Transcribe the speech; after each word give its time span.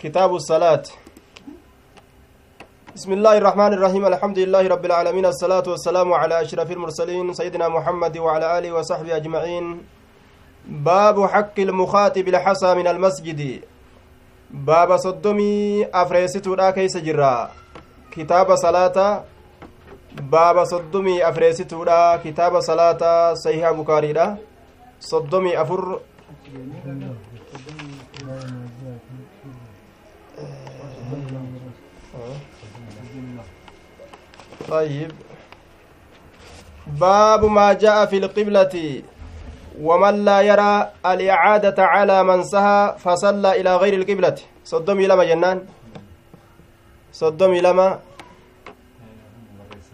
كتاب 0.00 0.34
الصلاة. 0.34 0.82
بسم 2.96 3.10
الله 3.12 3.34
الرحمن 3.38 3.72
الرحيم. 3.76 4.02
الحمد 4.06 4.38
لله 4.38 4.64
رب 4.68 4.84
العالمين. 4.88 5.26
الصلاة 5.28 5.66
والسلام 5.68 6.08
على 6.12 6.40
أشرف 6.40 6.70
المرسلين 6.72 7.28
سيدنا 7.36 7.68
محمد 7.68 8.18
وعلى 8.18 8.46
آله 8.58 8.72
وصحبه 8.72 9.16
أجمعين. 9.16 9.64
باب 10.88 11.16
حق 11.28 11.56
المخاطب 11.60 12.28
الحصى 12.28 12.70
من 12.74 12.86
المسجد. 12.86 13.60
باب 14.50 14.96
صدمي 14.96 15.84
أفريستو 15.92 16.54
لا 16.54 16.70
كيس 16.70 16.96
جرا. 16.96 17.50
كتاب 18.16 18.48
صلاة. 18.56 19.24
باب 20.16 20.64
صدمي 20.64 21.28
أفريستو 21.28 21.84
لا 21.84 22.16
كتاب 22.24 22.60
صلاة. 22.60 23.34
صحيح 23.34 23.70
بكاري 23.70 24.36
صدمي 25.00 25.60
أفر. 25.60 26.00
طيب. 34.70 35.10
باب 36.86 37.44
ما 37.44 37.72
جاء 37.72 38.06
في 38.06 38.16
القبلة. 38.16 39.02
ومن 39.80 40.24
لا 40.24 40.40
يرى 40.40 40.90
الإعادة 41.06 41.78
على 41.84 42.22
من 42.22 42.42
سهى 42.42 42.94
فصلى 42.98 43.60
إلى 43.60 43.76
غير 43.76 43.94
القبلة. 43.94 44.36
صدمي 44.64 45.06
لما 45.06 45.24
جنان. 45.24 45.66
صدمي 47.12 47.60
لما 47.60 47.98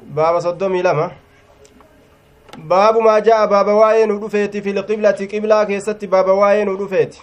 باب 0.02 0.38
صدمي 0.38 0.82
لما 0.82 1.10
باب 2.56 2.98
ما 2.98 3.18
جاء 3.18 3.46
باب 3.46 3.66
واين 3.66 4.10
ودفيت 4.10 4.56
في 4.56 4.70
القبلة 4.70 5.10
قبلة 5.32 5.64
كيست 5.64 6.04
باب 6.04 6.28
واين 6.28 6.68
ودفيت. 6.68 7.16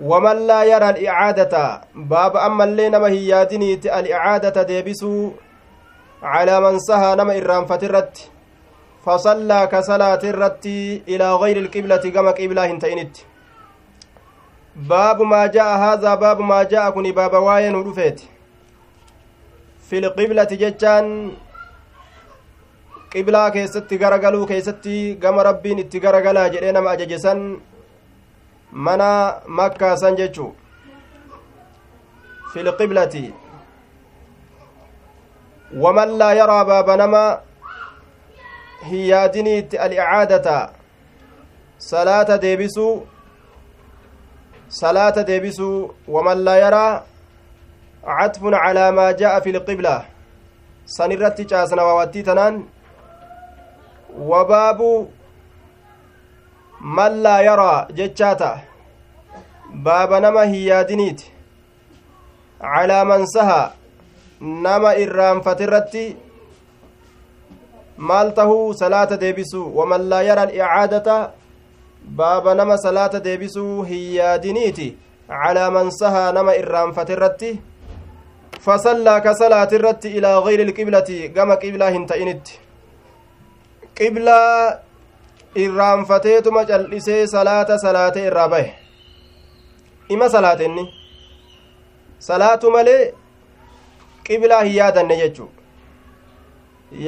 ومن 0.00 0.46
لا 0.46 0.64
يرى 0.64 0.90
الإعادة 0.90 1.80
باب 1.94 2.36
أما 2.36 2.64
اللي 2.64 2.88
نما 2.88 3.08
هياتني 3.08 3.74
الإعادة 3.74 4.62
ديبسو 4.62 5.30
على 6.22 6.60
من 6.60 6.78
سهى 6.78 7.16
نما 7.16 7.38
إرام 7.38 7.66
فترت 7.66 8.30
فصلى 9.06 9.68
كصلاة 9.72 10.22
الرت 10.24 10.66
إلى 11.08 11.34
غير 11.34 11.56
القبلة 11.56 12.04
كما 12.14 12.30
قبلة 12.30 12.66
هنتينت. 12.70 13.16
باب 14.76 15.22
ما 15.22 15.46
جاء 15.46 15.78
هذا 15.78 16.14
باب 16.14 16.40
ما 16.40 16.62
جاء 16.62 16.90
كني 16.90 17.12
باب 17.12 17.34
واين 17.34 17.74
ودفيت. 17.74 18.20
في 19.90 19.98
القبلة 19.98 20.44
keessatti 23.54 23.98
garagaluu 23.98 24.46
keessatti 24.46 25.16
gama 25.22 25.42
rabbiin 25.46 25.78
itti 25.78 26.00
garagalaa 26.00 26.48
jedhee 26.54 26.72
nama 26.72 26.90
ajajesan 26.90 27.60
mana 28.74 29.40
makkaasan 29.46 30.16
jechuu 30.16 30.52
fi 32.52 33.32
waman 35.82 36.18
laa 36.18 36.34
yaraa 36.34 36.64
baaba 36.64 36.96
nama 36.96 37.22
hin 38.90 39.06
yaadiniitti 39.08 39.78
alicaadata 39.78 40.56
salaata 41.78 42.38
deebisuu 42.38 43.06
salaata 44.68 45.24
deebisuu 45.30 45.94
waman 46.08 46.44
laa 46.48 46.56
yaraa 46.56 47.02
catfun 48.18 48.58
calaa 48.64 48.92
maa 48.98 49.12
jaa'a 49.22 49.40
fi 49.40 49.52
lqibla 49.56 49.94
san 50.96 51.12
irratti 51.16 51.44
caasna 51.52 51.86
waawattii 51.88 52.22
tanaan 52.30 52.62
wabaabu 54.32 54.90
man 56.80 57.22
laa 57.22 57.40
yaraa 57.42 57.86
jechaa 58.00 58.34
ta'a 58.34 58.58
baaba 59.86 60.20
nama 60.20 60.44
hin 60.44 61.16
calaa 62.60 63.04
man 63.04 63.26
saha 63.26 63.72
nama 64.40 64.94
irraanfatirratti 65.04 66.04
maal 67.96 68.32
tahuu 68.34 68.74
salaata 68.74 69.16
deebisuu 69.16 69.66
waman 69.76 70.08
laa 70.08 70.22
yara 70.22 70.42
alicaadata 70.42 71.32
baaba 72.20 72.54
nama 72.54 72.78
salaata 72.78 73.20
deebisuu 73.20 73.82
hin 73.82 74.14
yaadiniiti 74.14 74.88
calaa 75.28 75.70
man 75.70 75.90
sahaa 75.90 76.32
nama 76.32 76.54
irraanfatirratti 76.62 77.52
fasallaa 78.66 79.20
ka 79.20 79.34
salaatirratti 79.34 80.08
ilaa 80.08 80.40
gayri 80.48 80.66
ilqiblati 80.68 81.28
gama 81.28 81.56
qiblaa 81.56 81.90
hin 81.90 82.06
ta'initti 82.06 82.60
irraanfateetuma 85.54 86.64
cal'isee 86.66 87.26
salaata 87.26 87.78
salaatee 87.78 88.26
irraa 88.26 88.48
bahe. 88.48 88.74
Ima 90.08 90.28
salaatenni 90.28 90.84
salaatu 92.18 92.70
malee 92.70 93.14
qiblaa 94.24 94.62
hin 94.64 94.76
yaadanne 94.76 95.16
jechuu. 95.16 95.50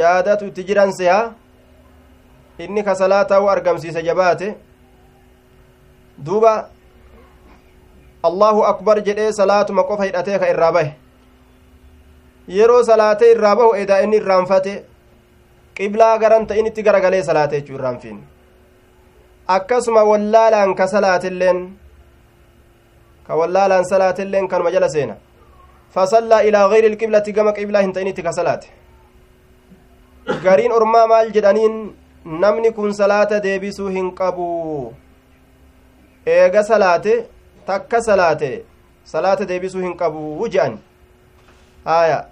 Yaadatu 0.00 0.46
itti 0.46 0.64
jiran 0.68 0.92
seha 0.98 1.32
inni 2.58 2.82
ka 2.84 2.94
salaataa'u 2.94 3.48
argamsiise 3.48 4.02
jabaate. 4.02 4.54
Duuba 6.26 6.68
allahu 8.22 8.62
akbar 8.72 9.00
jedhee 9.08 9.32
salaatuma 9.32 9.82
qofa 9.90 10.04
hidhatee 10.04 10.38
ka 10.38 10.48
irraa 10.54 10.72
bahe. 10.72 10.94
Yeroo 12.48 12.82
salaatee 12.84 13.32
irraa 13.32 13.56
bahu 13.56 13.74
edaa 13.74 14.00
inni 14.06 14.16
irraanfate 14.22 14.84
qiblaa 15.74 16.18
garan 16.18 16.46
ta'initti 16.46 16.82
garagalee 16.82 17.22
salaate 17.22 17.60
jechuu 17.60 17.74
irraanfiin 17.78 18.24
akkasuma 19.46 20.02
wallaalaan 20.04 20.74
ka 20.74 20.86
salaatilleen 20.88 21.78
ka 23.26 23.36
wallaalaan 23.36 23.84
salaatilleen 23.84 24.48
kanuma 24.48 24.70
jala 24.70 24.88
seena 24.88 25.16
fasallaa 25.94 26.40
ilaa 26.48 26.68
gayri 26.68 26.88
ilqiblati 26.92 27.32
gama 27.32 27.52
qiblaa 27.52 27.82
hin 27.86 27.92
ta'initti 27.92 28.22
ka 28.22 28.32
salaate 28.32 28.68
gariin 30.44 30.72
ormaa 30.78 31.06
maal 31.06 31.30
jedhaniin 31.36 31.76
namni 32.44 32.72
kun 32.72 32.94
salaata 32.94 33.42
deebisuu 33.42 33.88
hin 33.88 34.10
qabu 34.20 34.46
eega 36.36 36.62
salaate 36.70 37.14
takka 37.66 38.02
salaate 38.08 38.50
salaata 39.14 39.48
deebisuu 39.48 39.82
hin 39.86 39.96
qabu 39.96 40.48
je'an 40.56 40.78
haaya 41.84 42.24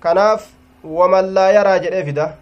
kanaaf 0.00 0.46
waman 0.84 1.34
laa 1.34 1.50
yaraa 1.58 1.78
jedhee 1.84 2.04
fida 2.04 2.32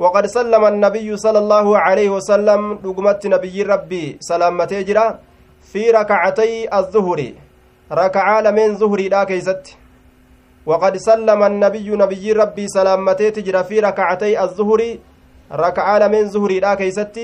وقد 0.00 0.26
سلم 0.26 0.64
النبي 0.64 1.16
صلى 1.16 1.38
الله 1.38 1.66
عليه 1.78 2.08
وسلم 2.16 2.60
دغمت 2.84 3.26
نبي 3.26 3.62
ربي 3.62 4.16
سلامته 4.20 4.80
جرا 4.80 5.18
في 5.72 5.90
ركعتي 5.90 6.72
الظهر. 6.78 7.20
ركعة 7.92 8.40
لمن 8.40 8.68
ظهري 8.80 9.08
لا 9.08 9.24
كيست. 9.24 9.76
وقد 10.66 10.96
سلم 10.96 11.40
النبي 11.42 11.88
نبي 11.90 12.32
ربي 12.32 12.64
سلامته 12.68 13.28
تجرا 13.28 13.62
في 13.62 13.80
ركعتي 13.80 14.40
الظهر. 14.40 14.80
ركعة 15.52 15.98
لمن 15.98 16.28
ظهري 16.32 16.60
لا 16.60 16.74
كيست. 16.80 17.16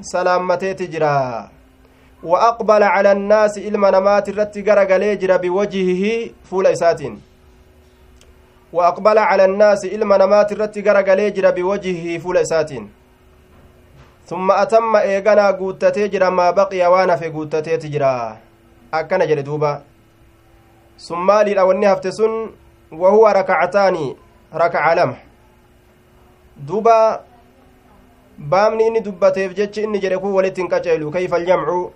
سلامته 0.00 0.72
تجرا. 0.72 1.48
وأقبل 2.24 2.82
على 2.82 3.12
الناس 3.12 3.58
إلما 3.58 3.90
نمات 3.90 4.28
الرت 4.28 4.58
غرغلي 4.68 5.16
جرا 5.16 5.36
بوجهه 5.36 6.30
فول 6.50 6.66
إساتين. 6.66 7.33
وأقبل 8.74 9.18
على 9.18 9.44
الناس 9.44 9.84
إلما 9.94 10.16
نمات 10.22 10.52
الرت 10.52 10.76
غرغلي 10.86 11.30
جرا 11.36 11.50
بوجهه 11.56 12.18
فول 12.22 12.36
إساتين. 12.44 12.84
ثم 14.26 14.46
أتم 14.50 14.96
إيغانا 14.96 15.46
قوتتي 15.58 16.08
جرا 16.12 16.30
ما 16.30 16.50
بقي 16.50 16.82
وأنا 16.92 17.16
في 17.16 17.28
قوتتي 17.34 17.76
تجرا. 17.76 18.14
أكنا 18.94 19.24
جل 19.24 19.42
دوبا. 19.42 19.72
ثم 20.98 21.28
للأولني 21.46 21.86
هفتسن 21.92 22.32
وهو 22.92 23.24
ركعتان 23.40 23.96
ركع 24.54 24.84
لمح 24.94 25.20
دوبا 26.56 27.20
baamni 28.38 28.86
inni 28.86 29.00
dubbateef 29.00 29.54
jechi 29.54 29.82
inni 29.86 29.98
jedhe 30.02 30.18
kun 30.18 30.32
walitti 30.34 30.60
hin 30.60 30.70
qaceelu 30.70 31.10
kayfa 31.10 31.36
aljamcu 31.36 31.92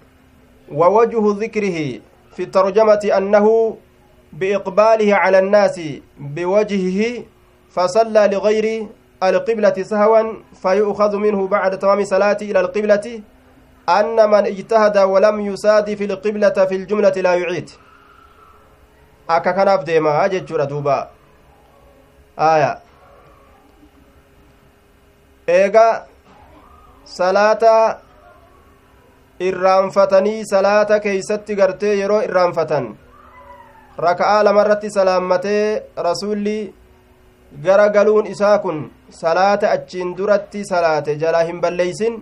ووجه 0.72 1.24
ذكره 1.42 2.00
في 2.36 2.42
الترجمة 2.42 3.10
أنه 3.16 3.76
بإقباله 4.32 5.14
على 5.14 5.38
الناس 5.38 5.80
بوجهه 6.18 7.24
فصلى 7.70 8.28
لغير 8.32 8.86
القبلة 9.22 9.82
سهوا 9.82 10.22
فيؤخذ 10.62 11.16
منه 11.16 11.48
بعد 11.48 11.78
تمام 11.78 12.04
صلاة 12.04 12.38
إلى 12.42 12.60
القبلة 12.60 13.20
أن 13.88 14.30
من 14.30 14.46
اجتهد 14.46 14.98
ولم 14.98 15.40
يسادف 15.40 16.02
القبلة 16.02 16.56
في 16.68 16.74
الجملة 16.74 17.16
لا 17.16 17.34
يعيد. 17.34 17.70
akka 19.28 19.52
kanaaf 19.52 19.84
deema 19.84 20.28
jechuudha 20.32 20.66
duuba 20.66 20.96
aya 22.36 22.70
eega 25.56 26.06
salaata 27.16 27.74
irraanfatanii 29.48 30.44
salaata 30.52 31.00
keeysatti 31.06 31.58
gartee 31.60 31.94
yeroo 32.00 32.22
irraanfatan 32.28 32.88
raka'aa 34.06 34.42
lamarratti 34.46 34.90
salaammatee 34.90 35.82
rasuulli 36.06 36.58
gara 37.64 37.88
galuun 37.96 38.26
isaa 38.26 38.58
kun 38.64 38.90
salaata 39.20 39.70
achiin 39.76 40.16
duratti 40.18 40.64
salaate 40.64 41.16
jalaa 41.22 41.44
hin 41.48 41.60
balleeysin. 41.60 42.18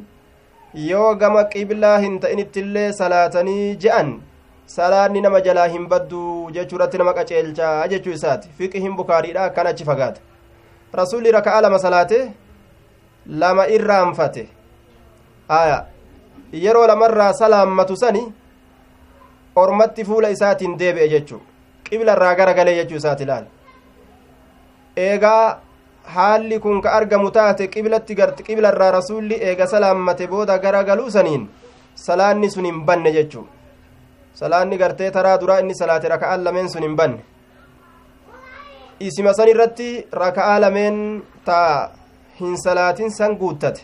Yoo 0.90 1.14
gama 1.16 1.42
qiblaa 1.52 1.98
hin 2.04 2.20
ta'inittillee 2.20 2.92
salaatanii 3.00 3.76
je'an 3.82 4.12
salaanni 4.76 5.20
nama 5.26 5.40
jalaa 5.46 5.66
hin 5.74 5.84
baddu 5.88 6.22
jechuu 6.54 6.76
irratti 6.78 6.98
nama 7.02 7.14
qaceelchaa 7.18 7.88
jechuu 7.92 8.12
isaati. 8.18 8.48
Fiqihin 8.58 8.96
bukaariidha 8.96 9.44
akkan 9.50 9.66
achi 9.72 9.84
fagaata 9.84 10.20
rasuulli 11.00 11.32
raka'a 11.38 11.60
lama 11.66 11.78
salaate 11.84 12.18
lama 13.42 13.66
irraanfate 13.76 14.48
aya. 15.48 15.78
Yeroo 16.64 16.86
lamarraa 16.86 17.32
salaammatu 17.42 17.96
sani 17.96 18.24
ormatti 19.56 20.04
fuula 20.04 20.28
isaatiin 20.36 20.78
deebi'e 20.78 21.08
jechuu 21.14 21.40
qibla 21.90 22.16
irraa 22.18 22.34
gara 22.40 22.54
galee 22.58 22.76
jechuu 22.80 22.98
isaati 23.02 23.24
ilaal 23.28 23.44
eegaa 25.08 25.44
haalli 26.16 26.58
kun 26.64 26.80
ka 26.82 26.96
argamu 26.98 27.30
taate 27.36 27.68
qiblatti 27.74 28.14
garti 28.14 28.42
qibla 28.48 28.72
irraa 28.74 28.90
rasuulli 28.98 29.42
eega 29.50 29.66
salaammate 29.74 30.26
booda 30.32 30.58
gara 30.64 30.82
galuu 30.90 31.10
saniin 31.16 31.46
salaanni 31.96 32.50
sun 32.50 32.64
hin 32.64 32.84
banne 32.86 33.12
jechuu. 33.12 33.46
Salaanni 34.34 34.78
gartee 34.78 35.10
taraa 35.10 35.38
duraa 35.40 35.58
inni 35.60 35.74
salaate 35.74 36.08
raka'aan 36.08 36.44
lameen 36.44 36.68
sun 36.68 36.82
hin 36.82 36.96
banne. 36.96 37.20
Isima 39.00 39.32
san 39.34 39.48
irratti 39.48 40.06
raka'aa 40.22 40.60
lameen 40.60 41.22
taa 41.44 41.90
hin 42.40 42.56
salaatin 42.64 43.10
san 43.10 43.36
guuttate. 43.40 43.82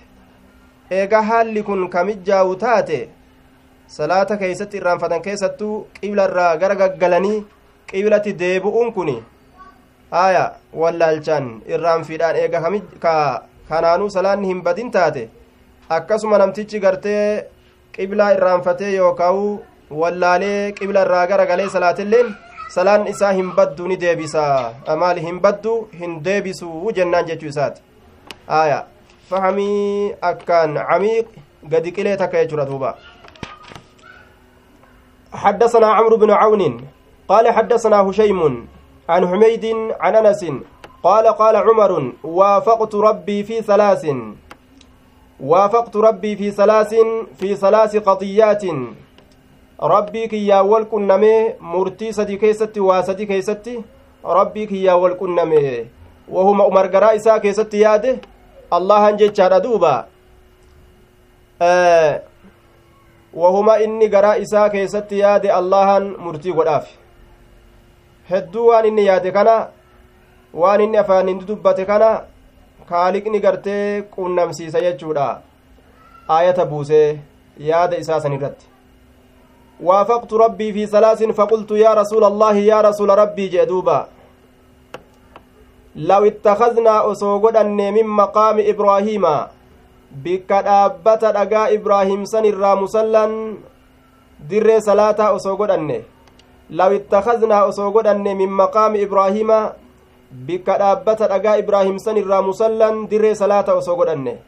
Eega 0.90 1.22
haalli 1.22 1.62
kun 1.62 1.88
kamijjaawu 1.90 2.56
taate? 2.56 3.08
Salaata 3.86 4.36
keeysatti 4.36 4.76
irraanfatan 4.76 5.22
keessattuu 5.22 5.86
qibla 6.00 6.28
irraa 6.28 6.56
gara 6.56 6.76
gaggalanii 6.82 7.44
qiblatti 7.91 8.33
deebi'uun 8.41 8.93
kun 8.95 9.11
haya 10.11 10.43
wallaalchaan 10.81 11.47
irraanfiidhaan 11.75 12.35
eega 12.43 12.61
ka 13.05 13.13
kanaanuu 13.69 14.09
salaanni 14.17 14.47
hin 14.51 14.61
badin 14.67 14.91
taate 14.91 15.23
akkasuma 15.97 16.37
namtichi 16.41 16.79
gartee 16.85 17.23
qiblaa 17.95 18.31
irraanfatee 18.35 18.91
yookaa'u 18.95 19.47
wallaalee 20.01 20.71
qibla 20.79 21.01
irraa 21.07 21.25
gara 21.31 21.45
galee 21.51 21.69
salaatilleen 21.75 22.35
salaan 22.75 23.07
isaa 23.13 23.31
hin 23.39 23.51
baddu 23.57 23.87
ni 23.87 23.97
deebisa 24.03 24.45
maali 25.03 25.21
hin 25.27 25.39
baddu 25.45 25.75
hin 25.99 26.15
deebisu 26.23 26.91
jennaan 26.97 27.27
jechuu 27.31 27.49
isaati 27.53 27.81
aya 28.61 28.79
fahamii 29.29 30.15
akkaan 30.31 30.79
camiiq 30.89 31.27
gadi 31.75 31.91
qilee 31.99 32.17
takka 32.23 32.43
jechuudha 32.43 32.65
duuba 32.71 32.95
حدثنا 35.33 35.87
عمرو 35.87 36.17
بن 36.17 36.31
عون 36.31 36.61
قال 37.28 37.50
حدثنا 37.50 38.00
هشيم 38.00 38.66
عن 39.08 39.28
حميد 39.28 39.64
عن 40.00 40.16
انس 40.16 40.44
قال 41.02 41.26
قال 41.26 41.56
عمر 41.56 42.12
وافقت 42.24 42.94
ربي 42.94 43.42
في 43.44 43.62
ثلاث 43.62 44.06
وافقت 45.40 45.96
ربي 45.96 46.36
في 46.36 46.50
ثلاث 46.50 46.94
في 47.38 47.56
ثلاث 47.56 47.96
قضيات 47.96 48.64
rabbii 49.82 50.28
kiyyaa 50.28 50.62
wal 50.62 50.84
qunnamee 50.86 51.56
murtii 51.60 52.12
sadi 52.12 52.38
keessatti 52.38 52.80
waa 52.80 53.02
sadi 53.02 53.26
keessatti 53.26 53.84
rabbii 54.24 54.66
kiyyaa 54.66 54.96
wal 54.96 55.16
qunname 55.16 55.86
wahuma 56.28 56.66
umar 56.66 56.88
garaa 56.88 57.12
isaa 57.12 57.38
keessatti 57.40 57.80
yaade 57.80 58.20
allahan 58.70 59.16
jechaadha 59.16 59.60
duuba 59.60 60.06
wahuma 63.34 63.78
inni 63.78 64.08
garaa 64.08 64.36
isaa 64.36 64.68
keessatti 64.68 65.18
yaade 65.18 65.52
allahan 65.52 66.08
murtii 66.26 66.52
godhaaf 66.52 66.86
hedduu 68.30 68.66
waan 68.66 68.86
inni 68.86 69.06
yaade 69.06 69.30
kana 69.32 69.56
waan 70.54 70.80
inni 70.80 70.98
afaanin 71.04 71.46
dubbate 71.46 71.84
kana 71.86 72.10
kaaliqni 72.90 73.40
gartee 73.40 74.02
qunnamsiisa 74.16 74.84
jechuudha 74.86 75.30
aayata 76.36 76.66
buusee 76.66 77.08
yaada 77.70 77.96
isaa 78.04 78.20
san 78.20 78.38
irratti 78.38 78.72
وافقت 79.82 80.32
ربي 80.32 80.72
في 80.72 80.86
ثلاث 80.86 81.22
فقلت 81.22 81.70
يا 81.70 81.94
رسول 81.94 82.24
الله 82.24 82.56
يا 82.56 82.80
رسول 82.80 83.18
ربي 83.18 83.48
جدوبا 83.48 84.06
لو 85.96 86.24
اتخذنا 86.24 87.12
أسوغدا 87.12 87.62
من 87.62 88.06
مقام 88.06 88.56
إبراهيم 88.72 89.24
بك 90.12 90.50
دابة 90.52 91.14
دقا 91.14 91.74
إبراهيم 91.74 92.24
سن 92.24 92.44
الرا 92.44 92.74
مسلا 92.74 93.26
در 94.50 94.78
صلاة 96.72 96.88
أسوغدا 96.88 96.96
لو 96.96 96.96
اتخذنا 96.96 97.68
أسوغدا 97.68 98.12
من 98.12 98.48
مقام 98.48 98.96
إبراهيم 98.96 99.50
بك 100.32 100.66
دابة 100.70 101.12
دقا 101.12 101.58
إبراهيم 101.58 101.98
سن 101.98 102.16
الرا 102.16 102.40
مسلا 102.40 103.06
در 103.10 103.34
صلاة 103.34 103.78
أسوغدا 103.78 104.38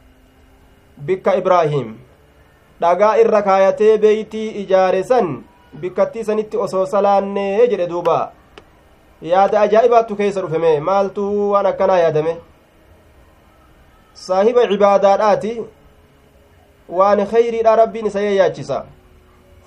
بك 0.99 1.29
إبراهيم 1.29 1.99
dhagaa 2.81 3.17
irra 3.23 3.43
kaayatee 3.43 3.99
beeytii 3.99 4.49
ijaare 4.63 5.05
san 5.05 5.45
bikkattii 5.81 6.25
sanitti 6.25 6.57
osoo 6.57 6.87
salaannee 6.87 7.69
jedhe 7.71 7.87
duuba 7.87 8.33
yaada 9.23 9.61
ajaa'ibaattu 9.61 10.17
keessa 10.17 10.43
dhufeme 10.43 10.81
maaltu 10.81 11.51
waan 11.53 11.67
akkanaa 11.67 11.99
yaadame 11.99 12.35
saahiba 14.27 14.67
cibaadaadhaati 14.73 15.55
waan 16.89 17.27
kheyriidha 17.27 17.77
rabbiin 17.77 18.07
isa 18.07 18.21
yayyaachisa 18.27 18.85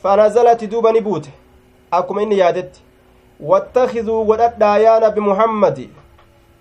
fanazalati 0.03 0.67
duuba 0.67 0.91
ni 0.91 1.01
buute 1.01 1.31
akkuma 1.91 2.21
inni 2.21 2.39
yaadetti 2.39 2.81
wattakiduu 3.39 4.25
godhadhaa 4.25 4.77
yaa 4.77 4.99
nabi 4.99 5.21
muhammadi 5.29 5.89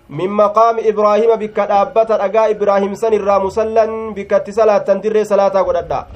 min 0.09 0.31
maqaami 0.31 0.83
ibraahiima 0.93 1.37
bikka 1.37 1.67
dhaabbata 1.67 2.19
dhagaa 2.19 2.49
ibraahim 2.55 2.95
san 2.97 3.13
irraa 3.13 3.39
musallan 3.41 4.15
bikkatti 4.15 4.53
salaattan 4.53 5.03
dirree 5.03 5.25
salaataa 5.25 5.65
godhadhaa 5.65 6.07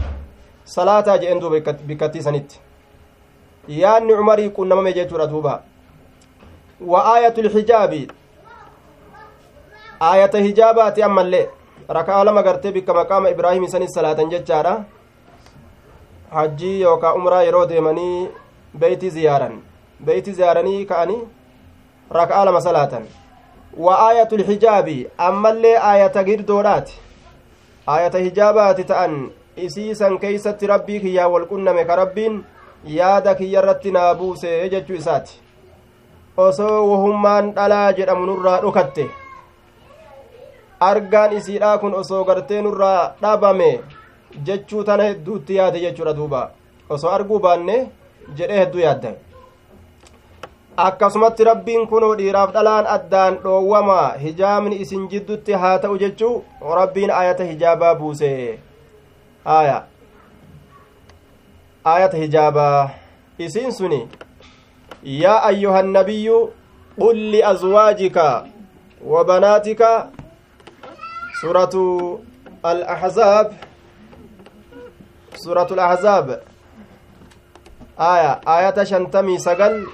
salaataa 0.65 1.19
jedhen 1.19 1.41
duuba 1.41 1.73
bikkattii 1.87 2.23
sanitti 2.23 2.61
yaanni 3.83 4.17
cumarii 4.21 4.51
qunnamame 4.59 4.93
jechuudha 4.99 5.27
duuba 5.33 5.63
wa 6.93 7.01
aayatu 7.15 7.43
lhijaabi 7.43 8.03
aayata 10.11 10.39
hijaabaati 10.39 11.03
ammallee 11.09 11.49
rakaa 11.89 12.25
lama 12.25 12.43
gartee 12.43 12.73
bikka 12.73 12.95
maqaama 12.95 13.31
ibraahim 13.31 13.65
isanis 13.65 13.91
salaatan 13.95 14.31
jechaadha 14.31 14.75
hajjii 16.37 16.81
yookaa 16.81 17.13
umraa 17.15 17.43
yeroo 17.43 17.67
deemanii 17.67 18.29
beeyti 18.79 19.11
ziyaaran. 19.11 19.61
Beeyti 20.05 20.33
ziyaaranii 20.33 20.85
ka'anii 20.87 21.21
rakaa 22.11 22.45
lama 22.45 22.61
salaatan. 22.61 23.05
Wa 23.77 23.99
aayatu 24.07 24.37
lhijaabi 24.37 25.07
ammallee 25.19 25.77
aayata 25.79 26.25
girdoodhaati. 26.25 26.99
Aayata 27.87 28.19
hijaabaati 28.19 28.85
ta'an 28.85 29.31
isiisan 29.57 30.19
keeysatti 30.19 30.67
rabbii 30.67 31.01
kiyyaa 31.01 31.29
wal 31.29 31.47
qunname 31.47 31.85
ka 31.85 31.97
rabbiin 31.97 32.45
yaada 32.85 33.35
kiyya 33.35 33.63
irratti 33.63 33.91
naa 33.93 34.15
buuse 34.15 34.69
jechuu 34.71 34.97
isaati. 34.97 35.41
Osoo 36.37 36.91
wahummaan 36.91 37.53
dhalaa 37.55 37.93
jedhamu 37.93 38.27
nurraa 38.27 38.61
dhokatte 38.63 39.07
argaan 40.81 41.33
isiidhaa 41.39 41.79
kun 41.79 41.95
osoo 41.95 42.25
gartee 42.25 42.63
nurraa 42.63 43.13
dhabame 43.23 43.71
jechuu 44.47 44.85
tana 44.85 45.03
hedduutti 45.09 45.57
yaade 45.57 45.81
jechuudha 45.81 46.15
duuba. 46.17 46.51
Osoo 46.89 47.11
arguu 47.11 47.39
baanne 47.39 47.77
jedhee 48.37 48.59
hedduu 48.61 48.81
yaaddan 48.81 49.15
akkasumatti 50.77 51.45
rabbiin 51.45 51.87
kunoo 51.89 52.15
dhiiraaf 52.19 52.53
dhalaan 52.55 52.87
addaan 52.97 53.39
dhoowwama 53.45 53.99
hijaabni 54.23 54.77
isin 54.85 55.09
jiddutti 55.15 55.53
haa 55.53 55.79
ta'u 55.79 55.99
jechuu 56.03 56.45
rabbiin 56.81 57.11
ayata 57.11 57.45
hijaabaa 57.45 57.95
buuse 57.95 58.59
aya 59.45 59.83
ayata 61.85 62.17
hijaabaa 62.17 62.91
isiin 63.39 63.73
suni 63.73 64.01
yaa 65.03 65.43
ayyuha 65.51 65.79
annabiyyu 65.79 66.39
qul 66.99 67.17
liazwaajika 67.35 68.45
wa 69.13 69.25
banaatika 69.25 70.09
suuratu 71.41 71.85
al-ahzaab 72.63 73.53
suuratu 75.45 75.75
al-ahzaab 75.75 76.31
aya 78.01 78.41
ayata 78.47 78.87
shantamii 78.87 79.39
sagal 79.39 79.87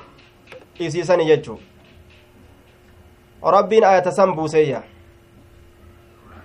isiisani 0.79 1.25
jechuu 1.27 1.59
rabbiin 3.43 3.85
ayata 3.85 4.13
san 4.13 4.35
buuseeyya. 4.35 4.83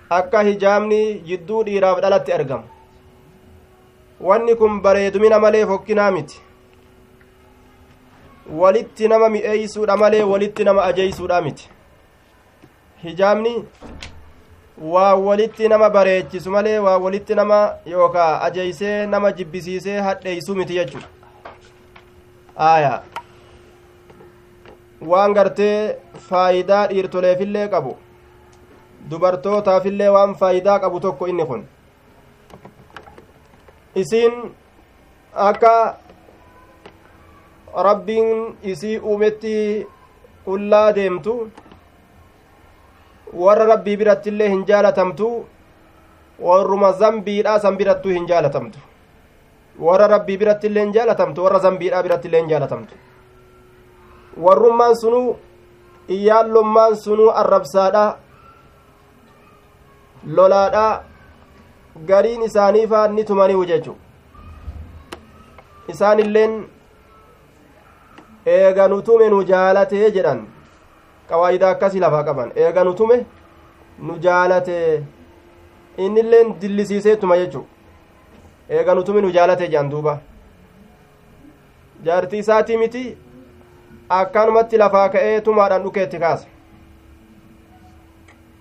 Akka 0.09 0.41
hijaabni 0.43 1.19
jidduu 1.27 1.63
dhiiraaf 1.63 1.99
dhalatti 2.01 2.33
argamu 2.33 2.63
wanni 4.19 4.55
kun 4.55 4.81
bareedumina 4.81 5.39
malee 5.39 5.65
fokkinaa 5.65 6.11
miti. 6.11 6.41
Walitti 8.61 9.07
nama 9.07 9.29
mi'eeysuudha 9.29 9.97
malee 9.97 10.23
walitti 10.23 10.63
nama 10.63 10.83
ajeeysuudha 10.83 11.41
miti. 11.41 11.69
Hijaabni 13.03 13.65
waa 14.81 15.15
walitti 15.15 15.67
nama 15.69 15.89
bareechisu 15.89 16.51
malee 16.51 16.77
waa 16.79 16.97
walitti 16.97 17.35
nama 17.35 17.73
yookaa 17.85 18.41
ajeeysee 18.41 19.05
nama 19.05 19.31
jibbisiisee 19.31 19.99
hadheeysu 19.99 20.55
miti 20.55 20.73
jechu 20.73 20.97
aya. 22.55 23.01
Waan 25.11 25.33
gartee 25.33 25.97
faayidaa 26.29 26.87
dhiirtoleefillee 26.89 27.67
qabu. 27.67 27.95
Dubartootaafillee 29.09 30.09
waan 30.15 30.35
faayidaa 30.35 30.79
qabu 30.79 30.99
tokko 30.99 31.25
inni 31.27 31.45
kun. 31.45 31.63
Isiin 33.95 34.35
akka 35.33 35.97
rabbiin 37.87 38.57
isii 38.63 38.97
uumetti 38.99 39.87
qullaa 40.45 40.95
deemtu 40.95 41.33
warra 43.33 43.65
rabbii 43.65 43.97
biratti 43.97 44.29
illee 44.29 44.49
hin 44.49 44.63
jaalatamtu 44.69 45.27
warruma 46.47 46.91
zambiidha 47.01 47.59
san 47.65 47.77
birattuu 47.77 48.11
hin 48.11 48.25
jaalatamtu 48.31 48.79
warra 49.79 50.07
rabbii 50.07 50.37
biratti 50.37 50.67
illee 50.67 50.83
hin 50.83 50.93
jaalatamtu 50.93 51.43
warra 51.43 51.59
zambiidha 51.59 52.03
biratti 52.03 52.27
illee 52.27 52.39
hin 52.41 52.49
jaalatamtu. 52.49 52.95
Warrummaan 54.45 54.95
sunuu 55.01 55.37
iyyaallummaan 56.09 56.95
sunuu 57.05 57.29
arrabsaadha 57.43 58.05
lolaadha 60.37 61.03
gariin 62.07 62.41
isaaniifaa 62.41 63.07
ni 63.07 63.23
tumaniihu 63.23 63.65
jechu 63.65 63.95
isaan 65.93 66.19
illeen 66.19 66.53
eega 68.45 68.87
nu 68.87 69.01
tume 69.01 69.29
nu 69.29 69.43
jaalatee 69.43 70.11
jedhan. 70.11 70.47
Qawaayidaa 71.29 71.69
akkasii 71.69 71.99
lafaa 71.99 72.23
qaban. 72.23 72.51
Eega 72.55 72.83
nu 72.83 72.93
tume 72.93 73.25
nu 73.99 74.17
jaalatee. 74.25 75.03
Innilleen 75.97 76.55
dillisiiseetuma 76.61 77.37
jechu 77.37 77.65
eega 78.77 78.93
nu 78.95 79.03
tume 79.07 79.21
nu 79.21 79.29
jaalatee 79.37 79.67
jedhan 79.73 79.89
duuba 79.91 80.13
jaartii 82.05 82.39
isaatii 82.45 82.77
miti 82.83 83.03
akkanumatti 84.19 84.77
lafaa 84.83 85.09
ka'ee 85.15 85.41
tumaadhaan 85.47 85.83
dhukeetti 85.85 86.19
kaasa 86.23 86.47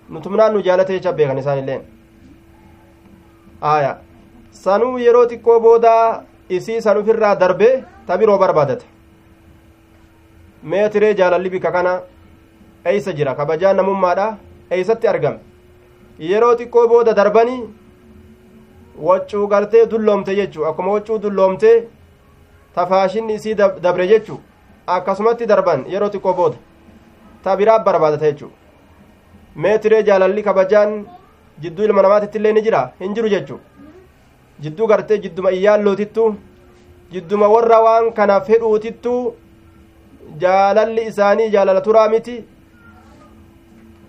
nutumnaan 0.09 0.53
nu 0.53 0.61
jaalatee 0.67 0.95
jecha 0.99 1.13
beekan 1.19 1.37
isaan 1.43 1.59
illeen 1.63 1.81
aya 3.73 3.91
sanuu 4.63 4.97
yeroo 5.05 5.25
xiqqoo 5.31 5.59
boodaa 5.65 6.23
isii 6.57 6.81
san 6.85 6.97
ufirraa 7.01 7.35
darbee 7.43 7.73
ta 8.07 8.17
biroo 8.21 8.37
barbaadata 8.43 8.85
meetiree 10.63 11.13
jaalalli 11.19 11.49
bika 11.53 11.71
kana 11.75 11.93
eeysa 12.93 13.11
jira 13.19 13.35
kabajaan 13.39 13.77
namummaadha 13.81 14.27
eeysatti 14.71 15.07
argame 15.13 15.39
yeroo 16.31 16.55
xiqqoo 16.59 16.87
booda 16.93 17.13
darbanii 17.19 17.61
waccuu 18.99 19.47
gartee 19.47 19.85
dulloomte 19.85 20.35
jechuu. 20.35 20.65
Akkuma 20.65 20.91
waccuu 20.91 21.17
dulloomte 21.19 21.87
tafaashinni 22.75 23.33
isii 23.33 23.55
dabre 23.55 24.07
jechuu. 24.07 24.39
Akkasumatti 24.87 25.45
darban 25.45 25.85
yeroo 25.91 26.09
xiqqoo 26.09 26.33
booda. 26.33 26.57
Ta 27.43 27.55
biraa 27.57 27.79
barbaadata 27.79 28.25
jechuu. 28.31 28.51
Meetiree 29.55 30.03
jaalalli 30.03 30.43
kabajaan 30.43 31.05
jidduu 31.61 31.85
ilma 31.85 32.01
namaatitti 32.01 32.37
illee 32.37 32.53
ni 32.53 32.61
jira. 32.61 32.91
Hin 32.99 33.13
jiru 33.15 33.29
jechuu. 33.29 33.59
Jidduu 34.61 34.87
gartee 34.87 35.17
jidduma 35.17 35.51
iyyaallotittu 35.51 36.35
jidduma 37.11 37.47
warra 37.47 37.81
waan 37.81 38.11
kana 38.13 38.41
fedhuutittu 38.41 39.13
jaalalli 40.39 41.05
isaanii 41.11 41.49
jaalala 41.49 41.81
turaa 41.81 42.09
miti. 42.09 42.43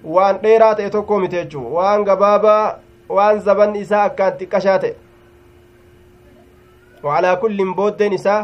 Waan 0.05 0.39
dheeraa 0.43 0.75
ta'e 0.75 0.91
tokko 0.91 1.19
miti 1.21 1.37
jechuu. 1.37 1.75
Waan 1.75 2.05
gabaabaa 2.05 2.79
waan 3.17 3.41
zabanni 3.47 3.81
isaa 3.87 4.03
akkaan 4.09 4.39
xiqqashaa 4.41 4.79
ta'e 4.85 4.95
wacalaa 7.07 7.37
kullin 7.45 7.75
booddeen 7.79 8.13
isaa 8.19 8.41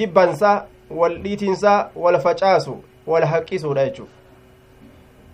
jibbansa 0.00 0.52
wal 1.00 1.16
dhiitiinsa 1.24 1.72
wal 2.04 2.20
facaasu 2.26 2.76
wal 3.06 3.26
haqqisuudha 3.32 3.84
jechuu 3.88 4.08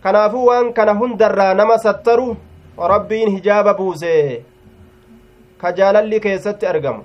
kanaafuu 0.02 0.47
waan 0.47 0.73
kana 0.78 0.92
hundarraa 1.02 1.54
nama 1.54 1.78
sattaru 1.78 2.37
rabbiin 2.94 3.30
hijaaba 3.37 3.75
buuse 3.80 4.12
ka 5.61 5.73
jaalalli 5.80 6.21
keessatti 6.21 6.66
argamu 6.66 7.04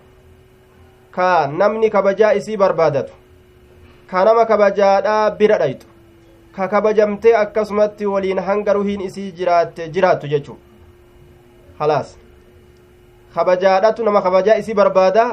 ka 1.17 1.47
namni 1.61 1.89
kabajaa 1.89 2.33
isii 2.39 2.57
barbaadatu 2.63 3.13
ka 4.11 4.25
nama 4.25 4.45
kabajaadhaa 4.51 5.31
bira 5.41 5.57
dhayxu 5.63 5.87
ka 6.55 6.67
kabajamtee 6.67 7.35
akkasumatti 7.43 8.05
waliin 8.13 8.39
hanga 8.49 8.73
ruhiin 8.79 9.01
isii 9.09 9.31
jiraatte 9.41 9.89
jiraattu 9.97 10.27
jechuu 10.33 10.57
halaas 11.79 12.17
kabajaadhatu 13.35 14.03
nama 14.03 14.21
kabajaa 14.21 14.55
isii 14.61 14.73
barbaada 14.73 15.25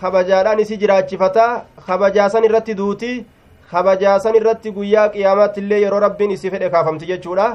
kabajaadhaan 0.00 0.60
isii 0.64 0.76
jiraachifataa 0.82 1.62
kabajaasan 1.86 2.44
irratti 2.48 2.74
duutii 2.80 3.24
kabajaasan 3.72 4.34
irratti 4.40 4.70
guyyaa 4.78 5.08
qiyaamaatti 5.14 5.60
illee 5.64 5.80
yeroo 5.84 6.00
rabbiin 6.06 6.30
isii 6.36 6.50
fedhe 6.54 6.70
kaafamti 6.74 7.06
jechuudha 7.12 7.46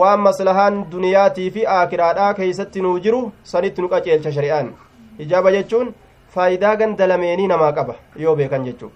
waan 0.00 0.20
maslahaan 0.26 0.78
duniyaatii 0.92 1.50
fi 1.56 1.66
aakiraadhaa 1.78 2.34
keeysatti 2.38 2.80
nuu 2.86 2.98
jiru 3.06 3.20
sanitti 3.52 3.82
nu 3.82 3.88
qaceelcha 3.94 4.32
shari'aan 4.38 4.70
hijaaba 5.18 5.52
jechuun 5.56 5.92
faayidaa 6.34 6.76
ganda 6.80 7.06
lameenii 7.12 7.46
namaa 7.52 7.72
qaba 7.78 7.94
yoo 8.24 8.34
beekan 8.40 8.64
jechuu 8.70 8.90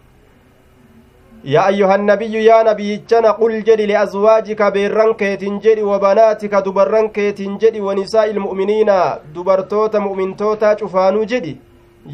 yaa 1.44 1.64
ayyuhannabiyyu 1.66 2.40
yaa 2.42 2.62
nabiyichana 2.62 3.32
qul 3.40 3.54
jedhi 3.68 3.86
liazwaajika 3.86 4.70
beerran 4.70 5.14
keetin 5.14 5.60
jedhi 5.64 5.82
wabanaatika 5.82 6.62
dubarran 6.66 7.08
keetin 7.16 7.58
jedhi 7.62 7.80
wanisaa'i 7.80 8.30
ilmu'miniina 8.34 8.98
dubartoota 9.34 10.00
mu'mintoota 10.06 10.76
cufaanuu 10.82 11.24
jedhi 11.34 11.56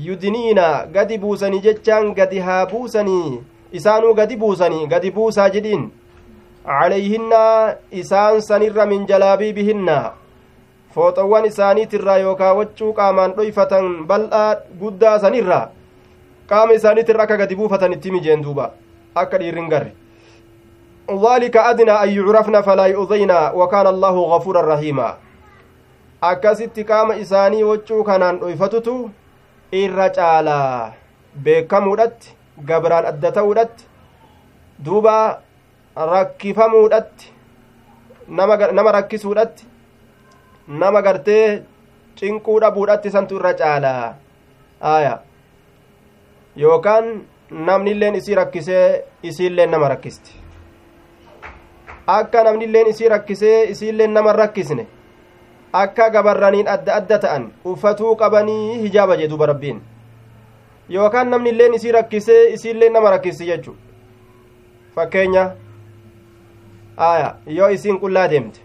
yudiniina 0.06 0.86
gadi 0.94 1.18
buusanii 1.18 1.60
jechaan 1.66 2.14
gadi 2.14 2.38
haa 2.46 2.66
buusanii 2.72 3.38
isaanuu 3.80 4.14
gadi 4.14 4.36
buusanii 4.36 4.86
gadi 4.94 5.10
buusaa 5.10 5.48
jedhiin 5.58 5.84
calayhinna 6.64 7.44
isaan 8.02 8.42
sanirra 8.48 8.86
min 8.86 9.06
jalaabiibihinna 9.12 10.00
fooxowwan 10.94 11.44
isaaniitirraa 11.52 12.18
yookaa 12.26 12.54
waccuu 12.62 12.92
qaamaan 12.98 13.32
dhoyfatan 13.36 13.94
bal'aa 14.10 14.50
guddaa 14.80 15.16
sanirraa 15.24 15.64
qaama 16.50 16.72
isaaniitirra 16.82 17.22
akka 17.28 17.36
gadi 17.46 17.56
buufatan 17.56 17.92
itti 17.92 18.10
mijeen 18.18 18.42
duuba 18.44 18.70
akka 19.24 19.38
dhiirrin 19.44 19.68
garre 19.70 19.92
ذلك 21.08 21.56
أدنى 21.56 21.90
أن 22.04 22.08
يعرفن 22.08 22.60
فلا 22.60 22.84
يؤذين 22.86 23.32
وكان 23.54 23.86
الله 23.86 24.16
غفورا 24.32 24.62
رحيما 24.74 25.16
akkasitti 26.20 26.84
qaama 26.84 27.14
isaanii 27.16 27.62
waccuu 27.62 28.04
kanaan 28.04 28.38
dhoyfatutu 28.40 28.94
irra 29.80 30.08
caalaa 30.16 30.92
beekamuudhatti 31.44 32.34
gabraan 32.70 33.06
adda 33.10 33.30
ta'uudhatti 33.36 33.84
duuba 34.84 35.14
rakkifamuudhatti 36.12 37.32
nama 38.28 38.92
rakkisuudhatti 38.98 39.64
nama 40.82 41.02
gartee 41.06 41.62
cinquu 42.20 42.60
dhabuudhatti 42.66 43.10
santu 43.16 43.38
irra 43.40 43.54
caalaa 43.62 44.04
aya 44.94 45.14
yookaan 46.64 47.06
namnilleen 47.50 48.14
isii 48.14 48.34
rakkisee 48.34 49.04
isiilleen 49.22 49.70
nama 49.70 49.88
rakkisti 49.88 50.32
akka 52.06 52.44
namnilleen 52.44 52.86
isii 52.86 53.08
rakkisee 53.08 53.64
isiilleen 53.70 54.14
nama 54.14 54.32
rakkisne 54.32 54.86
akka 55.72 56.08
gabarraniin 56.10 56.68
adda 56.68 56.94
adda 56.94 57.18
ta'an 57.18 57.52
uffatuu 57.64 58.16
qabanii 58.16 58.78
hijaaba 58.82 59.16
jedhu 59.16 59.36
barabbiin 59.36 59.80
yookaan 60.90 61.30
namni 61.30 61.50
illeen 61.50 61.74
isii 61.74 61.92
rakkisee 61.92 62.48
isiillee 62.52 62.88
nama 62.90 63.10
rakkisi 63.10 63.46
jechu 63.46 63.76
fakkeenya 64.94 65.50
aya 66.96 67.34
yoo 67.46 67.68
isiin 67.68 68.00
qullaa 68.00 68.28
deemte 68.30 68.60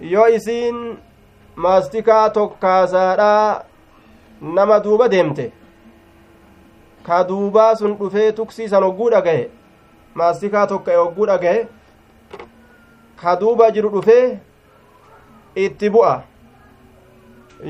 yoo 0.00 0.26
isiin 0.26 0.98
maastikaa 1.56 2.30
tokkaasaadhaa 2.30 3.64
nama 4.40 4.80
duuba 4.84 5.08
deemte 5.10 5.52
ka 7.06 7.24
duubaa 7.28 7.74
sun 7.76 7.96
dhufee 8.00 8.32
tuksiisan 8.32 8.82
hogguu 8.84 9.10
dhagahe 9.14 9.44
maastikaa 10.20 10.66
tokka'e 10.72 10.96
hogguu 10.96 11.26
dhagahe 11.30 11.62
ka 13.22 13.36
duuba 13.40 13.70
jiru 13.70 13.90
dhufee 13.94 14.38
itti 15.64 15.90
bu'a 15.96 16.14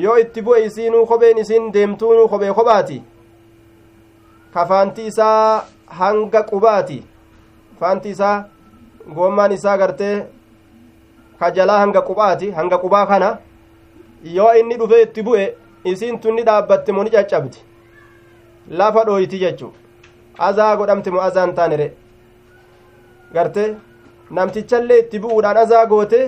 yoo 0.05 0.17
itti 0.25 0.43
bu'e 0.43 0.65
isiinuu 0.67 1.07
kopheen 1.07 1.39
isiin 1.45 1.73
deemtuunuu 1.73 2.29
kophee 2.35 2.53
kophaati 2.59 2.99
kafaanti 4.55 5.07
isaa 5.07 5.65
hanga 6.01 6.43
qubaati 6.53 6.99
faanti 7.81 8.11
isaa 8.17 8.37
goommaan 9.15 9.53
isaa 9.59 9.77
gartee 9.83 10.15
ka 11.41 11.51
jalaa 11.51 11.79
hanga 11.83 12.03
qubaati 12.09 12.51
hanga 12.61 12.79
qubaa 12.85 13.07
kana 13.07 13.29
yoo 14.37 14.53
inni 14.61 14.77
dhufe 14.81 15.03
itti 15.03 15.23
bu'e 15.29 15.45
isiin 15.93 16.19
tunni 16.21 16.43
dhaabbatte 16.49 16.93
moo 16.93 17.05
ni 17.05 17.11
caccabdi 17.15 17.59
lafa 18.69 19.05
dhooyti 19.05 19.39
jechu 19.39 19.73
azaa 20.49 20.77
godhamte 20.77 21.11
moo 21.11 21.21
azaa 21.29 21.47
hin 21.47 21.55
taanere 21.61 21.87
garte 23.35 23.65
namtichallee 24.39 24.99
itti 25.05 25.19
bu'uudhaan 25.25 25.57
azaa 25.63 25.87
goote 25.87 26.21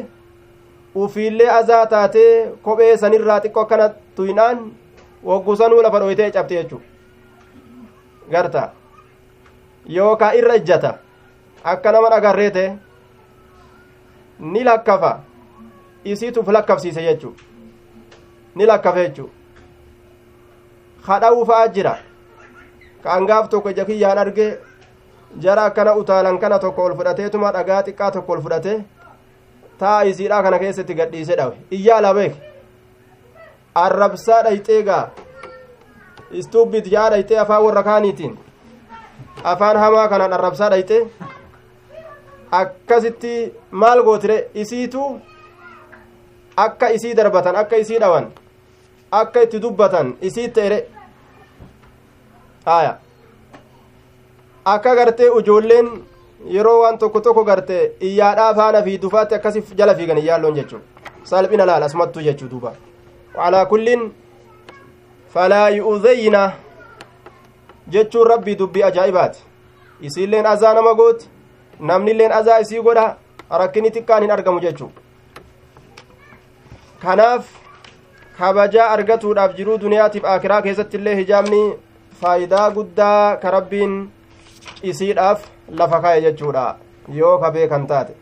ufiillee 1.05 1.51
azaa 1.59 1.83
taatee 1.97 2.31
kophee 2.63 2.97
sanirraa 3.03 3.41
xiqqo 3.45 3.61
akkana 3.67 3.89
tuyinaan 4.17 4.65
woggusanuu 5.29 5.83
lafa 5.89 6.01
dhooytee 6.05 6.31
cabte 6.39 6.55
jechu 6.63 6.81
garta 8.33 8.65
yookaa 9.99 10.33
irra 10.41 10.57
ijjata 10.63 10.97
akka 11.75 11.93
nama 11.93 12.11
dhagarree 12.17 12.51
ta'e 12.51 12.73
ni 14.41 14.65
lakkafa. 14.65 15.13
Isiituuf 16.05 16.49
lakkafsiise 16.49 17.03
jechu 17.03 17.35
ni 18.55 18.67
lakkafe 18.67 19.09
jechu 19.09 19.31
kadha'uu 21.07 21.47
fa'a 21.47 21.69
jira 21.69 21.93
kaan 23.05 23.27
gaaf 23.31 23.49
tokko 23.53 23.69
ija 23.75 23.85
kiyyaan 23.91 24.19
arge 24.25 24.47
jara 25.45 25.65
akkana 25.71 25.93
utaalan 26.03 26.39
kana 26.43 26.59
tokko 26.65 26.85
ol 26.89 26.95
fudhateetuma 26.99 27.53
dhagaa 27.57 27.83
xiqqaa 27.87 28.11
tokko 28.17 28.33
ol 28.33 28.41
fudhate 28.47 28.73
taa 29.79 30.01
isiidhaa 30.11 30.43
kana 30.47 30.59
keessatti 30.63 30.95
gadhiise 31.01 31.37
dhawe 31.41 31.55
iyyaala 31.79 32.15
beek 32.19 32.35
arrabsaa 33.85 34.41
dhayxee 34.47 34.83
gaa 34.89 35.05
istuubbit 36.43 36.87
jaa 36.95 37.09
dhayxee 37.15 37.39
afaan 37.45 37.63
warra 37.67 37.83
kaaniitiin 37.89 38.35
afaan 39.53 39.77
hamaa 39.85 40.09
kanaan 40.13 40.33
arrabsaa 40.39 40.71
dhayxee 40.75 41.03
akkasitti 42.61 43.35
maal 43.71 44.03
gootire 44.07 44.39
isiitu 44.55 45.03
akka 46.65 46.89
isii 46.97 47.15
darbatan 47.17 47.57
akka 47.63 47.77
isii 47.77 47.99
dhawan 48.03 48.27
akka 49.21 49.41
itti 49.47 49.59
dubbatan 49.63 50.15
isiitti 50.29 50.61
ere 50.67 50.79
haya 52.65 52.97
akka 54.65 54.95
gartee 54.97 55.31
ijoolleen 55.41 55.89
yeroo 56.57 56.81
waan 56.83 56.99
tokko 56.99 57.21
tokko 57.21 57.45
garte 57.45 57.93
iyyaadhaa 58.01 58.55
faana 58.55 58.83
fi 58.83 58.99
dufaatti 58.99 59.35
akkasi 59.35 59.63
jala 59.77 59.95
fiigan 59.95 60.19
iyyaalloon 60.19 60.55
jechuu 60.55 60.81
salphina 61.23 61.67
laal 61.67 61.83
asumattuu 61.83 62.23
jechuu 62.23 62.49
duuba. 62.51 62.73
Waalaa 63.37 63.67
kullin 63.67 64.13
falaa 65.35 65.69
yu'udayna 65.69 66.53
jechuun 67.89 68.29
rabbii 68.29 68.57
dubbii 68.59 68.83
ajaa'ibaati. 68.83 69.43
Isiilleen 70.01 70.47
azaa 70.47 70.75
nama 70.75 70.95
gooti 70.95 71.29
namnilleen 71.81 72.33
azaa 72.33 72.59
isii 72.61 72.83
godha 72.83 73.17
rakkini 73.51 73.91
xiqqaan 73.91 74.23
hin 74.23 74.31
argamu 74.31 74.61
jechuu 74.61 74.91
kanaaf 77.03 77.45
kabajaa 78.39 78.89
argatuudhaaf 78.91 79.57
jiruu 79.57 79.79
duniyaatiif 79.81 80.25
akiraa 80.35 80.63
keessatti 80.63 80.97
illee 80.97 81.17
hijaabni 81.17 81.61
faayidaa 82.21 82.71
guddaa 82.71 83.37
ka 83.37 83.51
rabbiin 83.51 83.95
isiidhaaf 84.83 85.49
lafa 85.81 86.01
kaa'e 86.05 86.21
jechuudha 86.27 86.67
yoo 87.09 87.39
ka 87.39 87.51
beekan 87.51 87.87
taate 87.87 88.15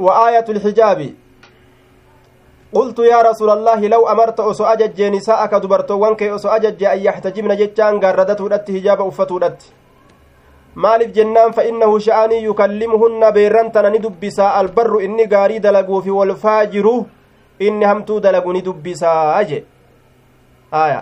وآية 0.00 0.48
الحجاب 0.48 1.00
قلت 2.72 2.98
يا 2.98 3.20
رسول 3.22 3.50
الله 3.50 3.80
لو 3.88 4.02
أمرت 4.08 4.40
أسو 4.40 4.64
أجج 4.64 5.02
نساءك 5.02 5.54
دبرتوان 5.54 6.14
كي 6.16 6.34
أسو 6.34 6.48
أجج 6.48 6.84
أن 6.84 6.98
يحتجبن 6.98 7.52
جتان 7.56 8.00
قردته 8.00 8.48
لت 8.48 8.66
هجاب 8.70 9.00
أفتو 9.06 9.38
لت 9.38 9.60
maaliif 10.74 11.10
jennaan 11.14 11.52
fa'innahu 11.52 11.98
sha'anii 12.00 12.44
yukallimuhunna 12.46 13.32
beerrantana 13.34 13.90
ni 13.90 13.98
dubbisaa 13.98 14.54
albarru 14.54 15.00
inni 15.02 15.26
gaarii 15.26 15.58
dalaguu 15.58 16.02
fi 16.02 16.10
walfaajiru 16.10 16.94
inni 17.58 17.84
hamtuu 17.84 18.20
dalagu 18.20 18.52
ni 18.52 18.62
dubbisaa 18.62 19.44
je 19.44 19.64
aya 20.70 21.00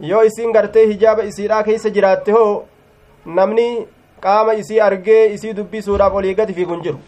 yoo 0.00 0.22
isiin 0.24 0.52
gartee 0.52 0.86
hijaaba 0.86 1.22
isiidhaa 1.24 1.62
keessa 1.62 1.90
jiraatte 1.90 2.32
hoo 2.32 2.64
namni 3.38 3.66
qaama 4.20 4.54
isii 4.62 4.80
argee 4.86 5.26
isii 5.34 5.52
dubbisuudhaaf 5.56 6.14
olii 6.20 6.34
gadi 6.34 6.54
fiigun 6.54 6.82
jiru 6.82 6.98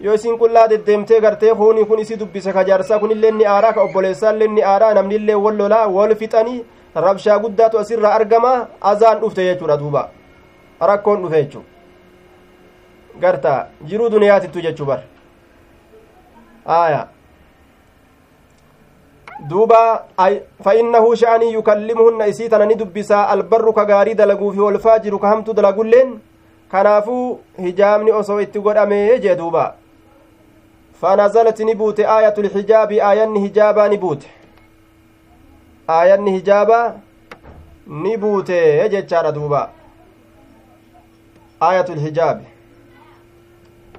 yoo 0.00 0.14
isiin 0.14 0.38
qullaa 0.38 0.68
deddeemtee 0.70 1.20
gartee 1.20 1.54
kuuni 1.54 1.84
kun 1.84 1.98
isii 2.04 2.16
dubbise 2.22 2.52
ka 2.52 2.64
jaarsaa 2.70 2.98
kunillee 2.98 3.30
ni 3.30 3.46
aaraa 3.56 3.72
ka 3.72 3.80
obboleessaallee 3.88 4.48
ni 4.48 4.62
aaraa 4.72 4.94
namnillee 4.94 5.34
wal 5.46 5.56
lolaa 5.62 5.86
wal 5.96 6.14
fixanii 6.22 6.64
rabshaa 7.06 7.38
guddaatu 7.38 7.78
asirraa 7.78 8.14
argama 8.18 8.52
azaan 8.92 9.20
dhufte 9.20 9.44
jechuudha 9.48 9.76
duuba 9.84 10.08
rakkoon 10.90 11.22
dhufe 11.22 11.42
jechuu 11.42 11.64
garta 13.20 13.56
jiruu 13.88 14.08
duniyaatittu 14.10 14.60
jechuu 14.60 14.86
bar 14.86 15.00
aya 16.66 17.06
duuba 19.40 20.04
fainnahu 20.64 21.16
sha'anii 21.16 21.52
yukallimuhunna 21.52 22.26
isii 22.26 22.48
tana 22.48 22.66
ni 22.66 22.74
dubbisaa 22.74 23.28
albarru 23.28 23.72
ka 23.72 23.84
gaarii 23.84 24.14
dalaguufi 24.14 24.60
walfaajiru 24.60 25.18
ka 25.18 25.28
hamtu 25.28 25.54
dalagulleen 25.54 26.18
kanaafuu 26.70 27.40
hijaabni 27.66 28.12
osoo 28.20 28.40
itti 28.40 28.60
godhamee 28.60 29.18
jee 29.18 29.36
duuba 29.36 29.74
فنزلت 31.02 31.62
نبوت 31.62 32.00
آية 32.00 32.34
الحجاب 32.38 32.92
آية 32.92 33.24
هجابا 33.44 33.88
نبوت 33.88 34.22
آية 35.90 36.14
هجابا 36.36 36.80
نبوت 37.88 38.50
يجتشار 38.50 39.30
دوبا 39.30 39.70
aayatul 41.66 42.00
hijaabi 42.04 42.46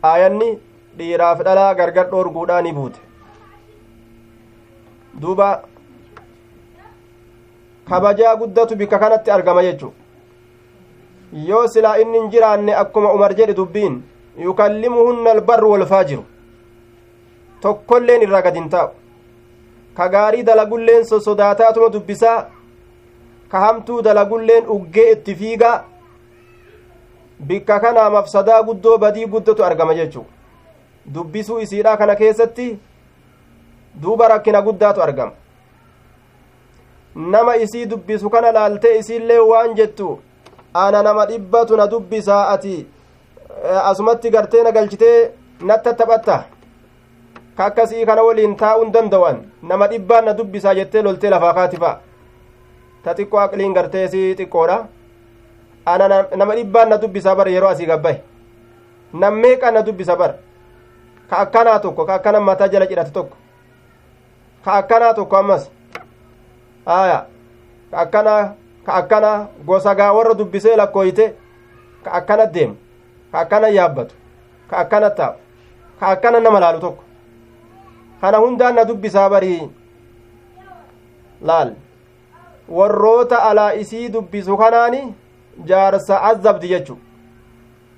aayanni 0.10 0.50
dhiiraaf 0.98 1.40
dhalaa 1.48 1.74
gargar 1.80 2.06
dhoorguudhaa 2.12 2.62
ni 2.66 2.74
buute 2.78 3.00
duuba 5.22 5.62
kabajaa 7.90 8.36
guddatu 8.36 8.76
bikka 8.76 9.00
kanatti 9.00 9.32
argama 9.32 9.64
jechu. 9.64 9.94
Yoo 11.34 11.68
silaa 11.68 11.98
inni 11.98 12.20
hin 12.20 12.30
jiraanne 12.32 12.76
akkuma 12.76 13.14
umar 13.14 13.36
jedhe 13.36 13.54
dubbiin 13.54 14.02
yukallimuhunna 14.44 15.32
albarru 15.32 15.72
walfaajiru. 15.72 16.24
Tokkolleen 17.62 18.22
irraa 18.22 18.42
gad 18.42 18.56
hin 18.56 18.70
taa'u. 18.70 18.90
Ka 19.98 20.08
gaarii 20.10 20.44
dalagulleen 20.44 21.06
sosodaataatuma 21.06 21.90
dubbisaa 21.90 22.46
ka 23.50 23.60
hamtuu 23.60 24.02
dalagulleen 24.02 24.66
uggee 24.76 25.12
itti 25.12 25.36
fiigaa 25.36 25.84
bikka 27.48 27.80
kanaa 27.80 28.10
mafsadaa 28.10 28.64
guddoo 28.64 28.98
badii 28.98 29.26
guddatu 29.28 29.64
argama 29.66 29.94
jechuu 29.96 30.26
dubbisuu 31.14 31.60
isiidha 31.60 31.98
kana 31.98 32.16
keessatti 32.16 32.68
duuba 34.02 34.28
rakkina 34.28 34.62
guddaatu 34.62 35.02
argama. 35.02 35.32
Nama 37.16 37.56
isii 37.58 37.86
dubbisu 37.86 38.30
kana 38.30 38.52
laaltee 38.52 38.98
isiillee 39.00 39.40
waan 39.40 39.76
jettu 39.76 40.20
ana 40.74 41.04
nama 41.04 41.26
dhibbatu 41.26 41.78
na 41.78 41.88
dubbisaa 41.88 42.48
ati 42.54 42.88
asumatti 43.84 44.30
gartee 44.32 44.64
na 44.64 44.72
galchitee 44.72 45.32
natta 45.62 45.94
taphatta? 45.94 46.44
Ka 47.58 47.66
akkasii 47.66 48.06
kana 48.06 48.24
waliin 48.24 48.56
taa'uun 48.56 48.92
danda'an 48.94 49.38
nama 49.64 49.88
dhibbaan 49.88 50.26
na 50.26 50.34
dubbisaa 50.38 50.74
jettee 50.76 51.02
loltee 51.02 51.30
lafaa 51.30 51.54
kaatifa 51.54 51.92
ta 53.04 53.14
xiqqoo 53.16 53.40
aqliin 53.40 53.74
gartee 53.74 54.08
si 54.08 54.36
xiqqoodha 54.38 54.78
ana 55.86 56.26
nama 56.36 56.56
dhibbaan 56.56 56.90
na 56.90 56.98
dubbisaa 57.02 57.36
bar 57.36 57.48
yeroo 57.48 57.70
asii 57.70 57.86
gabbahe 57.86 58.22
nammeeqaan 59.14 59.74
na 59.74 59.82
dubbisa 59.82 60.16
bar 60.16 60.32
ka 61.30 61.38
akkanaa 61.38 61.80
tokko 61.80 62.06
ka 62.06 62.14
akkana 62.16 62.40
mataa 62.40 62.68
jala 62.68 62.88
cidhate 62.88 63.12
tokko 63.14 63.38
ka 64.66 64.72
akkanaa 64.82 65.14
tokko 65.14 65.38
ammas 65.38 65.64
aya 66.86 67.20
ka 67.92 67.98
akkanaa 68.04 68.44
ka 68.86 68.94
akkanaa 69.02 69.48
gosa 69.66 69.96
gaa 69.96 70.12
warra 70.18 70.34
dubbisee 70.34 70.76
lakkooyte 70.76 71.26
ka 72.04 72.12
akkana 72.20 72.46
deemu 72.46 72.76
ka 73.32 73.40
akkana 73.40 73.68
yaabbatu 73.78 74.16
ka 74.70 74.78
akkana 74.78 75.10
taa'u 75.10 75.36
ka 76.00 76.06
akkana 76.08 76.40
nama 76.40 76.60
laalu 76.60 76.80
tokko 76.80 77.04
kana 78.22 78.38
hundaan 78.38 78.76
na 78.76 78.84
dubbisaa 78.86 79.30
barii 79.30 79.70
laal 81.42 81.74
warroota 82.70 83.38
alaa 83.50 83.72
isii 83.74 84.10
dubbisu 84.10 84.58
kanaani 84.58 85.02
jaarsa 85.72 86.22
azabdi 86.30 86.68
jechu 86.68 86.98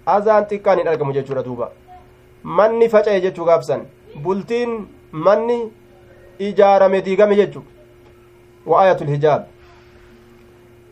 azaan 0.06 0.46
xiqqaan 0.50 0.80
hin 0.80 0.88
argamu 0.88 1.14
jechuudha 1.14 1.44
duuba 1.44 1.70
manni 2.44 2.90
faca'e 2.90 3.22
jechuu 3.22 3.46
gaafsan 3.46 3.82
bultiin 4.24 4.88
manni 5.12 5.60
ijaarame 6.40 7.02
diigame 7.02 7.36
jechu 7.36 7.64
وآية 8.68 9.00
الحجاب 9.02 9.42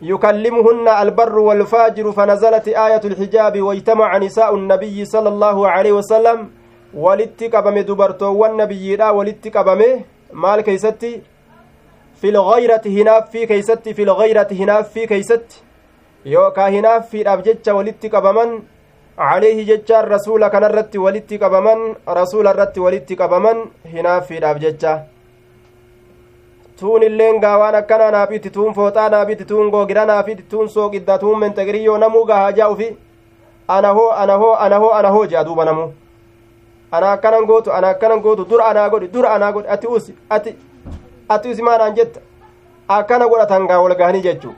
يكلمهن 0.02 0.88
البر 0.88 1.38
والفاجر 1.38 2.12
فنزلت 2.12 2.68
آية 2.68 3.00
الحجاب 3.04 3.54
واجتمع 3.62 4.18
نساء 4.18 4.54
النبي 4.54 5.04
صلى 5.04 5.28
الله 5.28 5.68
عليه 5.68 5.92
وسلم 5.92 6.38
walitti 6.94 7.50
qabame 7.50 7.84
dubartoowwan 7.84 8.56
nabiyyiidha 8.56 9.12
walitti 9.12 9.50
qabame 9.50 9.88
maal 10.32 10.62
keeysatti 10.66 11.10
fi 12.20 12.28
lgayrati 12.36 12.90
hinaaffii 12.96 13.46
keeysatti 13.50 13.94
fi 13.94 14.04
lgayrati 14.10 14.54
hinaaffii 14.60 15.06
keeysatti 15.10 15.60
yookaa 16.34 16.68
hinaaffiidhaaf 16.76 17.42
jecha 17.48 17.74
walitti 17.78 18.08
qabaman 18.14 18.54
caleehi 19.18 19.66
jechaan 19.70 20.08
rasuula 20.14 20.50
kanarratti 20.54 20.98
walitti 21.04 21.38
qabaman 21.42 21.84
rasuula 22.20 22.54
irratti 22.56 22.80
walitti 22.86 23.16
qabaman 23.22 23.60
hinaaffiidhaaf 23.96 24.62
jecha 24.64 24.94
tuun 26.80 27.02
illeen 27.02 27.40
gaawaan 27.40 27.74
akkanaa 27.74 28.10
naafiti 28.10 28.50
tuun 28.50 28.74
fooxaa 28.74 29.08
naafiti 29.08 29.44
tuun 29.44 29.70
googira 29.70 30.06
naafiti 30.06 30.42
tuun 30.42 30.68
sooqidda 30.68 31.18
tuun 31.18 31.38
menxegiriyyoo 31.38 31.98
namuu 31.98 32.24
gahaajaa 32.24 32.68
ufi 32.68 32.88
ana 33.68 33.92
hoo 33.92 34.10
ana 34.10 34.36
hoo 34.36 34.54
ana 34.54 34.78
hoo 34.78 34.90
ana 34.98 35.10
hoo 35.10 35.26
jea 35.26 35.44
duuba 35.44 35.64
namuu 35.64 35.92
ana 36.90 37.12
akkanan 37.12 37.46
gootu 37.46 37.72
ana 37.72 37.88
akkanan 37.88 38.20
gootu 38.20 38.44
dura 38.50 38.66
anaa 38.66 38.88
godhi 38.90 39.08
dura 39.08 39.30
anaa 39.34 39.52
godhi 39.52 39.68
ati 39.68 39.86
usi 39.86 40.14
ati 40.30 40.54
ati 41.28 41.48
usi 41.48 41.62
maanaan 41.62 41.94
jetta 41.94 42.20
akkana 42.88 43.28
godhatan 43.28 43.66
gaa 43.66 43.80
wal 43.80 43.94
gahanii 43.94 44.20
jechuu 44.26 44.54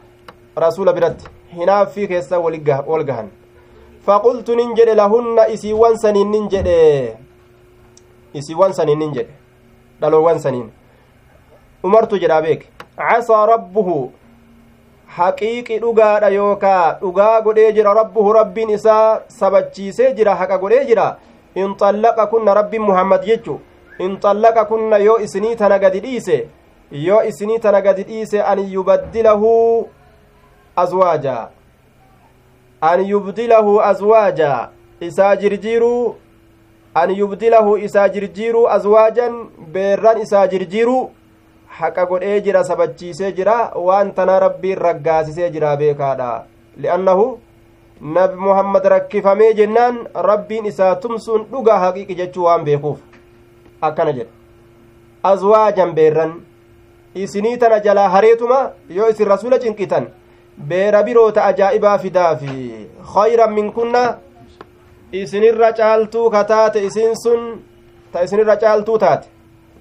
rasuula 0.57 0.93
biratti 0.93 1.27
hinaaffii 1.57 2.09
keessa 2.09 2.39
wal 2.39 3.05
gahan 3.05 3.29
faqultu 4.07 4.57
nin 4.57 4.75
jedhe 4.75 4.95
lahunna 4.95 5.49
isiiwwan 5.55 5.97
saniin 6.03 6.31
nin 6.31 6.49
jedhe 6.49 7.17
isiiwwan 8.35 8.73
saniin 8.73 8.99
nin 8.99 9.13
jedhe 9.15 9.33
dhaloowwan 10.01 10.39
saniin 10.39 10.69
umartu 11.83 12.19
jedhaa 12.19 12.43
beek 12.43 12.67
casaa 12.97 13.47
rabbuhu 13.47 14.13
haqiiqi 15.17 15.79
dhugaadha 15.85 16.29
yookaa 16.29 16.99
dhugaa 17.01 17.41
godhee 17.41 17.73
jira 17.73 17.95
rabbuhu 18.01 18.33
rabbiin 18.39 18.71
isaa 18.71 19.21
sabachiisee 19.41 20.13
jira 20.21 20.35
haqa 20.35 20.59
godhee 20.59 20.85
jira 20.85 21.09
in 21.55 21.75
kunna 22.31 22.55
rabbiin 22.55 22.83
muhammad 22.83 23.25
jechu 23.25 23.61
in 23.99 24.17
xallaqa 24.21 24.65
kunna 24.65 24.99
yoo 24.99 25.19
isinii 25.19 25.57
tana 25.57 25.79
gadi 25.79 26.01
dhiise 26.01 26.49
yoo 26.91 27.23
isinii 27.23 27.59
tana 27.59 27.81
gadi 27.81 28.03
dhiise 28.05 28.43
an 28.43 28.59
yubaddilahu 28.59 29.89
azwaaja 30.77 31.49
an 32.81 33.05
yubdilahu 33.05 33.81
azwaaja 33.83 34.69
isaa 35.01 35.37
jirjiiruu 35.37 36.15
an 36.95 37.11
yubdilahu 37.11 37.77
isaa 37.79 38.09
jirjiiruu 38.09 38.69
azwaajan 38.69 39.47
beerran 39.73 40.21
isaa 40.21 40.47
jirjiiruu 40.47 41.11
haqa 41.81 42.07
godhee 42.11 42.41
jira 42.47 42.65
sabachiisee 42.71 43.33
jira 43.39 43.57
waan 43.89 44.13
tana 44.17 44.39
rabbiin 44.47 44.79
raggaasisee 44.87 45.51
jira 45.57 45.77
beekaadha 45.83 46.31
li'annahu 46.85 47.27
nabi 48.17 48.37
muhammad 48.47 48.85
rakkifamee 48.95 49.53
jennaan 49.61 50.01
rabbiin 50.31 50.67
isaa 50.73 50.95
tumsuun 51.05 51.47
dhugaa 51.53 51.79
haqiiqi 51.85 52.19
jechuu 52.21 52.45
waan 52.49 52.65
beekuuf 52.69 52.99
akkana 53.91 54.13
jedha 54.19 54.33
azwaajan 55.33 55.95
beerran 56.01 56.35
isinii 57.25 57.57
tana 57.65 57.81
jalaa 57.87 58.09
hareetuma 58.09 58.61
yoo 58.99 59.09
isin 59.15 59.29
rasula 59.35 59.59
cinqitan 59.65 60.07
beera 60.69 61.03
biroota 61.03 61.45
ajaa'ibaa 61.45 61.99
fidaafi 62.05 62.59
khayran 63.15 63.55
min 63.55 63.73
kunna 63.73 64.05
isinirra 65.13 65.73
caaltuu 65.73 66.31
kataate 66.31 66.85
isin 66.91 67.17
sun 67.25 67.43
ta 68.13 68.23
isinirra 68.23 68.57
caaltuu 68.63 68.99
taate 68.99 69.29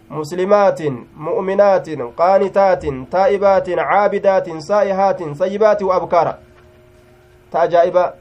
muslimaatin 0.10 1.08
mu'minaatin 1.16 2.12
qaanitaatin 2.16 3.06
taa'ibaatin 3.08 3.80
caabidaatin 3.90 4.62
saa'ihaatin 4.62 5.36
sayyibaati 5.36 5.84
wa 5.84 5.96
abkaara 5.96 6.34
ta 7.52 7.60
ajaa'iba 7.62 8.14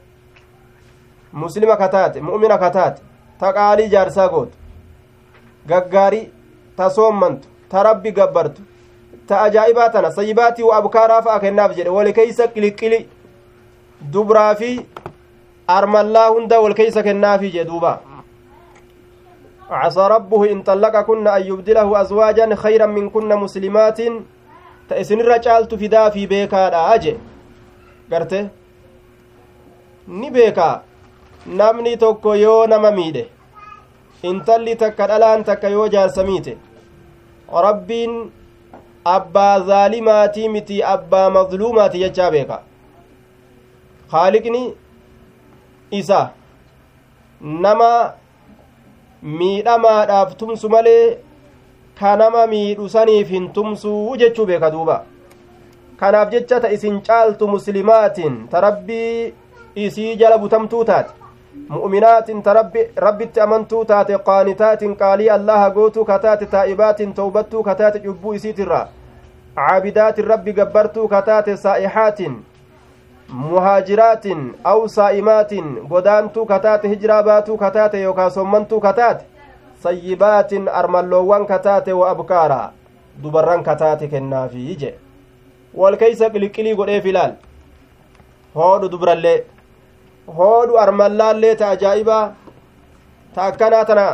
muslima 1.31 1.77
kataate 1.77 2.21
mu'mina 2.21 2.57
kataate 2.57 3.01
ta 3.39 3.53
qaalii 3.53 3.89
jaarsaa 3.89 4.29
gootu 4.29 4.57
gaggaarii 5.67 6.31
ta 6.75 6.89
soommantu 6.89 7.47
ta 7.69 7.83
rabbi 7.83 8.11
gabbartu 8.11 8.61
ta 9.27 9.41
ajaa'ibaa 9.41 9.89
tana 9.89 10.11
sayyibaatii 10.11 10.63
wa 10.63 10.75
abkaaraa 10.77 11.21
fa'a 11.21 11.39
kennaaf 11.39 11.75
jedhe 11.77 11.89
wali 11.89 12.13
keeysa 12.13 12.47
qiliqqili 12.47 12.99
dubraa 14.13 14.55
fi 14.55 14.69
armallaa 15.67 16.29
hunda 16.29 16.59
wal 16.61 16.73
keeysa 16.73 17.03
kennaafii 17.03 17.51
jedhe 17.51 17.69
duuba 17.71 17.99
عسى 19.69 20.07
ربه 20.07 20.51
إن 20.51 20.61
طلقكن 20.63 21.27
أن 21.27 21.41
يبدله 21.41 22.01
أزواجا 22.01 22.55
خيرا 22.55 22.85
منكن 22.85 23.29
مسلمات 23.35 23.99
تأسن 24.89 25.19
الرجال 25.19 25.67
تفدا 25.67 26.09
في 26.09 26.25
بيكا 26.25 26.95
أجي 26.95 27.15
قرته 28.11 28.47
ni 30.07 30.31
beeka 30.31 30.81
namni 31.45 31.97
tokko 31.97 32.35
yoo 32.35 32.67
nama 32.67 32.91
miidhe 32.97 33.23
intalli 34.29 34.75
takka 34.83 35.07
dhalaan 35.07 35.43
takka 35.49 35.69
yoo 35.69 35.87
jaarsa 35.95 36.23
miite 36.23 36.53
rabbiin 37.65 38.13
abbaa 39.15 39.59
zaalimaatii 39.69 40.49
miti 40.53 40.77
abbaa 40.93 41.29
mazluumaati 41.37 41.99
jechaa 42.03 42.31
beeka 42.35 42.61
haaliqni 44.13 44.63
isa 45.99 46.21
nama 47.41 47.89
miidhamaadhaaf 49.21 50.35
tumsu 50.37 50.69
malee 50.69 51.17
kanama 51.99 52.47
miidhu 52.47 52.89
saniif 52.89 53.29
hin 53.35 53.49
tumsuu 53.53 54.15
jechuu 54.17 54.45
beeka 54.45 54.71
duuba 54.71 54.97
kanaaf 55.99 56.29
jecha 56.31 56.59
ta 56.59 56.69
isin 56.75 57.01
caaltu 57.07 57.47
muslimaatin 57.53 58.35
ta 58.51 58.61
rabbii 58.61 59.33
isii 59.85 60.15
jala 60.15 60.37
butamtuu 60.37 60.83
taate 60.85 61.13
mu'minaatin 61.69 62.43
ta 62.43 62.53
rabbitti 63.05 63.39
amantuu 63.45 63.85
taate 63.85 64.17
qaanitaatin 64.27 64.95
qaalii 65.01 65.29
allaha 65.37 65.69
gootuu 65.77 66.05
kataate 66.05 66.45
taa'ibaatin 66.53 67.13
tawbattuu 67.13 67.63
kataate 67.63 67.99
cubbuu 68.05 68.33
isiitirra 68.33 68.81
caabidaatin 69.55 70.25
rabbi 70.33 70.53
gabbartuu 70.59 71.07
kataate 71.07 71.57
saa'ixaatin 71.57 72.37
muhaajiraatin 73.29 74.55
aw 74.63 74.87
saa'imaatin 74.87 75.87
godaantuu 75.89 76.45
kataate 76.45 76.87
hijiraa 76.89 77.23
baatuu 77.23 77.57
kataate 77.57 78.01
yookaa 78.01 78.29
sommantuu 78.29 78.79
kataate 78.81 79.25
sayyibaatin 79.83 80.69
armalloowwan 80.81 81.45
kataate 81.47 81.93
wa 81.93 82.09
abkaaraa 82.09 82.71
dubarran 83.23 83.63
kataate 83.63 84.07
kennaafii 84.07 84.75
je 84.75 84.93
wal 85.81 85.97
keeysa 85.97 86.29
qiliqqilii 86.29 86.75
godheef 86.75 87.05
ilaal 87.05 87.33
hoodhu 88.55 88.91
dubrallee 88.91 89.37
hoodhu 90.37 90.77
armallaallee 90.85 91.55
ta 91.55 91.69
ajaa'ibaa 91.69 92.23
ta 93.35 93.43
akkanaa 93.51 93.85
tana 93.91 94.07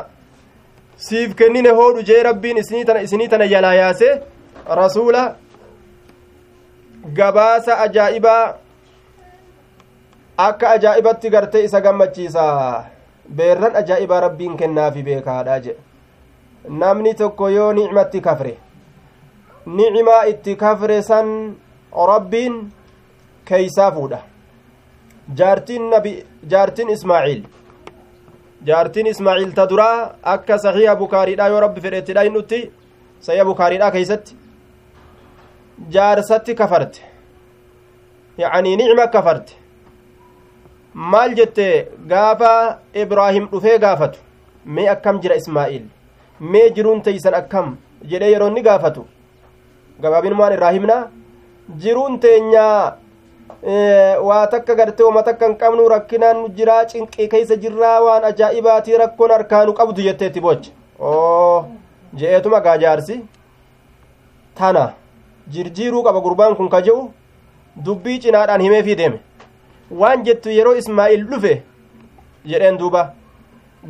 siif 1.07 1.35
kennine 1.35 1.69
hoodhu 1.69 2.03
jee 2.09 2.23
rabbiin 2.23 2.57
isinii 2.57 3.27
tana 3.27 3.47
jalaa 3.53 3.73
yaase 3.73 4.11
rasuula 4.81 5.23
gabaasa 7.21 7.79
ajaa'ibaa 7.79 8.62
akka 10.37 10.69
ajaa'ibatti 10.69 11.29
gartee 11.29 11.63
isa 11.63 11.81
gammachiisa 11.81 12.43
beerran 13.35 13.75
ajaa'ibaa 13.75 14.19
rabbiin 14.27 14.57
kennaafi 14.57 15.03
beekaadha 15.03 15.59
jedhe 15.65 15.81
namni 16.83 17.13
tokko 17.13 17.49
yoo 17.49 17.73
nicmatti 17.73 18.21
kafre 18.21 18.57
nicimaa 19.65 20.23
itti 20.33 20.55
kafre 20.55 21.01
san 21.01 21.29
rabbiin 22.11 22.59
keeysaa 23.45 23.91
fuudha 23.91 24.19
jaartiin 25.37 25.89
nabi 25.89 26.25
jaartiin 26.49 26.89
ismaaciil 26.89 27.43
jaartiin 28.65 29.07
ismaaciil 29.07 29.51
ta 29.55 29.69
duraa 29.69 30.15
akka 30.35 30.57
saxiiha 30.57 30.95
bukaariidha 30.95 31.47
yoo 31.47 31.59
rabbi 31.67 31.81
fedhettidha 31.81 32.21
hin 32.27 32.33
dhutti 32.33 32.61
saxiiha 33.19 33.45
bukaariidha 33.45 33.91
keeysatti 33.91 34.37
jaarsatti 35.97 36.55
kafarte 36.55 37.01
yacanii 38.37 38.77
nicma 38.77 39.07
kafarte 39.07 39.62
maal 40.93 41.33
jette 41.35 41.87
gaafa 42.07 42.79
ibraahim 43.03 43.47
dhufee 43.51 43.77
gaafatu 43.85 44.19
mee 44.65 44.87
akkam 44.95 45.19
jira 45.21 45.35
ismaa'il 45.41 45.83
mee 46.39 46.69
jiruun 46.75 47.01
teeysan 47.07 47.33
akkam 47.41 47.75
jedhee 48.11 48.31
yeroo 48.33 48.47
inni 48.51 48.61
gaafatu 48.67 49.05
gabaabinummaan 50.01 50.53
irraa 50.57 50.71
himna 50.77 50.97
jiruun 51.85 52.19
teenya 52.19 52.65
waa 54.27 54.47
takka 54.53 54.75
gartee 54.75 55.03
wama 55.09 55.23
takka 55.29 55.47
hin 55.47 55.55
qabnu 55.63 55.87
rakkinaan 55.95 56.45
jiraa 56.57 56.85
cinqii 56.93 57.27
keeysa 57.33 57.55
jirraa 57.65 57.99
waan 58.07 58.23
ajaa'ibaatii 58.31 58.97
rakkoon 59.03 59.31
harkaanu 59.37 59.73
qabdu 59.81 60.01
jetteetti 60.07 60.41
bocha 60.47 60.71
oo 61.11 61.65
je'eetuma 62.21 62.59
gaajaarsi 62.69 63.19
tana 64.61 64.87
jirjiiruu 65.53 66.03
qaba 66.07 66.19
gurbaan 66.25 66.55
kun 66.55 66.69
ka 66.73 66.81
je'u 66.87 67.03
dubbii 67.85 68.19
cinaadhaan 68.25 68.61
himeefii 68.65 68.95
deeme 69.01 69.19
waan 70.01 70.23
jettu 70.25 70.49
yeroo 70.57 70.75
ismaa'il 70.81 71.25
dhufe 71.31 71.53
jedheen 72.51 72.77
duuba. 72.79 73.13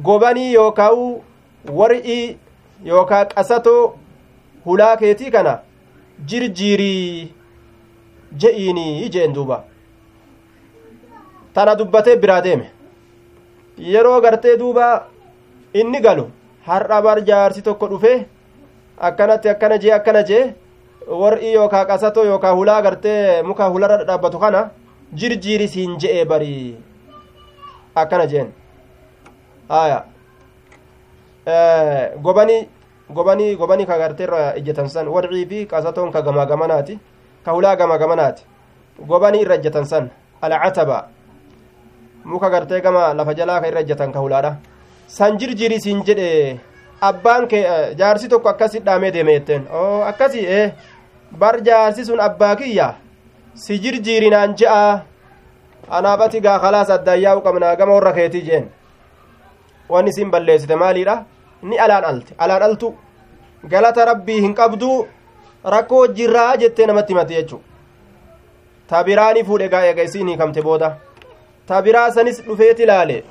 Gobanii 0.05 0.53
yookaan 0.53 1.21
war'ii 1.79 2.37
yookaan 2.85 3.27
qasatoo 3.35 3.93
hulaa 4.65 4.95
keetii 4.97 5.31
kana 5.35 5.53
jirjiirii 6.27 7.33
je'iinii 8.41 9.09
jeen 9.09 9.33
duuba. 9.35 9.63
Tana 11.53 11.75
dubbatee 11.79 12.15
biraa 12.21 12.41
deeme. 12.43 12.67
Yeroo 13.77 14.21
gartee 14.21 14.57
duuba 14.59 14.87
inni 15.73 15.99
galu 16.01 16.25
har'a 16.67 17.01
bar 17.01 17.17
jaarsi 17.27 17.61
tokko 17.61 17.87
dhufe 17.91 18.25
akkanatti 18.97 19.49
akkana 19.49 19.77
jee 19.83 19.91
akkana 19.99 20.23
jee 20.29 20.53
war'ii 21.21 21.53
yookaan 21.53 21.87
qasatoo 21.87 22.23
yookaan 22.25 22.55
hulaa 22.57 22.81
gartee 22.81 23.41
muka 23.43 23.67
hularra 23.69 24.03
dhaabbatu 24.09 24.39
kana 24.39 24.69
jirjiiri 25.15 25.67
siin 25.67 25.97
je'ee 26.01 26.25
barii 26.25 26.77
akkana 27.95 28.25
jeen 28.27 28.49
aya 29.69 30.03
gobanii 32.21 32.67
gobanii 33.09 33.55
gobanii 33.55 33.85
ka 33.85 33.97
garteerra 33.97 34.53
ejjetan 34.55 34.89
san 34.89 35.07
warcii 35.07 35.45
fi 35.45 35.65
qasatoon 35.67 36.11
ka 36.11 36.21
gamaa 36.21 36.45
gamanaati 36.45 36.99
ka 37.45 37.51
hulaa 37.51 37.75
gamaa 37.75 37.97
gamanaati 37.97 38.43
irra 39.41 39.55
ejjetan 39.55 39.85
san 39.85 40.09
alcataba 40.41 41.09
muka 42.25 42.49
gartee 42.49 42.81
gama 42.81 43.13
lafa 43.13 43.33
jalaa 43.33 43.61
ka 43.61 43.67
irra 43.67 43.81
ejjetan 43.81 44.11
ka 44.11 44.19
hulaadha 44.19 44.57
san 45.07 45.37
jirjiiri 45.37 45.79
siin 45.81 46.03
jedhe 46.03 46.59
abbaan 47.01 47.47
kee 47.47 47.63
jaarsi 47.99 48.27
tokko 48.29 48.49
akkasi 48.49 48.79
dhaamee 48.79 49.11
deeme 49.11 49.33
jetteen 49.33 49.67
oo 49.73 50.01
akkasi 50.11 50.45
ee 50.47 50.73
bar 51.39 51.61
jaarsi 51.61 52.05
sun 52.05 52.19
abbaa 52.19 52.55
kiyya 52.55 52.95
si 53.55 53.79
jirjiirinaan 53.79 54.55
je'a 54.59 55.01
anaafati 55.89 56.39
gaa 56.41 56.59
kalaas 56.59 56.89
addaayyaa'u 56.89 57.41
qabnaa 57.41 57.75
gama 57.75 57.93
warra 57.93 58.13
keetii 58.13 58.41
jeen. 58.41 58.65
Wanni 59.89 60.09
isin 60.09 60.31
balleessite 60.31 60.75
maaliidha? 60.75 61.15
Ni 61.61 61.79
alaan 61.79 62.05
alte 62.05 62.33
alaan 62.37 62.63
altu. 62.63 62.95
Galata 63.69 64.05
rabbii 64.05 64.41
hin 64.41 64.53
qabdu 64.55 64.89
rakkoo 65.75 66.07
jirraa 66.07 66.57
jettee 66.57 66.85
namatti 66.87 67.13
himate 67.13 67.33
jechu 67.33 67.61
ta 68.87 69.03
biraani 69.03 69.43
fuudhe 69.43 69.69
gaa 69.69 69.83
eega 69.89 70.03
isiin 70.03 70.27
hiikamte 70.27 70.61
booda. 70.61 70.89
Ta 71.67 71.81
biraa 71.81 72.11
sanis 72.11 72.41
dhufeeti 72.47 72.83
ilaale. 72.83 73.23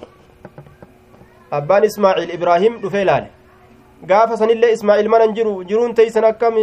Abbaan 1.50 1.84
ismaaciil 1.84 2.34
ibraahim 2.34 2.78
dhufee 2.82 3.02
ilaale. 3.02 3.28
Gaafa 4.06 4.36
sanillee 4.36 4.72
ismaaciil 4.72 5.08
manan 5.08 5.34
jiru 5.34 5.64
jiruun 5.64 5.94
teeysan 5.94 6.24
akkam 6.24 6.54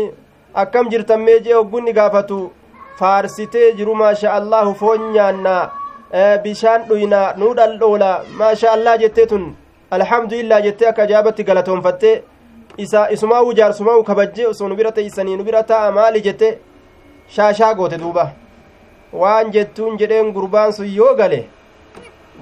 akkam 0.53 0.89
jirtan 0.89 1.21
mee 1.21 1.39
jee 1.39 1.53
hoggunni 1.53 1.93
gaafatu 1.93 2.39
faarsitee 2.99 3.71
jiru 3.79 3.95
maasha 4.01 4.33
allahu 4.39 4.73
foon 4.81 5.11
nyaannaa 5.13 5.61
bishaan 6.43 6.87
dhuynaa 6.89 7.27
nuu 7.43 7.53
dhaldhoola 7.59 8.11
maasha 8.41 8.71
allah 8.71 8.97
jettee 9.03 9.25
tun 9.33 9.45
alhamdulillah 9.97 10.61
jettee 10.67 10.89
akka 10.91 11.03
ajaabatti 11.07 11.43
galatoonfattee 11.49 12.15
isa 12.85 13.05
isumaa'u 13.15 13.53
jaarsumaa'u 13.59 14.03
kabajjee 14.09 14.47
osoo 14.53 14.69
nu 14.71 14.75
bira 14.81 14.91
teeysanii 14.97 15.37
nu 15.37 15.43
bira 15.51 15.63
ta'a 15.71 15.91
maali 15.99 16.21
jette 16.27 16.49
shaashaa 17.37 17.73
goote 17.79 17.97
duuba 18.03 18.25
waan 19.21 19.51
jettuun 19.55 19.97
jedheen 20.03 20.33
gurbaan 20.33 20.73
sun 20.73 20.91
yoo 20.99 21.13
gale 21.21 21.39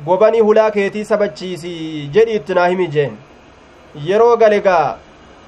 gobanii 0.06 0.46
hulaa 0.50 0.72
keetii 0.72 1.06
sabachiisi 1.12 1.76
jedhi 2.18 2.36
itti 2.42 2.90
jeen 2.98 3.18
yeroo 4.10 4.38
gale 4.38 4.60
gaa 4.62 4.98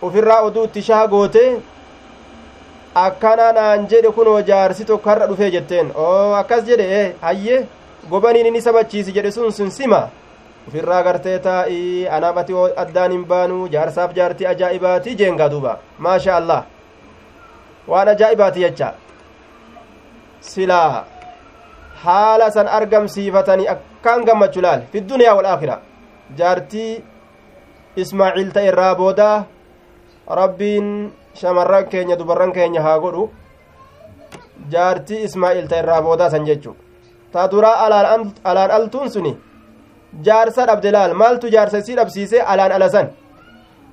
ufirraa 0.02 0.42
oduu 0.42 0.68
shaha 0.82 1.08
goote 1.08 1.44
akkana 2.96 3.52
naan 3.54 3.88
jedhe 3.90 4.12
kunoo 4.12 4.42
jaarsi 4.50 4.86
tokko 4.86 5.10
har'a 5.10 5.28
dhufee 5.28 5.52
jetteen 5.56 5.92
oo 5.96 6.34
akkas 6.42 6.64
jedhe 6.70 6.86
e 7.02 7.04
hayye 7.22 7.66
gobaniin 8.10 8.46
inni 8.50 8.62
sabachiisi 8.62 9.12
jedhe 9.18 9.32
sun 9.32 9.52
sun 9.58 9.70
sima 9.72 10.02
ufirraa 10.68 11.04
gartee 11.04 11.38
taa'ii 11.48 12.08
anaafati 12.18 12.54
addaan 12.84 13.12
hin 13.16 13.26
baanu 13.34 13.68
jaarsaaf 13.76 14.14
jaartii 14.18 14.48
ajaa'ibaatii 14.54 15.16
jeengaa 15.22 15.50
duuba 15.54 15.78
maasha 16.08 16.36
allah 16.40 16.64
waan 17.94 18.08
ajaa'ibaati 18.16 18.60
jecha 18.66 18.90
silaa 20.50 21.06
haala 22.04 22.52
san 22.58 22.68
argamsiifatanii 22.80 23.68
akkaan 23.76 24.26
gammachu 24.28 24.62
laal 24.66 24.82
fi 24.92 25.02
duniyaa 25.14 25.36
wal 25.40 25.46
aakhira 25.54 25.80
jaartii 26.42 26.92
ismaaciil 28.04 28.52
ta'e 28.58 28.68
irraa 28.74 28.94
booda 29.02 29.30
rabbiin 30.42 30.88
shamarran 31.34 31.86
keenya 31.92 32.16
dubarran 32.16 32.52
keenya 32.52 32.82
haa 32.82 33.00
godhu 33.00 33.30
jaartii 34.72 35.24
ismaaciil 35.28 35.68
ta'e 35.68 35.80
irraa 35.84 36.02
boodaa 36.02 36.30
san 36.30 36.46
jechu 36.50 36.76
ta 37.34 37.48
duraa 37.52 37.76
alaan 37.86 38.72
altuun 38.78 39.10
suni 39.16 39.34
jaarsa 40.28 40.66
dhabde 40.70 40.92
laal 40.96 41.14
maaltu 41.22 41.50
jaarsa 41.56 41.78
isii 41.84 41.96
dhabsiise 42.00 42.38
alaan 42.42 42.72
alasan 42.72 43.08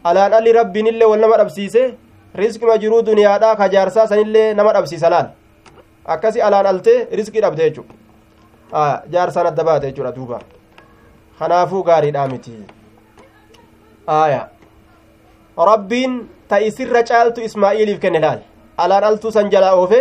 alaan 0.04 0.32
alli 0.38 0.52
rabbiinillee 0.58 1.08
wal 1.10 1.20
nama 1.20 1.36
dhabsiise 1.42 1.82
riskima 2.34 2.78
jiruu 2.82 3.02
duniyaadhaa 3.08 3.56
ka 3.56 3.68
jaarsaa 3.74 4.06
sanillee 4.12 4.54
nama 4.54 4.72
dhabsiisa 4.76 5.10
laal 5.14 5.28
akkasi 6.14 6.42
alaan 6.42 6.66
altee 6.72 6.98
riskii 7.18 7.40
dhabde 7.44 7.62
jechu 7.68 7.84
jaarsaan 9.12 9.46
adda 9.50 9.64
baate 9.68 9.86
jechuudha 9.90 10.12
duuba 10.16 10.38
kanaafuu 11.38 11.82
gaariidhaa 11.88 12.28
miti 12.32 12.52
aya 14.06 14.42
rabbiin 15.70 16.14
ta 16.48 16.60
isirra 16.60 17.02
caaltu 17.02 17.40
ismaa'iiliif 17.48 18.00
kenne 18.00 18.20
laal? 18.20 18.38
Alaan 18.78 19.04
altuu 19.04 19.30
san 19.32 19.50
jalaa 19.50 19.74
oofe 19.80 20.00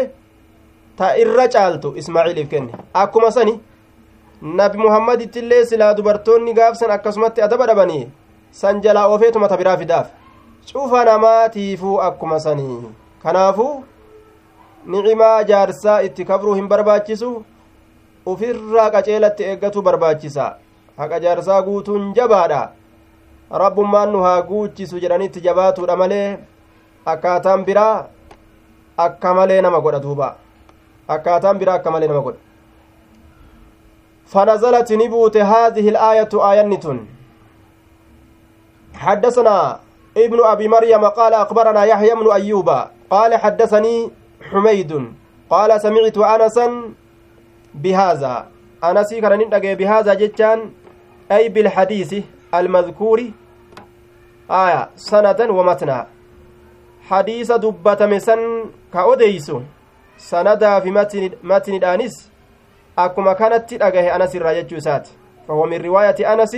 ta 0.97 1.15
irra 1.23 1.47
caaltu 1.47 1.93
ismaa'iiliif 2.01 2.49
kenne. 2.49 2.71
Akkuma 2.93 3.31
sani 3.31 3.59
nabi 4.41 4.77
muhammadittillee 4.77 5.65
silaa 5.65 5.93
dubartoonni 5.97 6.53
gaafsan 6.53 6.91
akkasumatti 6.91 7.41
adaba 7.41 7.67
dhabanii 7.67 8.05
san 8.51 8.81
jalaa 8.81 9.07
oofeetuma 9.07 9.47
ta 9.47 9.57
biraa 9.57 9.77
fidaaf. 9.77 10.07
Cufa 10.71 11.05
namaatiifuu 11.05 11.97
akkuma 12.01 12.39
sanii 12.39 12.77
kanaafuu 13.23 13.83
nicimaa 14.85 15.43
jaarsaa 15.43 15.99
itti 16.07 16.25
kabruu 16.25 16.53
hin 16.55 16.67
barbaachisu 16.71 17.29
ufirraa 18.31 18.89
qaceelatti 18.95 19.43
eeggatu 19.51 19.81
barbaachisa 19.87 20.45
haqa 20.97 21.19
jaarsaa 21.25 21.61
guutuun 21.67 22.13
jabaadha 22.17 22.61
rabbummaan 23.51 24.11
nu 24.11 24.23
haa 24.23 24.41
guuchisu 24.41 24.99
jedhanitti 24.99 25.41
jabaatuudha 25.41 25.95
malee 25.95 26.37
akkaataan 27.05 27.65
biraa 27.65 28.07
akka 28.97 29.33
malee 29.33 29.61
nama 29.61 29.79
godha 29.79 29.99
duuba 29.99 30.35
akkaataan 31.07 31.59
biraa 31.59 31.75
akka 31.81 31.91
malee 31.91 32.07
nama 32.07 32.21
godha 32.21 32.43
فنزلت 34.25 34.91
نبوت 34.91 35.37
هذه 35.37 35.89
الآية 35.89 36.33
آية 36.33 36.65
حدثنا 38.95 39.79
ابن 40.17 40.39
أبي 40.43 40.67
مريم 40.67 41.05
قال 41.05 41.33
أخبرنا 41.33 41.83
يحيى 41.83 42.15
بن 42.15 42.31
أيوب 42.31 42.69
قال 43.09 43.35
حدثني 43.35 44.11
حميد 44.51 44.91
قال 45.49 45.81
سمعت 45.81 46.17
أنسا 46.17 46.67
بهذا 47.73 48.45
أنسي 48.83 49.21
كان 49.21 49.75
بهذا 49.75 50.13
جتان 50.13 50.71
أي 51.31 51.49
بالحديث 51.49 52.11
المذكور 52.59 53.19
آية 54.51 54.89
سندا 54.95 55.51
ومتنا 55.51 56.07
حديث 57.09 57.51
دبة 57.51 58.05
مسن 58.05 58.39
كأوديس 58.93 59.51
سندا 60.17 60.79
في 60.79 60.91
متن 60.91 61.31
متن 61.43 61.73
الآنس 61.73 62.31
أكما 62.97 63.33
كانت 63.33 63.73
أجاه 63.73 64.15
أنس 64.15 64.35
الراجع 64.35 64.77
سات. 64.79 65.07
فهو 65.47 65.65
من 65.65 65.81
رواية 65.81 66.33
أنس 66.33 66.55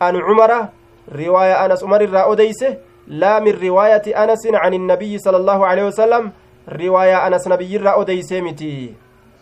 عن 0.00 0.16
عمر. 0.16 0.68
رواية 1.12 1.64
أنس 1.66 1.84
عمر 1.84 2.00
الرأوديسه 2.00 2.76
لا 3.06 3.40
من 3.40 3.52
رواية 3.52 4.24
أنس 4.24 4.46
عن 4.54 4.74
النبي 4.74 5.18
صلى 5.18 5.36
الله 5.36 5.66
عليه 5.66 5.84
وسلم. 5.86 6.32
رواية 6.68 7.26
أنس 7.26 7.48
نبي 7.48 7.76
الرأوديسه 7.76 8.40
متي. 8.40 8.94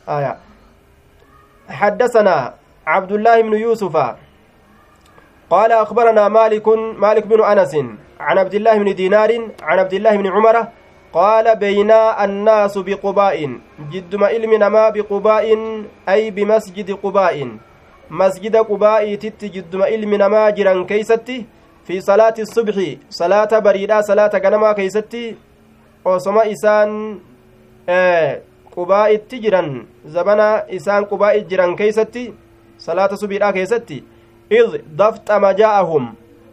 آية. 0.08 0.36
حدثنا 1.68 2.54
عبد 2.86 3.12
الله 3.12 3.40
بن 3.40 3.54
يوسف. 3.54 3.96
قال 5.50 5.72
أخبرنا 5.72 6.28
مالك 6.28 6.68
مالك 7.04 7.26
بن 7.26 7.44
أنس 7.44 7.74
عن 8.20 8.38
عبد 8.38 8.54
الله 8.54 8.74
بن 8.78 8.94
دينار 8.94 9.30
عن 9.62 9.78
عبد 9.78 9.94
الله 9.94 10.16
بن 10.16 10.26
عمر 10.26 10.56
قال 11.12 11.56
بينا 11.56 12.24
الناس 12.24 12.78
بقباء 12.78 13.36
جدما 13.92 14.26
علم 14.26 14.52
نما 14.54 14.88
بقباء 14.88 15.46
أي 16.08 16.30
بمسجد 16.30 16.88
قباء. 17.02 17.36
مسجد 18.10 18.56
قباء 18.56 19.14
تت 19.14 19.44
جدما 19.44 19.84
علم 19.84 20.14
نما 20.14 20.50
جران 20.50 20.86
كيستي 20.86 21.46
في 21.86 22.00
صلاة 22.00 22.34
الصبح 22.38 22.76
صلاة 23.10 23.58
بريدة 23.58 24.00
صلاة 24.00 24.32
غنما 24.44 24.72
كيستي. 24.72 25.36
osoma 26.04 26.44
isaan 26.48 27.20
qubaa'itti 28.74 29.40
jiran 29.44 29.84
zabana 30.08 30.64
isaan 30.72 31.04
qubaa'i 31.10 31.44
jiran 31.50 31.76
keeysatti 31.76 32.22
salaata 32.78 33.16
subiidhaa 33.20 33.52
keessatti 33.52 33.98
id 34.50 34.82
dafxama 34.96 35.54
jaa'ahum 35.54 36.12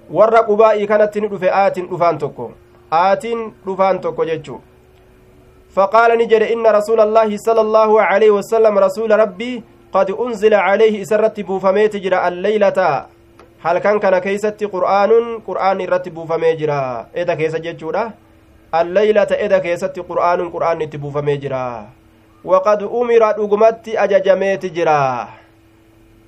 warra 0.09 0.43
qubaa'ii 0.49 0.87
kanatti 0.87 1.21
ni 1.21 1.27
dhufe 1.27 1.49
aatin 1.51 1.87
dhufaan 1.91 2.17
tokko 2.17 2.51
aatiin 2.91 3.51
dhufaan 3.65 3.99
tokko 3.99 4.25
jechu 4.25 4.61
فقال 5.77 6.17
نجد 6.17 6.41
إن 6.41 6.65
رسول 6.67 6.99
الله 6.99 7.37
صلى 7.37 7.61
الله 7.61 8.01
عليه 8.01 8.31
وسلم 8.31 8.73
رسول 8.77 9.19
ربي 9.19 9.63
قد 9.93 10.09
أنزل 10.11 10.53
عليه 10.53 11.01
إسرت 11.01 11.39
بوفميت 11.39 11.95
جرى 12.01 12.27
الليلة. 12.27 12.79
هل 13.61 13.77
كان 13.77 13.99
كان 13.99 14.17
كيست 14.17 14.63
قرآن 14.63 15.11
قرآن 15.47 15.77
رتب 15.81 16.13
بوفمي 16.13 16.53
جرى 16.55 17.05
إذا 17.17 17.33
كيس 17.33 17.55
جتشورة 17.55 18.13
الليلة 18.73 19.31
إذا 19.45 19.57
كيست 19.57 19.99
قرآن 20.09 20.49
قرآن 20.49 20.89
تبوفمي 20.89 21.37
جرى 21.37 21.69
وقد 22.43 22.83
أمر 22.83 23.23
أقمت 23.29 23.85
أججميت 23.89 24.65
جرى 24.65 25.27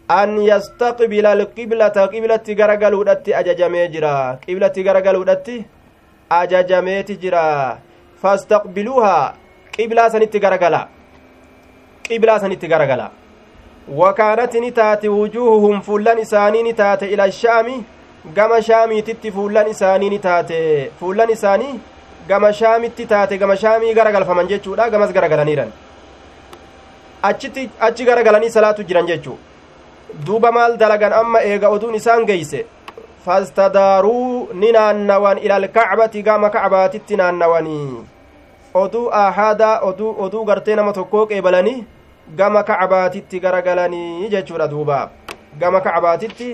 an 0.09 0.37
yastaqbila 0.41 1.31
alqiblata 1.37 2.07
qiblatti 2.13 2.55
garagaluudhatti 2.59 3.33
ajajamee 3.39 3.87
jira 3.95 4.13
qiblatti 4.45 4.83
garagaluudhatti 4.87 5.57
ajajameeti 6.37 7.17
jira 7.23 7.43
fastaqbiluuhaa 8.21 9.33
qiblaa 9.75 10.09
sanitti 10.13 10.39
garagala 10.45 10.81
qiblaa 12.07 12.39
sanitti 12.43 12.67
garagala 12.71 13.05
wakaanat 14.01 14.53
ni 14.63 14.71
taate 14.79 15.07
wujuuhuhum 15.17 15.81
fuullan 15.87 16.19
isaanii 16.25 16.63
ni 16.67 16.73
taate 16.81 17.05
ila 17.13 17.31
shaami 17.41 17.75
gama 18.39 18.61
shaamiititti 18.69 19.31
fuullan 19.37 19.69
isaanii 19.73 20.09
ni 20.13 20.19
taate 20.25 20.57
fuullan 20.99 21.35
isaanii 21.35 21.79
gama 22.31 22.51
shaamitti 22.61 23.05
taate 23.13 23.37
gama 23.43 23.55
shaamii 23.65 23.93
garagalfaman 23.99 24.49
jechuudha 24.53 24.89
gamas 24.95 25.13
garagalaniiran 25.19 25.71
achitti 27.29 27.69
achi 27.89 28.09
garagalanii 28.09 28.51
salaatu 28.57 28.87
jiran 28.91 29.07
jechuu 29.11 29.37
duuba 30.25 30.51
maal 30.51 30.77
dalagan 30.77 31.13
amma 31.13 31.39
eega 31.51 31.69
oduun 31.75 31.95
isaan 31.99 32.25
geeyse 32.29 32.65
fastadaaruu 33.25 34.49
ni 34.53 34.71
naannawan 34.71 35.37
ilal 35.45 35.67
kacbati 35.77 36.23
gama 36.23 36.49
kacbaatitti 36.55 37.15
naannawanii 37.21 38.01
oduu 38.81 39.07
ahaadaa 39.21 39.79
oduu 39.89 40.15
oduu 40.25 40.43
gartee 40.49 40.75
nama 40.79 40.93
tokkoo 40.97 41.25
qeebalanii 41.31 41.77
gama 42.41 42.63
kacbaatitti 42.63 43.39
garagalanii 43.45 44.29
jechuudha 44.33 44.67
duuba 44.73 44.99
gama 45.59 45.81
kacbaatitti 45.87 46.49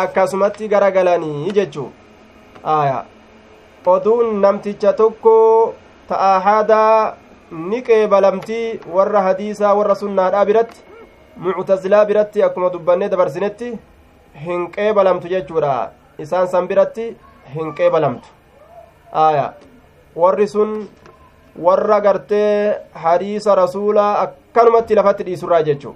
akkasumatti 0.00 0.68
garagalanii 0.74 1.52
jechuu 1.58 1.88
aya 2.76 2.98
oduun 3.94 4.40
namticha 4.44 4.92
tokko 5.00 5.34
ta 6.08 6.16
ahaadaa 6.34 7.14
ni 7.70 7.82
qeebalamtii 7.88 8.80
warra 8.96 9.22
hadiisaa 9.28 9.74
warra 9.78 9.94
sunnaadhaa 10.02 10.44
biratti 10.50 10.80
muctazilaa 11.36 12.04
biratti 12.06 12.42
akkuma 12.42 12.70
dubbannee 12.72 13.08
dabarsinetti 13.08 13.72
hin 14.46 14.66
qeebalamtu 14.76 15.28
jechuudha. 15.28 15.90
Isaan 16.18 16.48
san 16.48 16.68
biratti 16.68 17.16
hin 17.54 17.74
qeebalamtu. 17.74 18.28
Aya. 19.12 19.52
Warri 20.16 20.48
sun 20.48 20.88
warra 21.66 22.00
gartee 22.00 22.74
hadiisa 23.04 23.54
rasuulaa 23.54 24.12
akkanumatti 24.24 24.94
lafatti 24.94 25.24
dhiisurraa 25.28 25.62
jechuu 25.68 25.94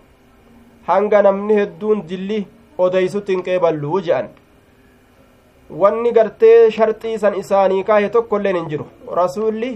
hanga 0.87 1.23
namni 1.23 1.55
hedduun 1.59 2.03
dilli 2.09 2.47
odeysutti 2.79 3.33
hin 3.33 3.43
qeeballuu 3.43 4.01
je'an. 4.07 4.29
Wanni 5.83 6.13
gartee 6.13 6.71
sharxii 6.71 7.19
san 7.19 7.35
isaanii 7.43 7.85
kaahe 7.85 8.09
tokkoilleen 8.17 8.57
hin 8.57 8.69
jiru. 8.73 8.87
Rasuulli 9.21 9.71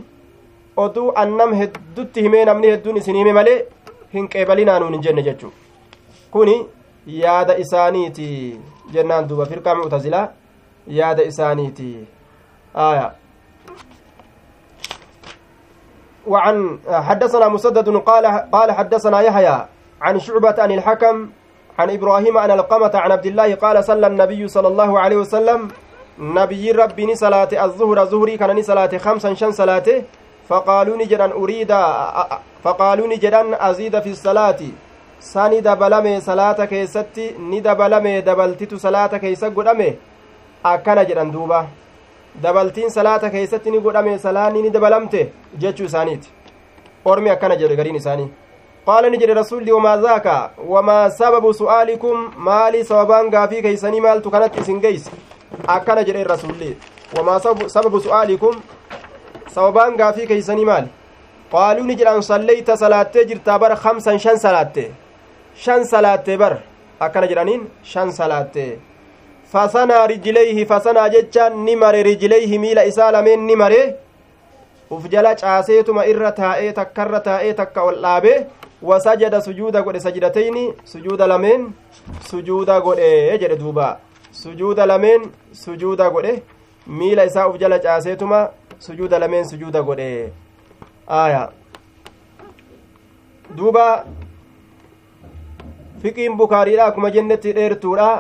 oduu 0.77 1.13
annam 1.23 1.55
heddutti 1.61 2.23
himee 2.23 2.45
namni 2.51 2.71
hedduun 2.73 2.97
isin 3.03 3.17
hime 3.21 3.33
malee 3.39 3.57
hin 4.15 4.29
qeebalinaanuun 4.29 4.93
hin 4.93 5.03
jenne 5.03 5.23
jechuu 5.23 5.53
kuni 6.31 6.67
yaada 7.07 7.57
isaaniiti 7.65 8.61
jennaan 8.93 9.29
duuba 9.29 9.47
firqaa 9.47 9.75
mu'tazilaa. 9.75 10.29
Yaada 10.87 11.23
isaaniiti. 11.23 12.09
Aya. 12.75 13.11
وعن 16.27 16.79
حدثنا 16.87 17.49
مسدد 17.49 17.89
قال 17.97 18.27
قال 18.53 18.73
حدثنا 18.73 19.21
يحيى 19.21 19.67
عن 20.01 20.21
شعبة 20.21 20.55
عن 20.59 20.71
الحكم 20.73 21.31
عن 21.79 21.91
إبراهيم 21.91 22.39
عن 22.39 22.51
القمة 22.51 22.91
عن 22.95 23.13
عبد 23.13 23.27
الله 23.27 23.55
قال 23.55 23.85
صلى 23.85 24.07
النبي 24.07 24.49
صلى 24.49 24.69
الله 24.69 25.01
عليه 25.01 25.17
وسلم 25.17 25.69
نبي 26.19 26.71
ربي 26.71 27.15
صلاة 27.15 27.49
الظهر 27.65 28.05
ظهري 28.05 28.37
كان 28.37 28.63
صلاة 28.63 28.99
خمسا 28.99 29.35
شن 29.35 29.53
صلاة 29.53 29.89
فقالوا 30.51 30.97
نجدا 30.97 31.33
أريد 31.33 31.73
فقالوا 32.65 33.07
نجدا 33.07 33.71
أزيد 33.71 34.01
في 34.01 34.11
الصلاة 34.11 34.61
sani 35.21 35.61
dabalame 35.61 36.21
salaata 36.21 36.67
keessatti 36.67 37.35
ni 37.39 37.61
dabalame 37.61 38.23
dabaltitu 38.23 38.79
salaata 38.79 39.19
keessa 39.19 39.51
godhame 39.51 39.99
akkana 40.65 41.05
jedhan 41.05 41.33
duuba 41.33 41.67
dabaltiin 42.43 42.91
salaata 42.91 43.31
keessatti 43.31 43.71
ni 43.71 43.81
godhame 43.81 44.19
salaanni 44.19 44.63
ni 44.63 44.71
dabalamte 44.71 45.33
jechuu 45.59 45.85
isaaniiti 45.85 46.29
ormi 47.05 47.31
akkana 47.31 47.57
jedhe 47.57 47.77
gariin 47.77 47.97
isaanii 48.01 48.29
qaala 48.87 49.11
ni 49.11 49.19
jedhe 49.19 49.35
rasulli 49.35 49.73
wamaa 49.73 49.99
zaaka 50.07 50.51
wamaa 50.69 51.11
sababu 51.11 51.55
su'aalikum 51.55 52.33
maali 52.37 52.85
sababaan 52.85 53.31
gaafii 53.31 53.63
keeysanii 53.63 54.01
maaltu 54.01 54.31
kanatti 54.31 54.61
isin 54.61 54.81
geeyse 54.81 55.11
akkana 55.67 56.05
jedhe 56.05 56.25
rasulli 56.25 56.77
wamaa 57.17 57.41
sababu 57.69 58.01
su'aalikum 58.01 58.57
sababaan 59.55 59.97
gaafii 60.01 60.27
keeysanii 60.33 60.65
maali 60.71 60.89
qaaluu 61.53 61.85
ni 61.89 61.97
jedhan 62.01 62.23
salleeyta 62.31 62.77
salaattee 62.83 63.25
jirtaa 63.31 63.59
bara 63.63 63.77
kamsan 63.85 64.19
shan 64.25 64.39
salaatte 64.45 64.85
shan 65.65 65.85
salaatte 65.93 66.37
bar 66.43 66.53
akkana 67.07 67.27
jedhaniin 67.33 67.63
shan 67.95 68.13
salaatte 68.19 68.65
fasanaa 69.53 70.07
rijileyhi 70.13 70.67
fasanaa 70.73 71.09
jechaan 71.17 71.59
ni 71.65 71.75
mare 71.83 72.03
rijileyhi 72.11 72.59
miila 72.65 72.85
isaa 72.91 73.11
lameen 73.17 73.47
ni 73.49 73.57
mare 73.63 73.81
uf 74.97 75.09
jala 75.15 75.35
caaseetuma 75.41 76.07
irra 76.13 76.31
taa'ee 76.41 76.73
takkarra 76.79 77.21
taa'ee 77.29 77.53
takka 77.61 77.83
ol 77.89 77.99
dhaabee 78.05 78.39
wasajada 78.91 79.41
sujuuda 79.47 79.83
godhe 79.87 80.01
sajidatayni 80.07 80.65
sujuuda 80.93 81.27
lameen 81.33 81.67
sujuuda 82.31 82.81
godhe 82.87 83.11
jedhe 83.43 83.57
duuba 83.63 83.89
sujuuda 84.43 84.87
lameen 84.93 85.29
sujuuda 85.65 86.11
godhe 86.15 86.33
miila 87.01 87.25
isaa 87.31 87.49
uf 87.51 87.59
jala 87.63 87.79
caaseetuma 87.87 88.41
sujuuda 88.87 89.19
lameen 89.23 89.45
sujuuda 89.53 89.83
godhe 89.89 90.11
aya 91.23 91.43
duuba 93.57 93.87
fiqiin 96.03 96.37
bukaariidha 96.41 96.85
akkuma 96.91 97.11
jennetti 97.17 97.53
dheertuudha 97.59 98.11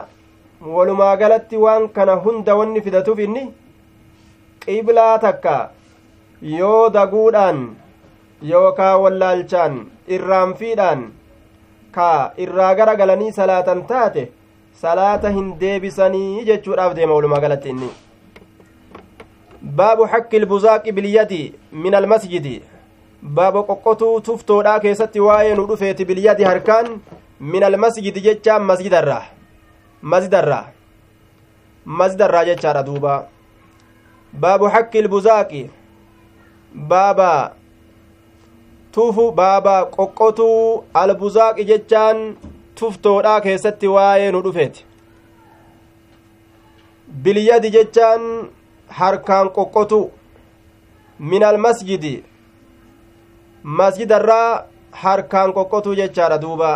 walumaa 0.76 1.12
galatti 1.22 1.56
waan 1.64 1.88
kana 1.98 2.14
hunda 2.24 2.54
wanni 2.60 2.80
fidatuuf 2.86 3.18
inni 3.26 3.44
qiblaa 4.64 5.14
takka 5.24 5.54
yoo 6.56 6.90
daguudhaan 6.96 7.62
yookaa 8.50 8.92
wallaalchaan 9.04 9.80
irraanfiidhaan 10.18 11.06
ka 11.96 12.10
irraa 12.44 12.74
gara 12.82 12.94
galanii 13.00 13.32
salaatan 13.40 13.82
taate 13.94 14.28
salaata 14.84 15.30
hin 15.38 15.48
deebisanii 15.64 16.44
jechuudhaaf 16.50 16.94
deema 17.00 17.14
walumaa 17.18 17.40
galatti 17.46 17.68
inni 17.74 17.90
baabu 19.62 20.06
xakki 20.06 20.36
ilbuzaaqi 20.36 20.92
bilyadi 20.92 21.52
min 21.72 21.94
almasjidi 21.94 22.62
baaba 23.22 23.62
qoqqotuu 23.62 24.20
tuftoodhaa 24.20 24.80
keessatti 24.80 25.20
waa'ee 25.20 25.54
nu 25.54 25.66
dhufeeti 25.68 26.04
bilyadi 26.04 26.44
harkaan 26.44 26.86
min 27.40 27.64
almasjidi 27.64 28.20
jechaan 28.26 28.62
masjidarraa 28.70 29.22
masjidarraa 30.02 30.64
masjidarraa 31.84 32.44
jechaadha 32.44 32.82
duuba 32.82 33.16
baabu 34.44 34.70
xakki 34.76 34.98
ilbuzaaqi 34.98 35.60
baaba 36.92 37.52
tufu 38.92 39.32
baaba 39.32 39.74
qoqqotuu 39.96 40.84
albuzaaqi 41.02 41.64
jechaan 41.72 42.22
tuftoodhaa 42.80 43.40
keessatti 43.40 43.92
waa'ee 43.96 44.32
nu 44.32 44.42
dhufeeti 44.46 44.86
bilyadi 47.22 47.70
jechaan 47.76 48.26
harkaan 48.98 49.48
qoqqotu 49.56 50.00
min 51.20 51.42
almasjidi 51.44 52.14
masjidarraa 53.62 54.66
harkaan 55.02 55.52
qoqqotuu 55.52 55.94
jechaadha 56.00 56.42
duuba 56.42 56.70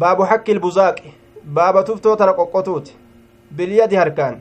baabu 0.00 0.22
haqqi 0.30 0.52
ilbuzaaqi 0.52 1.14
baaba 1.44 1.82
tuftoo 1.88 2.16
tana 2.16 2.32
qoqqotuuti 2.40 2.96
bilyadi 3.56 3.96
harkaan 3.96 4.40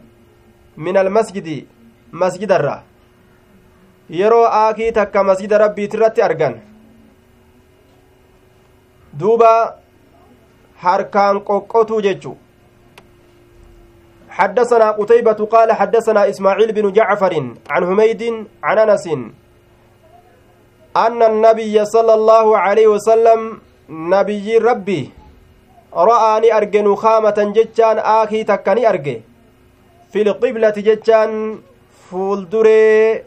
min 0.78 0.98
almasjidi 0.98 1.58
masjidarraa 2.12 2.84
yeroo 4.20 4.46
aakii 4.64 4.92
takka 5.00 5.24
masjida 5.24 5.58
rabbiitirratti 5.64 6.24
argan 6.30 6.56
duuba 9.20 9.52
harkaan 10.84 11.40
qoqqotuu 11.50 12.02
jechu 12.02 12.38
حدثنا 14.32 14.92
قتيبة 14.92 15.40
قال 15.52 15.72
حدثنا 15.72 16.30
إسماعيل 16.30 16.72
بن 16.72 16.92
جعفر 16.92 17.34
عن 17.70 17.82
حميد 17.90 18.22
عن 18.64 18.78
أنس 18.80 19.08
أن 20.98 21.24
النبي 21.24 21.86
صلى 21.86 22.14
الله 22.14 22.58
عليه 22.58 22.88
وسلم 22.88 23.60
نبي 23.90 24.58
ربي 24.58 25.12
رآني 25.94 26.58
أرجى 26.58 26.82
نخامة 26.82 27.38
جتان 27.56 27.98
آخي 27.98 28.44
تكني 28.44 28.90
أرجى 28.90 29.22
في 30.12 30.22
القبلة 30.22 30.76
جتان 30.88 31.60
فولدري 32.12 33.24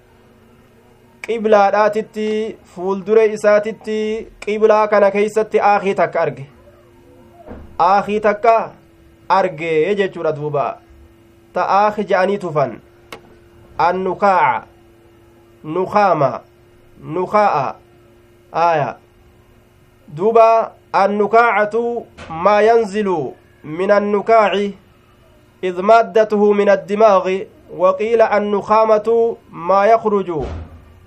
qiblaadhaatitti 1.24 2.56
fuuldure 2.72 3.22
isaatitti 3.34 3.94
qiblaa 4.44 4.88
kana 4.92 5.08
keeysatti 5.14 5.60
aakii 5.68 5.94
takka 6.00 6.20
arge 6.24 6.44
aakii 7.84 8.18
takka 8.26 8.56
arge 9.36 9.70
jechuudha 10.00 10.32
duuba 10.38 10.64
ta 11.54 11.62
aaki 11.68 12.04
je'anii 12.04 12.38
tufan 12.38 12.80
annukaaca 13.78 14.66
nukaama 15.64 16.40
nukaa'a 17.14 17.74
aya 18.52 18.96
duuba 20.08 20.72
annukaacatu 20.92 22.06
maa 22.28 22.60
yanzilu 22.60 23.34
min 23.64 23.90
annukaaci 23.90 24.74
إذ 25.64 25.80
مادته 25.82 26.52
من 26.52 26.68
الدماغ 26.68 27.38
وقيل 27.76 28.22
النخامة 28.22 29.36
ما 29.50 29.86
يخرج 29.86 30.30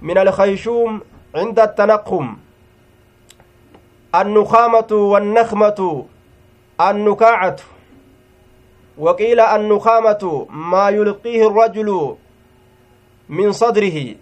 من 0.01 0.17
الخيشوم 0.17 1.01
عند 1.35 1.59
التنقم 1.59 2.37
النخامة 4.15 4.87
والنخمة 4.91 6.05
النكاعة 6.81 7.55
وقيل 8.97 9.39
النخامة 9.39 10.47
ما 10.49 10.89
يلقيه 10.89 11.47
الرجل 11.47 12.15
من 13.29 13.51
صدره 13.51 14.15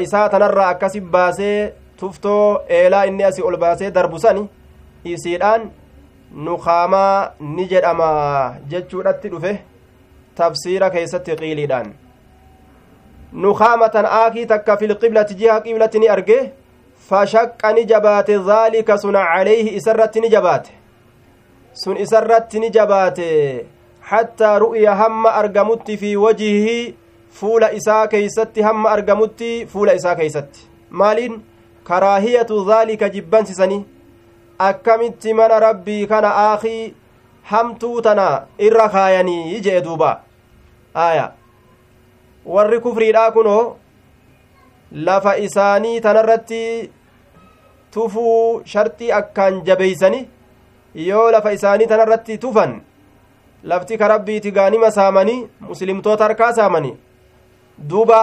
isaa 0.00 0.28
tanarraa 0.28 0.68
akkasi 0.68 1.00
baasee 1.00 1.72
tuftoo 2.00 2.60
eelaa 2.76 3.04
inni 3.10 3.24
asii 3.28 3.42
ol 3.42 3.56
baasee 3.56 3.90
darbu 3.90 4.18
sani 4.18 4.42
isiidhaan 5.04 5.70
nukaamaa 6.48 7.30
ni 7.40 7.66
jedhama 7.72 8.10
jechuudhatti 8.70 9.32
dhufe 9.32 9.52
tafsiira 10.40 10.90
keessatti 10.90 11.36
qiiliidhaan 11.40 11.90
nukaamatan 13.46 14.06
aakii 14.20 14.46
takka 14.46 14.76
filqiblati 14.76 15.34
jiha 15.42 15.60
qiblatti 15.66 15.98
ni 16.04 16.08
arge 16.16 16.38
fashaqqa 17.08 17.72
ni 17.72 17.84
jabaate 17.92 18.38
dhaalika 18.48 18.98
sun 18.98 19.20
calayhi 19.32 19.76
isarratti 19.80 20.20
ni 20.20 20.34
jabaate 20.36 20.83
sun 21.82 21.96
isarratti 22.04 22.60
ni 22.60 22.70
jabaate 22.76 23.30
hattaa 24.10 24.58
ru'ya 24.64 24.94
hamma 25.00 25.34
argamutti 25.40 25.96
fi 26.02 26.16
wajihi 26.24 26.76
fuula 27.38 27.72
isaa 27.78 28.06
keeysatti 28.12 28.62
hamma 28.66 28.90
argamutti 28.96 29.50
fuula 29.72 29.94
isaa 30.00 30.14
keeysatti 30.20 30.66
maaliin 31.00 31.40
karaahiyatu 31.88 32.64
dhaalika 32.68 33.08
jibbansisanii 33.14 33.84
akkamitti 34.66 35.34
mana 35.40 35.60
rabbii 35.66 36.02
kana 36.12 36.30
aakii 36.42 36.82
hamtuu 37.52 37.96
tana 38.08 38.26
irra 38.68 38.88
kaayanii 38.96 39.60
jee 39.68 39.80
duuba 39.86 40.10
aya 41.06 41.26
warri 42.56 42.80
kufriidhaa 42.84 43.30
kunoo 43.38 43.76
lafa 45.08 45.36
isaanii 45.48 46.00
tanarratti 46.06 46.62
tufuu 47.96 48.62
sharxii 48.74 49.12
akkaan 49.20 49.60
jabeeysani 49.70 50.22
yoo 50.94 51.30
lafa 51.30 51.52
isaanii 51.52 51.86
tanarratti 51.86 52.38
tufan 52.38 52.80
lafti 53.64 53.98
ka 53.98 54.08
rabbiiti 54.08 54.50
gaanima 54.52 54.90
saamanii 54.90 55.46
muslimtoota 55.60 56.24
harkaa 56.24 56.52
saamanii 56.52 56.94
duuba 57.78 58.20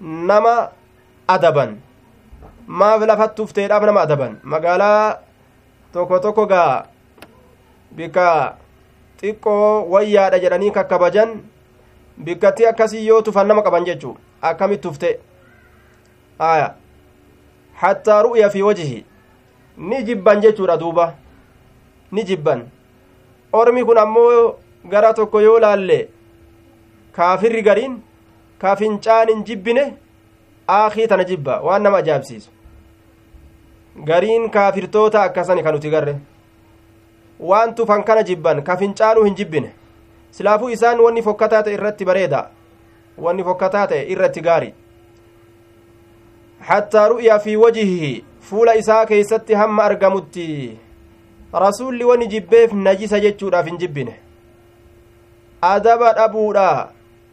nama 0.00 0.54
adaban 1.28 1.76
maaf 2.66 3.02
lafat 3.12 3.34
tufteedhaaf 3.36 3.82
nama 3.90 4.00
adaban 4.06 4.36
magaalaa 4.42 5.18
tokko 5.92 6.18
tokko 6.18 6.46
gaa 6.46 6.84
bikka 7.96 8.26
xiqqoo 9.22 9.86
wayyaadha 9.94 10.38
jedhanii 10.44 10.70
kakkabajan 10.76 11.40
bikkatti 12.18 12.66
akkasii 12.66 13.06
yoo 13.06 13.22
tufan 13.22 13.46
nama 13.46 13.62
qaban 13.62 13.84
jechuu 13.84 14.16
akkamit 14.50 14.80
tufte 14.82 15.10
aya 16.38 16.74
hattaa 17.82 18.22
ru'ya 18.22 18.50
fi 18.50 18.62
wajihi 18.62 19.04
ni 19.76 20.02
jibban 20.08 20.40
jechuudha 20.40 20.76
duuba 20.76 21.14
ni 22.12 22.24
jibban. 22.24 22.62
Ormi 23.52 23.84
kun 23.84 23.98
ammoo 23.98 24.54
gara 24.90 25.12
tokko 25.14 25.40
yoo 25.40 25.58
laalle 25.60 26.08
kaafirri 27.16 27.62
gariin 27.62 28.00
ka 28.58 28.76
fincaan 28.76 29.28
hin 29.28 29.44
jibbine 29.44 29.84
aakii 30.68 31.06
tana 31.08 31.24
jibba 31.24 31.60
waan 31.60 31.82
nama 31.82 31.98
ajaa'ibsiisu. 31.98 32.50
Gariin 34.04 34.50
kaafirtoota 34.50 35.22
akkasani 35.22 35.62
kan 35.62 35.74
nuti 35.74 35.90
garre. 35.90 36.14
Waan 37.40 37.74
tufan 37.74 38.04
kana 38.04 38.22
jibban 38.22 38.62
ka 38.62 38.76
fincaanuu 38.76 39.24
hin 39.24 39.34
jibbine. 39.36 39.72
Silaafuu 40.30 40.68
isaan 40.70 41.00
wanni 41.00 41.22
fokkataa 41.22 41.62
ta'e 41.62 41.74
irratti 41.74 42.04
bareeda. 42.04 42.46
Wanni 43.18 43.44
fokkataa 43.44 43.86
ta'e 43.86 44.06
irratti 44.14 44.40
gaari. 44.40 44.74
Hattaa 46.68 47.08
ru'ya 47.08 47.38
fi 47.38 47.56
wajihihi 47.56 48.24
fuula 48.40 48.74
isaa 48.76 49.06
keeysatti 49.06 49.54
hamma 49.54 49.84
argamutti 49.84 50.46
rasuulli 51.52 52.04
wani 52.04 52.26
jibbeef 52.26 52.72
najisa 52.72 53.20
jechuudhaaf 53.20 53.66
hin 53.66 53.78
jibbine. 53.78 54.14
Adaba 55.62 56.12
dhabuudha 56.12 56.88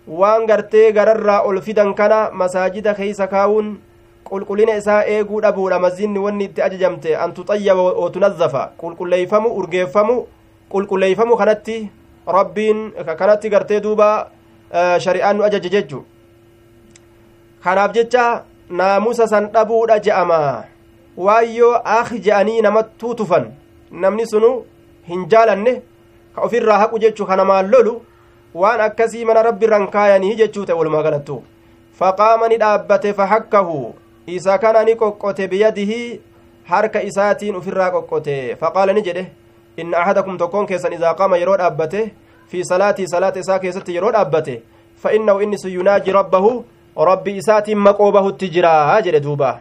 waan 0.08 0.46
gartee 0.48 0.92
gararraa 0.92 1.42
ol 1.42 1.62
fidan 1.62 1.94
kana 1.94 2.32
masaajida 2.32 2.94
keeysa 2.94 3.28
kaawuun 3.28 3.78
qulqullina 4.24 4.76
isaa 4.78 5.04
eeguu 5.06 5.42
dhabuudha. 5.42 5.80
Mazinni 5.80 6.20
wanni 6.20 6.46
itti 6.46 6.62
ajajamte 6.62 7.16
an 7.18 7.34
tuxayyaba 7.34 7.82
otunazzafa 7.82 8.72
qulqulleeyfamu 8.78 9.50
urgeeffamu 9.60 10.28
qulqulleeyfamu 10.70 11.38
kanatti 11.38 11.90
rabbiin 12.28 12.92
kanatti 13.18 13.50
gartee 13.50 13.80
duuba 13.82 14.28
shari'aan 15.00 15.38
nu 15.38 15.44
ajaje 15.44 15.70
jechu 15.70 16.04
kanaaf 17.64 17.94
jecha 17.94 18.44
naamusa 18.70 19.28
san 19.28 19.48
dhabuudha 19.48 20.00
je'ama. 20.00 20.64
Waayyoo 21.18 21.74
akh 21.84 22.14
je'anii 22.26 22.62
namattuu 22.62 23.16
tufan 23.16 23.52
namni 23.92 24.28
sunu 24.32 24.52
hin 25.10 25.26
jaalanne 25.30 25.82
ka 26.36 26.42
ofirraa 26.42 26.78
haqu 26.84 27.00
jechu 27.00 27.26
kanamaan 27.26 27.72
lolu 27.72 27.94
waan 28.54 28.82
akkasii 28.82 29.26
mana 29.26 29.44
rabbi 29.50 29.66
irran 29.66 29.88
kaayanii 29.96 30.36
jechuu 30.42 30.66
ta'e 30.66 30.78
walumaa 30.80 31.04
galattu 31.08 31.42
faqaama 32.00 32.48
ni 32.50 32.58
dhaabbate 32.64 33.14
fahakkahu 33.20 33.78
isa 34.38 34.58
kana 34.58 34.84
ni 34.84 34.96
qoqqote 35.02 35.48
biyadihi 35.52 36.00
harka 36.72 37.02
isaatiin 37.12 37.56
ufirraa 37.62 37.92
qoqqote 37.96 38.56
faqaala 38.64 38.94
ni 38.94 39.02
jedhe 39.08 39.26
inna 39.78 40.02
ahadakum 40.04 40.38
tokkoon 40.42 40.68
keessan 40.72 40.94
idaa 40.98 41.14
qaama 41.22 41.38
yeroo 41.44 41.58
dhaabbate 41.62 42.02
fi 42.52 42.66
salaatii 42.72 43.08
salaata 43.14 43.40
isaa 43.46 43.60
keessatti 43.64 43.96
yeroo 43.96 44.12
dhaabbate 44.18 44.62
fa 45.04 45.14
innahu 45.18 45.42
inni 45.46 45.60
sun 45.64 45.72
yunaaji 45.78 46.12
rabbahu 46.20 46.54
rabbi 47.12 47.38
isaatiin 47.42 47.78
maqoo 47.88 48.12
bahutti 48.12 48.50
jira 48.56 49.02
jedhe 49.08 49.20
duuba 49.26 49.52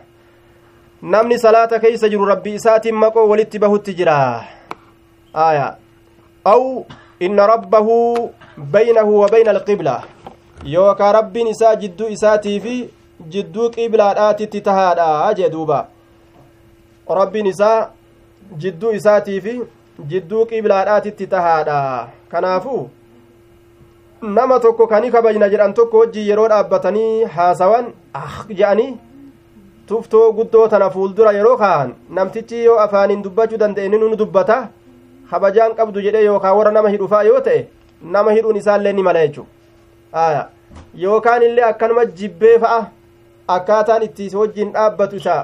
namni 1.03 1.39
salaata 1.39 1.79
keeysa 1.79 2.09
jiru 2.09 2.25
rabbi 2.27 2.55
isaatiin 2.55 2.95
maqoo 2.95 3.29
walitti 3.29 3.59
bahutti 3.59 3.95
jira 3.95 4.45
aya 5.35 5.77
aw 6.45 6.83
inna 7.21 7.47
rabbahu 7.47 8.31
baynahu 8.73 9.21
wa 9.21 9.29
bayna 9.29 9.51
alqibla 9.51 10.03
yookaa 10.65 11.13
rabbiin 11.19 11.47
isaa 11.55 11.77
jidduu 11.77 12.09
isaatii 12.17 12.61
fi 12.61 12.75
jidduu 13.37 13.71
qiblaadhaatitti 13.71 14.61
tahaadha 14.71 15.35
jee 15.41 15.51
duuba 15.55 15.81
rabbiin 17.21 17.47
isaa 17.55 17.89
jidduu 18.67 18.93
isaatii 19.01 19.41
fi 19.41 19.59
jidduu 20.11 20.47
qiblaadhaatitti 20.47 21.27
tahaadha 21.27 22.09
kanaafu 22.29 22.79
nama 24.23 24.61
tokko 24.61 24.87
kani 24.87 25.11
kabajna 25.11 25.49
jedhan 25.49 25.75
tokko 25.75 25.99
wajjii 25.99 26.29
yeroo 26.29 26.49
dhaabbatanii 26.49 27.25
haasawan 27.37 27.93
ah 28.15 28.47
je'anii 28.61 28.95
tuftoo 29.89 30.33
guddoo 30.39 30.69
tana 30.69 30.91
fuuldura 30.91 31.33
yeroo 31.39 31.57
ka'an 31.63 31.95
namtichi 32.19 32.65
yoo 32.65 32.79
afaaniin 32.85 33.23
dubbachuu 33.27 33.59
danda'e 33.63 33.89
ni 33.89 33.99
nu 34.03 34.17
dubbata 34.23 34.59
kabajaan 35.31 35.75
qabdu 35.79 36.03
jedhee 36.07 36.25
yookaan 36.25 36.57
warra 36.59 36.73
nama 36.77 36.89
hidhufaa 36.95 37.23
yoo 37.31 37.41
ta'e 37.49 37.67
nama 38.17 38.33
hidhuun 38.39 38.57
isaallee 38.61 38.93
ni 38.99 39.03
mala 39.09 39.27
jechuudha 39.27 40.47
yookaan 41.05 41.43
illee 41.49 41.65
akkanuma 41.71 42.05
jibbee 42.21 42.55
fa'a 42.65 42.79
akkaataan 43.57 44.03
itti 44.09 44.31
wajjin 44.37 44.73
dhaabbatu 44.79 45.17
isa 45.23 45.37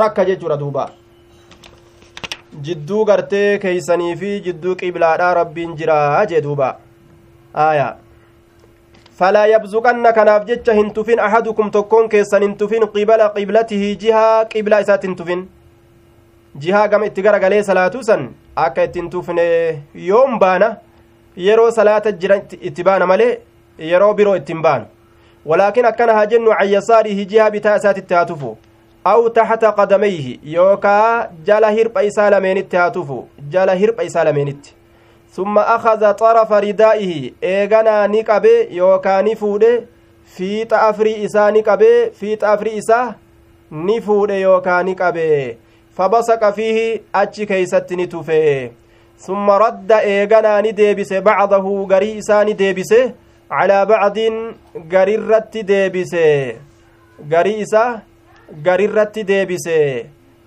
rakka 0.00 0.24
jechuudha 0.30 0.56
duuba 0.62 0.86
jidduu 2.68 3.04
gartee 3.10 3.58
keeysanii 3.66 4.16
fi 4.22 4.32
jidduu 4.48 4.74
qiblaadhaa 4.80 5.34
rabbiin 5.40 5.76
jiraa 5.82 6.26
jee 6.32 6.42
qiblatihi 13.36 13.90
jihaa 14.04 14.44
qiblaa 14.54 14.80
isaatti 14.86 15.06
hin 15.10 15.16
tufin 15.20 15.44
jihaa 16.64 16.88
gama 16.88 17.06
itti 17.10 17.22
garagalee 17.28 17.62
salaatuu 17.70 18.02
san 18.08 18.26
akka 18.66 18.88
itti 18.88 19.00
hin 19.02 19.10
tufne 19.14 19.46
yoom 20.08 20.38
baana 20.44 20.72
yeroo 21.46 21.70
salaata 21.78 22.12
jira 22.24 22.40
itti 22.70 22.82
baana 22.90 23.06
malee 23.12 23.32
yeroo 23.92 24.12
biroo 24.20 24.36
ittiin 24.42 24.62
baanu 24.68 24.86
walaakin 25.52 25.86
akkana 25.92 26.12
haa 26.18 26.26
jennu 26.34 26.54
can 26.58 26.70
yasaarihi 26.74 27.26
jihaa 27.32 27.50
bitaa 27.56 27.76
isaatitti 27.82 28.14
haa 28.14 28.24
tufu 28.30 28.56
aw 29.12 29.20
taxta 29.38 29.72
qadamayhi 29.78 30.38
yookaa 30.52 31.28
jala 31.50 31.70
hirpha 31.78 32.02
isaa 32.10 32.30
lameenitti 32.34 32.76
haa 32.82 32.90
tufu 32.90 33.18
jala 33.56 33.74
hirpha 33.82 34.02
isaa 34.10 34.24
lameenitti 34.30 34.74
ثم 35.36 35.58
أخذ 35.58 36.12
طرف 36.12 36.52
ردائه 36.52 37.30
إيغانا 37.44 38.06
نقبه 38.06 38.58
يوكا 38.70 39.22
نفوده 39.22 39.82
في 40.36 40.64
تأفري 40.64 41.24
إسا 41.24 41.50
نقبه 41.50 42.08
في 42.08 42.36
تأفري 42.36 42.78
إسا 42.78 43.14
نفوده 43.72 44.34
يوكا 44.34 44.82
نقبه 44.82 45.56
فبصق 45.96 46.50
فيه 46.50 47.00
أتش 47.14 47.40
كيست 47.42 47.92
نتفه 47.92 48.70
ثم 49.18 49.50
رد 49.50 49.92
إيغانا 49.92 50.60
نديبس 50.60 51.12
بعضه 51.12 51.86
غري 51.90 52.18
إسا 52.18 52.44
نديبس 52.44 52.94
على 53.50 53.86
بعض 53.86 54.18
غري 54.92 55.14
الرت 55.14 55.58
ديبس 55.58 56.14
غري 57.32 57.62
إسا 57.62 58.00
غري 58.66 58.84
الرت 58.84 59.18
ديبس 59.18 59.68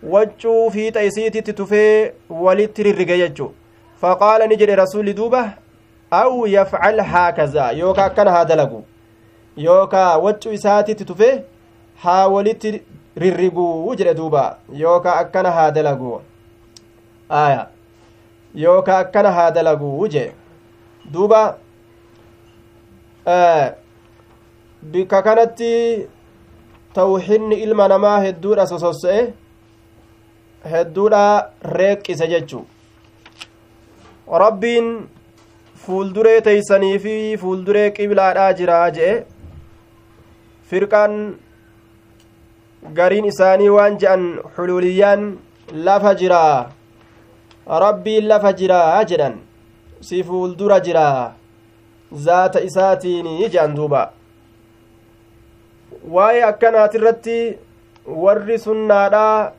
وجو 0.03 0.69
في 0.69 0.91
تيسيتي 0.91 1.41
تتفه 1.41 2.11
ولتررق 4.03 4.43
يجو 4.43 4.47
فقال 4.47 4.49
نجري 4.49 4.73
رسول 4.75 5.13
دوبة 5.13 5.49
أو 6.13 6.45
يفعل 6.45 6.99
هكذا 6.99 7.69
يوكا 7.69 8.07
كان 8.07 8.27
هذا 8.27 8.55
لغو 8.55 8.81
يوكا 9.57 10.15
وجو 10.15 10.53
إساتي 10.53 10.93
تتفه 10.93 11.43
حاولت 11.97 12.81
rirriguu 13.17 13.95
jedhe 13.95 14.13
duuba 14.13 14.57
yookaa 14.73 15.15
akkana 15.15 15.51
haa 15.51 15.71
dalaguu 15.71 16.21
aya 17.29 17.67
yookaa 18.55 18.99
akkana 18.99 19.31
haa 19.31 19.51
dalaguu 19.51 20.07
jee 20.07 20.31
duuba 21.11 21.57
bikka 24.81 25.21
kanatti 25.21 26.07
tawxinni 26.93 27.55
ilma 27.55 27.87
namaa 27.87 28.19
hedduudha 28.19 28.67
sosossa'e 28.67 29.33
hedduudha 30.73 31.51
reeqqise 31.61 32.27
jechuu 32.27 32.65
rabbiin 34.31 35.07
fuulduree 35.85 36.41
teeysanii 36.47 36.99
fi 36.99 37.37
fuulduree 37.41 37.89
qiblaadhaa 37.97 38.53
jiraa 38.59 38.89
jee 38.97 39.13
firqaan 40.69 41.13
gariin 42.99 43.25
isaanii 43.31 43.69
waan 43.75 43.97
je'an 44.01 44.25
xuluuliyyaan 44.55 45.23
lafa 45.87 46.13
jiraa 46.21 46.69
rabbiin 47.85 48.27
lafa 48.27 48.53
jiraa 48.61 49.03
jedhan 49.11 49.39
si 50.09 50.23
fuuldura 50.23 50.79
jiraa 50.89 51.33
zaata 52.27 52.59
isaatiin 52.69 53.27
je'an 53.55 53.75
duuba 53.75 54.03
waa'ee 56.15 56.43
akkanaatirratti 56.51 57.37
warri 58.23 58.59
sunnaadhaa 58.59 59.51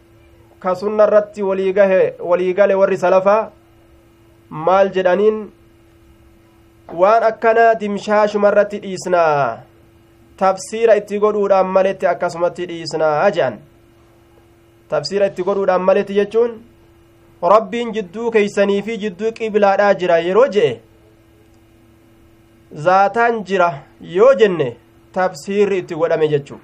ka 0.61 0.75
sunna 0.75 1.05
irratti 1.09 1.43
waliigale 1.43 2.75
warri 2.75 2.97
salafaa 3.05 3.43
maal 4.51 4.90
jedhaniin 4.96 5.38
waan 7.01 7.22
akkana 7.30 7.74
dimshaashuma 7.80 8.49
irratti 8.53 8.78
dhiisnaa. 8.84 9.59
Tafsiira 10.36 10.94
itti 10.96 11.18
godhuudhaan 11.24 11.66
maletti 11.76 12.07
akkasumatti 12.07 12.66
dhiisnaa 12.70 13.30
jedhan 13.36 13.59
tafsiira 14.90 15.26
itti 15.30 15.42
godhuudhaan 15.46 15.82
maletti 15.88 16.14
jechuun 16.18 16.53
rabbiin 17.53 17.92
jidduu 17.96 18.30
keeysanii 18.36 18.82
fi 18.82 18.96
jidduu 19.05 19.32
qiblaadhaa 19.38 19.94
jira 20.03 20.18
yeroo 20.26 20.46
je'e. 20.55 20.70
Zaataan 22.84 23.44
jira 23.49 23.68
yoo 24.16 24.32
jenne 24.40 24.68
tafsiirri 25.12 25.78
itti 25.82 25.94
godhame 26.01 26.28
jechuu 26.34 26.61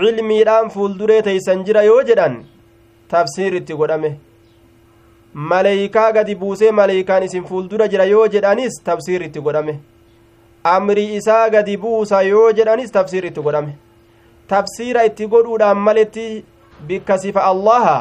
cilmiidhaan 0.00 0.68
fuulduree 0.74 1.22
teeysan 1.22 1.64
jira 1.66 1.82
yoo 1.88 2.02
jedhan 2.08 2.36
tafsiirri 3.12 3.56
itti 3.62 3.74
godhame 3.80 4.10
maleeykaa 5.34 6.12
gadi 6.12 6.34
buusee 6.34 6.70
maleeykaan 6.70 7.22
isin 7.22 7.44
fuuldura 7.44 7.88
jira 7.88 8.04
yoo 8.04 8.26
jedhanis 8.28 8.82
tafsiirri 8.84 9.26
itti 9.26 9.40
godhame 9.40 9.74
amrii 10.64 11.14
isaa 11.16 11.48
gadi 11.50 11.76
buusa 11.76 12.22
yoo 12.22 12.52
jedhanis 12.52 12.92
tafsiirri 12.92 13.28
itti 13.28 13.40
godhame 13.40 13.76
tafsiira 14.48 15.04
itti 15.10 15.26
godhuudhaan 15.26 15.78
maletti 15.78 16.44
bikka 16.86 17.18
sifa 17.18 17.44
allaha 17.52 17.98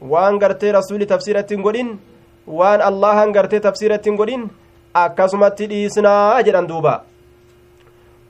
waan 0.00 0.38
gartee 0.38 0.72
rasuli 0.72 1.06
tafsiira 1.06 1.40
ittiin 1.40 1.62
godhin 1.62 1.98
waan 2.46 2.80
allahan 2.80 3.32
gartee 3.32 3.60
tafsiira 3.60 3.94
ittiin 4.00 4.16
godhin 4.16 4.48
akkasumatti 4.94 5.66
dhiisnaa 5.70 6.42
jedhan 6.42 6.68
duuba 6.68 7.02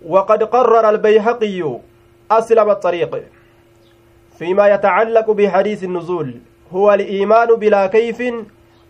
وقد 0.06 0.42
قرر 0.42 0.88
البيهقي 0.90 1.60
أسلم 2.30 2.70
الطريق 2.70 3.12
فيما 4.38 4.68
يتعلق 4.68 5.30
بحديث 5.30 5.84
النزول 5.84 6.28
هو 6.74 6.92
الإيمان 6.92 7.54
بلا 7.54 7.86
كيف 7.86 8.22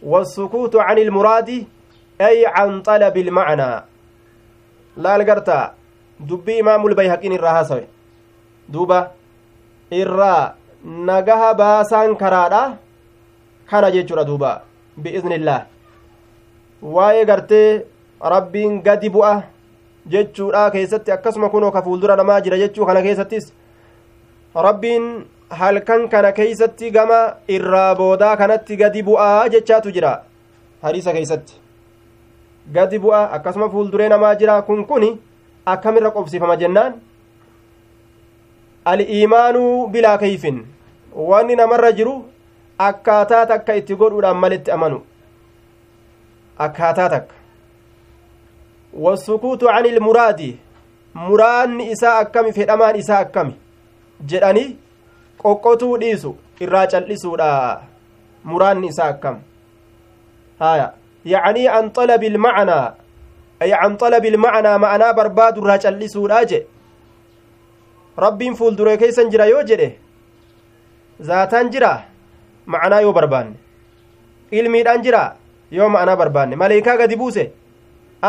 والسكوت 0.02 0.76
عن 0.76 0.98
المراد 0.98 1.64
أي 2.20 2.46
عن 2.46 2.82
طلب 2.82 3.16
المعنى. 3.16 3.72
لا 4.96 5.16
القرتا 5.16 5.74
دبي 6.20 6.60
إمام 6.60 6.86
البيهقين 6.86 7.32
الرهاسوي 7.32 7.84
دوبا. 8.68 9.10
إرى 9.92 10.54
نجها 10.84 11.52
باسان 11.52 12.14
كرادا. 12.14 12.76
كان 13.70 13.92
جيتشورا 13.92 14.22
دوبا. 14.22 14.62
بإذن 14.96 15.32
الله. 15.32 15.66
waa'ee 16.82 17.24
gartee 17.24 17.84
rabbiin 18.20 18.82
gadi 18.82 19.08
bu'a 19.10 19.42
jechuudha 20.06 20.70
keessatti 20.70 21.12
akkasuma 21.12 21.48
kunoo 21.50 21.70
ka 21.72 21.82
fuuldura 21.82 22.16
namaa 22.16 22.40
jira 22.40 22.58
jechuu 22.58 22.86
kana 22.86 23.02
keessattis 23.02 23.52
rabbiin 24.54 25.24
halkan 25.50 26.08
kana 26.08 26.32
keeysatti 26.32 26.90
gama 26.90 27.20
irraa 27.48 27.94
boodaa 27.94 28.36
kanatti 28.36 28.76
gadi 28.76 29.02
bu'aa 29.08 29.48
jechaatu 29.54 29.92
jira 29.96 30.12
hadiisa 30.82 31.12
keeysatti 31.12 31.54
gadi 32.78 32.98
bu'a 32.98 33.22
akkasuma 33.38 33.68
fuulduree 33.74 34.08
namaa 34.08 34.34
jira 34.34 34.62
kun 34.62 34.84
kun 34.86 35.04
akkamirra 35.74 36.10
qobsifama 36.16 36.56
jennaan 36.62 36.94
al-iimaanuu 38.84 39.86
bilaa 39.88 40.18
keeyfin 40.18 40.58
wanni 41.30 41.56
namarra 41.56 41.92
jiru 41.92 42.14
akkaataa 42.88 43.46
takka 43.52 43.74
itti 43.80 43.96
godhuudhaan 44.02 44.36
malitti 44.44 44.70
amanu 44.76 44.98
akkaataa 46.66 47.08
takka 47.14 47.34
wasukuutu 49.04 49.66
can 49.66 49.86
ilmuraadi 49.86 50.50
muraanni 51.14 51.90
isaa 51.94 52.18
akkami 52.24 52.52
fedhamaan 52.58 52.96
isaa 53.02 53.18
akkami 53.26 53.54
jedhanii 54.32 54.68
qoqqotuu 55.46 55.94
dhiisu 56.02 56.30
irraa 56.64 56.86
cal'isuudha 56.92 57.50
muraanni 58.50 58.88
isaa 58.92 59.08
akkam 59.14 59.36
haya 60.62 60.86
yacnii 61.32 61.68
an 61.78 61.90
xalabi 61.96 62.26
ilmacnaa 62.32 62.86
ay 63.64 63.72
an 63.84 63.92
xalabi 64.00 64.28
ilmacnaa 64.32 64.78
ma'anaa 64.84 65.12
barbaadu 65.18 65.60
irraa 65.64 65.78
cal'isuudha 65.84 66.40
jedhe 66.50 66.66
rabbiin 68.24 68.54
fuulduree 68.58 68.96
keeysan 69.02 69.30
jira 69.32 69.46
yoo 69.52 69.62
jedhe 69.70 69.88
zaataan 71.28 71.70
jira 71.74 71.92
ma'anaa 72.74 73.00
yoo 73.06 73.12
barbaanne 73.18 73.56
ilmiidhaan 74.58 75.02
jira 75.06 75.22
yoo 75.78 75.88
ma'anaa 75.94 76.16
barbaanne 76.22 76.56
maleeykaa 76.62 76.96
gadi 77.02 77.16
buuse 77.22 77.44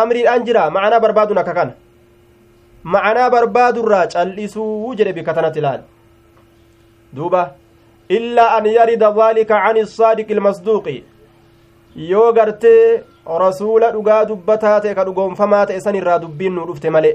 amriidhaan 0.01 0.45
jira 0.47 0.70
ma'anaa 0.78 0.99
barbaaduun 1.05 1.41
akka 1.43 1.53
kana 1.59 1.74
ma'anaa 2.95 3.30
barbaadurraa 3.36 4.07
cal'isuu 4.15 4.95
jedhe 4.99 5.13
bikka 5.18 5.34
tanatti 5.38 5.59
ilaal 5.63 5.82
duuba 7.15 7.43
illaa 8.09 8.49
an 8.57 8.65
yarida 8.65 9.11
dhaalika 9.11 9.61
can 9.65 9.77
isaadiqi 9.83 10.33
ilmasduuqi 10.33 11.03
yoo 12.11 12.31
gartee 12.33 13.03
rasuula 13.43 13.91
dhugaa 13.91 14.25
dubbataa 14.25 14.79
ta'e 14.81 14.95
ka 14.95 15.03
dhugoonfamaa 15.05 15.65
ta'e 15.65 15.79
san 15.85 15.95
irraa 15.95 16.19
dubbiin 16.23 16.53
nuu 16.55 16.65
dhufte 16.71 16.89
male 16.89 17.11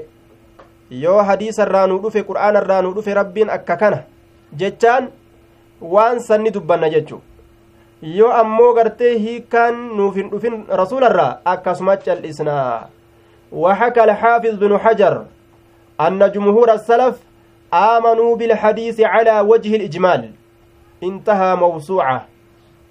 yoo 1.03 1.19
hadiisa 1.29 1.63
irraa 1.67 1.87
nuu 1.87 1.99
dhufe 2.05 2.23
qur'aana 2.29 2.61
irraa 2.63 2.81
nuu 2.81 2.93
dhufe 2.97 3.13
rabbiin 3.19 3.49
akka 3.49 3.77
kana 3.83 3.99
jechaan 4.63 5.07
waan 5.95 6.19
sanni 6.19 6.51
dubbanna 6.57 6.89
jechuu 6.95 7.21
yoo 8.17 8.31
ammoo 8.41 8.73
gartee 8.79 9.13
hiikkaan 9.25 9.75
nuuf 9.97 10.15
hin 10.15 10.29
dhufin 10.33 10.65
rasuularraa 10.81 11.31
akkasuma 11.45 11.97
cal'isnaa 11.97 12.89
وحكى 13.53 14.03
الحافظ 14.03 14.53
بن 14.57 14.77
حجر 14.77 15.25
أن 16.01 16.31
جمهور 16.31 16.73
السلف 16.73 17.15
آمنوا 17.73 18.35
بالحديث 18.35 19.01
على 19.01 19.39
وجه 19.39 19.75
الإجمال 19.75 20.31
انتهى 21.03 21.55
موسوعة 21.55 22.25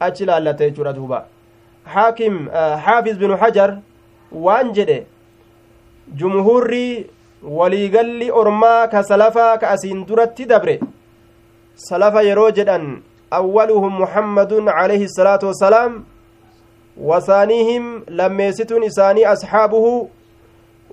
أجل 0.03 0.30
التي 0.30 0.70
دوبا 0.70 1.26
حاكم 1.87 2.51
حافظ 2.76 3.16
بن 3.16 3.37
حجر 3.37 3.78
وانجد 4.33 5.05
جمهوري 6.14 7.07
ka 8.91 9.03
salafaa 9.03 9.59
ka 9.59 9.70
asiin 9.70 10.07
duratti 10.07 10.47
dabre 10.47 10.78
salafa 11.74 12.22
yeroo 12.22 12.51
jedhan 12.51 13.03
awwaluhum 13.30 13.99
muhammadun 13.99 14.66
calayhi 14.66 15.09
salaatu 15.09 15.47
wassalaam 15.47 16.05
wasaanihim 16.97 18.03
lammeessituun 18.09 18.83
isaanii 18.83 19.24
asxaabuhu 19.24 20.11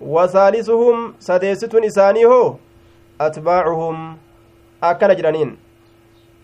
wasaalisuhum 0.02 1.14
sadeessituun 1.20 1.84
isaanii 1.84 2.24
hoo 2.24 2.60
atbaacuhum 3.20 4.18
akkana 4.82 5.16
jedhaniin 5.20 5.52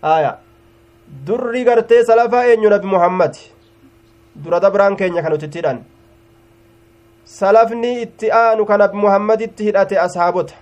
aya 0.02 0.32
durri 1.26 1.64
gartee 1.64 2.04
salafaa 2.04 2.44
eenyu 2.52 2.70
nabi 2.70 2.86
muhammad 2.94 3.34
dura 4.44 4.60
dabraan 4.60 4.96
keenya 4.96 5.22
kan 5.22 5.32
utittiidhan 5.38 5.78
salafni 7.24 7.92
itti 8.02 8.30
aanu 8.32 8.66
ka 8.66 8.76
nabi 8.78 8.96
muhammaditti 9.04 9.64
hidhate 9.68 9.98
ashaabota 10.06 10.54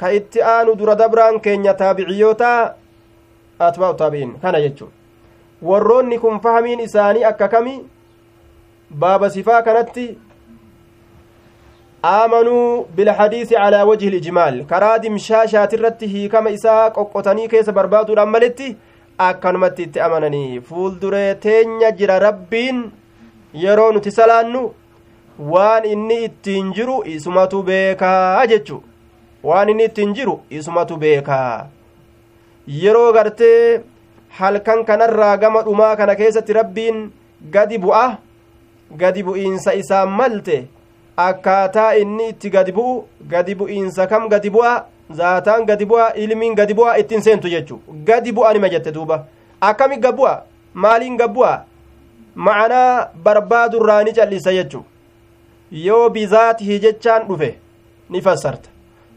ka 0.00 0.12
itti 0.18 0.42
aanu 0.42 0.74
dura 0.74 0.94
dabraan 1.02 1.40
keenya 1.40 1.74
taabiciyoota 1.74 2.52
atbaa'u 3.68 3.94
taabi'iin 4.02 4.32
kana 4.42 4.60
jechuun 4.64 4.90
warroonni 5.62 6.18
kun 6.18 6.40
fahamiin 6.40 6.80
isaanii 6.80 7.24
akka 7.24 7.48
kami 7.48 7.74
baaba 8.90 9.30
sifaa 9.30 9.62
kanatti 9.62 10.18
aamanuu 12.08 12.86
bilhadiisi 12.96 13.54
calaa 13.54 13.84
wajhi 13.90 14.10
lijmaal 14.14 14.58
karaa 14.72 14.98
dimshaashaatirratti 15.04 16.06
hiikama 16.14 16.50
isaa 16.56 16.90
qoqqotanii 16.96 17.48
keessa 17.52 17.72
barbaaduudhaan 17.78 18.28
maletti 18.34 18.68
akkanumatti 19.28 19.82
itti 19.88 20.00
amananii 20.06 20.60
fuulduree 20.68 21.30
teenya 21.46 21.90
jira 22.00 22.18
rabbiin 22.26 22.82
yeroo 23.62 23.88
nuti 23.96 24.10
salaannu 24.18 24.62
waan 25.54 25.84
inni 25.94 26.18
ittiin 26.28 26.68
jiru 26.76 26.98
isumatu 27.14 27.62
beekaa 27.70 28.46
jechu 28.52 28.78
waan 29.50 29.68
inni 29.74 29.84
ittiin 29.90 30.14
jiru 30.20 30.36
isumatu 30.60 30.96
beekaa 31.02 31.66
yeroo 32.82 33.10
gartee 33.18 33.80
halkan 34.38 34.84
kanarraa 34.84 35.36
gama 35.42 35.62
dhumaa 35.66 35.96
kana 35.96 36.14
keessatti 36.22 36.52
rabbiin 36.60 37.04
gadi 37.58 37.78
bu'a 37.84 38.06
gadi 39.02 39.22
bu'iinsa 39.26 39.74
isaan 39.82 40.10
malte 40.20 40.56
akkaataa 41.16 41.94
inni 41.96 42.28
itti 42.28 42.50
gadi 42.50 42.72
bu'u 42.72 43.04
gadi 43.30 43.54
bu'iinsa 43.54 44.06
kam 44.06 44.28
gadi 44.28 44.50
bu'a? 44.50 44.84
Zaataan 45.12 45.64
gadi 45.66 45.86
bu'a 45.86 46.12
ilmiin 46.14 46.54
gadi 46.54 46.74
bu'a 46.74 46.96
ittiin 46.98 47.20
seentu 47.22 47.48
jechu 47.48 47.80
gadi 48.04 48.32
bu'a 48.32 48.52
nima 48.54 48.68
jette 48.68 48.92
duuba. 48.94 49.24
Akkami 49.60 49.96
gabbu'a 50.00 50.44
maaliin 50.74 51.16
gabbu'a 51.16 51.64
ma'anaa 52.34 53.10
barbaadurraa 53.24 54.02
ni 54.04 54.12
callisa 54.12 54.52
jechu 54.52 54.84
yoo 55.72 56.08
bizaatihi 56.10 56.80
jechaan 56.80 57.28
dhufe 57.28 57.54
ni 58.10 58.20
fassarta. 58.22 58.68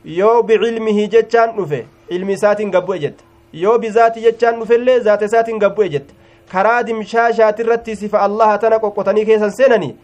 Yoo 0.06 0.44
bicilmihi 0.44 1.08
jechaan 1.10 1.56
dhufe 1.58 1.86
ilmi 2.10 2.34
isaatiin 2.34 2.72
gabbu'e 2.72 3.00
jette. 3.00 3.24
Yoo 3.54 3.78
bizaati 3.80 4.22
jechaan 4.22 4.60
dhufellee 4.60 5.00
zaata 5.00 5.26
isaatiin 5.26 5.60
gabbu'e 5.60 5.90
jette. 5.90 6.14
Karaa 6.52 6.84
dimshaashaatirratti 6.84 7.96
sifa 7.96 8.22
allaha 8.22 8.58
tana 8.58 8.78
qoqqotanii 8.80 9.26
keessan 9.26 9.52
seenanii 9.52 9.96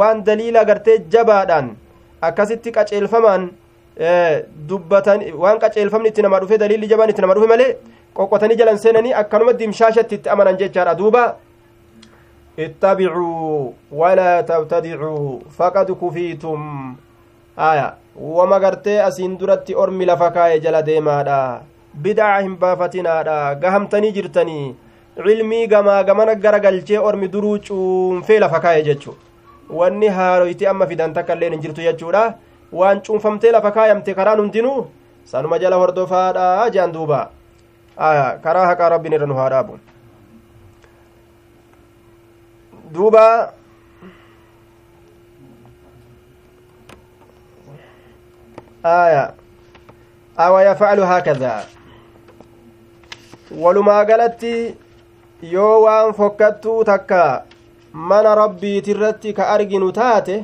waan 0.00 0.24
daliila 0.28 0.64
gartee 0.70 0.98
jabaadhaan 1.16 1.70
akkasitti 2.28 2.72
qaceelfamaan 2.76 3.48
dubbatan 4.68 5.20
waan 5.42 5.58
qaceelfamni 5.64 6.08
itti 6.12 6.22
nama 6.26 6.40
dhufe 6.44 6.58
daliilli 6.62 6.88
jabaan 6.92 7.10
itti 7.14 7.22
nama 7.26 7.34
dhufe 7.38 7.48
malee 7.54 7.70
qoqqotanii 8.16 8.56
jalan 8.60 8.78
seenanii 8.84 9.12
akkanuma 9.22 9.52
dimshaashatti 9.60 10.14
itti 10.20 10.28
amanan 10.34 10.56
jechaadha 10.62 10.94
duuba 11.00 11.24
ittabicuu 12.66 13.74
walaa 14.00 14.42
tabtadicuu 14.42 15.42
faqad 15.58 15.92
kufiitum 16.00 16.96
aya 17.56 17.86
wama 18.36 18.58
gartee 18.64 19.00
asiin 19.02 19.38
duratti 19.38 19.74
ormi 19.74 20.06
lafa 20.10 20.30
kaaye 20.36 20.60
jala 20.60 20.82
deemaadha 20.88 21.38
bidacaa 22.02 22.40
hin 22.42 22.56
baafatinaadha 22.62 23.38
gahamtanii 23.62 24.12
jirtanii 24.18 24.74
cilmii 25.24 25.66
gamaa 25.72 26.02
gamana 26.04 26.34
gara 26.34 26.58
galchee 26.66 26.98
ormi 26.98 27.28
duruu 27.34 27.58
cuunfee 27.66 28.38
lafa 28.44 28.60
kaaye 28.66 28.82
jechu 28.88 29.16
wanni 29.70 30.08
haaroyti 30.18 30.66
amma 30.66 30.86
fidan 30.86 31.14
takka 31.14 31.32
illeen 31.34 31.52
hin 31.56 31.62
jirtu 31.62 31.80
jechuudha 31.86 32.24
waan 32.72 33.00
cuunfamtee 33.06 33.52
lafa 33.56 33.70
kaayamte 33.76 34.14
karaan 34.14 34.40
hundinuu 34.44 34.86
sanuma 35.32 35.58
jala 35.58 35.76
hordofaadha 35.82 36.70
jean 36.76 36.92
duuba 36.92 37.20
karaa 38.46 38.66
haqaa 38.70 38.88
rabbiin 38.96 39.12
irra 39.18 39.26
nu 39.26 39.34
haa 39.40 39.48
dhaabu 39.54 39.78
duuba 42.94 43.24
aya 48.82 49.32
awa 50.36 50.62
yafcalu 50.62 51.02
haakadha 51.06 51.64
walumaa 53.62 54.04
galatti 54.04 54.74
yoo 55.54 55.82
waan 55.84 56.12
fokkattuu 56.14 56.84
takka 56.84 57.22
mana 57.94 58.34
rabbiitirratti 58.42 59.32
ka 59.38 59.48
arginu 59.54 59.92
taate 60.00 60.34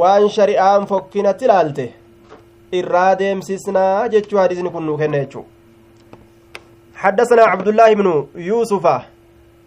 waan 0.00 0.28
shari'aan 0.36 0.86
fokkinatti 0.90 1.44
ilaalte 1.48 1.86
irraa 2.80 3.10
deemsisnaa 3.20 4.08
jechuu 4.14 4.38
hadiisni 4.42 4.70
kun 4.76 4.86
nuu 4.90 4.98
kenna 5.02 5.24
jechuu 5.24 5.46
حدثنا 7.02 7.42
عبد 7.42 7.68
الله 7.68 7.94
بن 7.94 8.26
يوسف 8.34 8.86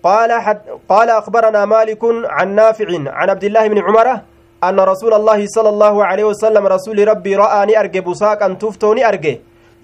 قال 0.03 0.31
حد 0.31 0.61
قال 0.89 1.09
أخبرنا 1.09 1.65
مالك 1.65 1.99
عن 2.25 2.55
نافع 2.55 2.88
عن 3.17 3.29
عبد 3.29 3.43
الله 3.43 3.67
بن 3.67 3.79
عمر 3.79 4.07
أن 4.63 4.79
رسول 4.79 5.13
الله 5.13 5.45
صلى 5.47 5.69
الله 5.69 6.05
عليه 6.05 6.23
وسلم 6.23 6.67
رسول 6.67 7.07
ربي 7.07 7.36
رآني 7.36 7.79
أرجي 7.79 8.01
بساقا 8.01 8.47
تفتوني 8.53 9.07
أرجي 9.07 9.41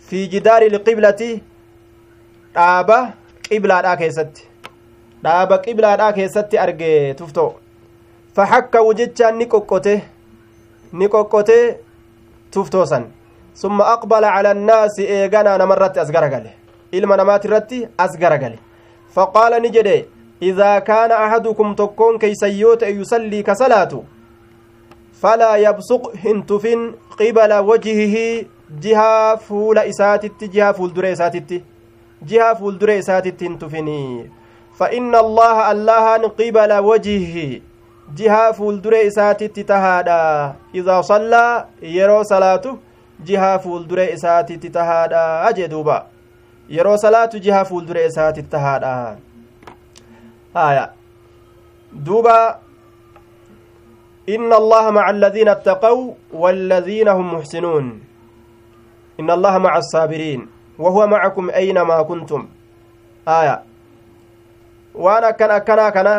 في 0.08 0.26
جدار 0.26 0.62
القبلة 0.62 1.42
dhaaba 2.56 2.98
qiblaadhaa 3.48 3.98
keessatti 4.00 4.51
dhaaba 5.24 5.58
qiblaadhaa 5.66 6.14
keessatti 6.18 6.58
arge 6.66 6.92
tuftoo 7.20 7.50
faxakkawu 8.36 8.94
jechaan 9.00 9.38
ni 9.42 9.46
qoqqote 9.54 9.94
ni 11.02 11.08
qoqqote 11.16 11.58
tuftoo 12.54 12.86
san 12.92 13.06
summa 13.64 13.84
aqbala 13.96 14.34
cala 14.36 14.50
annaasi 14.56 15.04
eeganaa 15.18 15.58
namarratti 15.64 16.00
as 16.04 16.12
garagale 16.16 16.52
ilma 17.00 17.18
namaatirratti 17.22 17.84
as 18.06 18.18
garagale 18.24 18.58
faqaala 19.16 19.60
ni 19.66 19.70
jedhe 19.78 19.98
idaa 20.50 20.82
kaana 20.90 21.18
ahadukum 21.26 21.76
tokkoon 21.82 22.20
keeysan 22.24 22.58
yoo 22.62 22.76
ta'e 22.84 22.92
yusallii 23.00 23.44
ka 23.50 23.56
salaatu 23.62 24.04
falaa 25.22 25.56
yabsuq 25.68 26.12
hin 26.26 26.44
tufin 26.52 26.86
qibala 27.18 27.62
wajhihi 27.72 28.28
jihaa 28.84 29.38
fuula 29.48 29.86
isaatitti 29.94 30.48
jihaa 30.54 30.74
fuuldure 30.78 31.12
isaatitti 31.18 31.64
jihaa 32.32 32.54
fuuldure 32.62 32.98
isaatitti 33.04 33.46
hin 33.50 33.58
tufinii 33.64 34.30
فإن 34.82 35.14
الله 35.16 35.58
الله 35.72 36.06
قبل 36.42 36.72
وجهه. 36.90 37.62
جهة 38.18 38.52
فولدر 38.52 38.94
إساتي 39.08 39.48
تهادا 39.48 40.54
إذا 40.76 41.02
صلى 41.02 41.66
يرو 41.82 42.24
صلاته 42.24 42.74
جهة 43.26 43.58
فولدر 43.58 44.14
إساتي 44.14 44.58
تهادا 44.58 45.50
أجدوبا 45.50 45.98
يرو 46.70 46.96
صلاة 46.96 47.30
جهة 47.34 47.64
فولدر 47.64 47.98
إساتي 48.06 48.42
تهادا 48.42 49.20
آية. 50.58 50.92
دوبا. 51.94 52.60
إن 54.30 54.54
الله 54.54 54.90
مع 54.92 55.10
الذين 55.10 55.48
اتقوا 55.48 56.14
والذين 56.34 57.08
هم 57.08 57.34
محسنون. 57.36 57.86
إن 59.20 59.30
الله 59.32 59.58
مع 59.58 59.78
الصابرين. 59.78 60.42
وهو 60.80 61.08
معكم 61.08 61.50
أينما 61.50 62.02
كنتم. 62.02 62.48
آية. 63.28 63.71
Waan 64.96 65.24
akkan 65.24 65.52
akkanaa 65.52 65.92
kana 65.92 66.14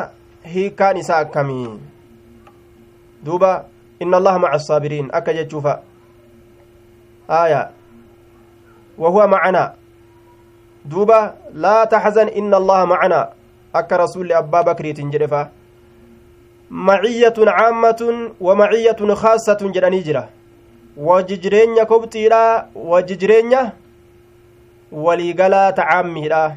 hiikkaan 0.55 0.97
isaa 0.97 1.19
akkamii 1.25 1.79
duuba 3.25 3.65
inna 4.01 4.17
allaha 4.17 4.39
maca 4.39 4.53
asaabiriin 4.59 5.09
akka 5.13 5.33
jechuufa 5.35 5.81
aya 7.29 7.71
wahuwa 8.99 9.29
macanaa 9.29 9.73
duuba 10.85 11.35
laa 11.55 11.87
taxzan 11.87 12.29
inna 12.35 12.57
allaha 12.57 12.87
macanaa 12.87 13.27
akka 13.73 13.97
rasulli 13.97 14.35
abbaa 14.35 14.63
bakriitin 14.65 15.11
jedhe 15.11 15.29
fa 15.29 15.51
maciyyatun 16.71 17.49
caammatun 17.59 18.33
wa 18.41 18.57
maciyyatun 18.57 19.15
khaasatun 19.17 19.73
jedhanii 19.73 20.03
jira 20.03 20.29
wajji 20.97 21.39
jireenya 21.39 21.87
kobxiidha 21.87 22.67
wajji 22.75 23.17
jireenya 23.17 23.73
waliigalaa 24.93 25.73
tacaammiidha 25.73 26.57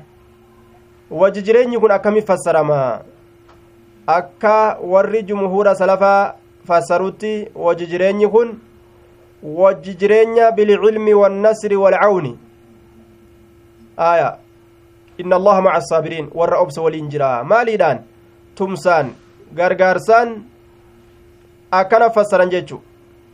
wajji 1.12 1.42
jireenyi 1.42 1.80
kun 1.80 1.92
akkami 1.92 2.22
fassarama 2.22 3.02
akka 4.08 4.78
warri 4.82 5.24
jumhuura 5.24 5.76
salafaa 5.76 6.34
fassarutti 6.68 7.48
wajji 7.56 7.88
jireenyi 7.88 8.28
kun 8.28 8.60
wajji 9.44 9.94
jireenya 9.96 10.52
bilcilmi 10.52 11.14
wannasri 11.14 11.76
walcawni 11.76 12.38
aya 13.98 14.38
inna 15.18 15.36
allaha 15.36 15.62
maca 15.62 15.76
asaabiriin 15.78 16.30
warra 16.34 16.60
obsa 16.60 16.82
waliin 16.82 17.10
jira 17.10 17.44
maaliidhaan 17.44 18.00
tumsaan 18.56 19.14
gargaarsaan 19.56 20.44
akkana 21.72 22.10
fassaran 22.10 22.50
jechu 22.50 22.82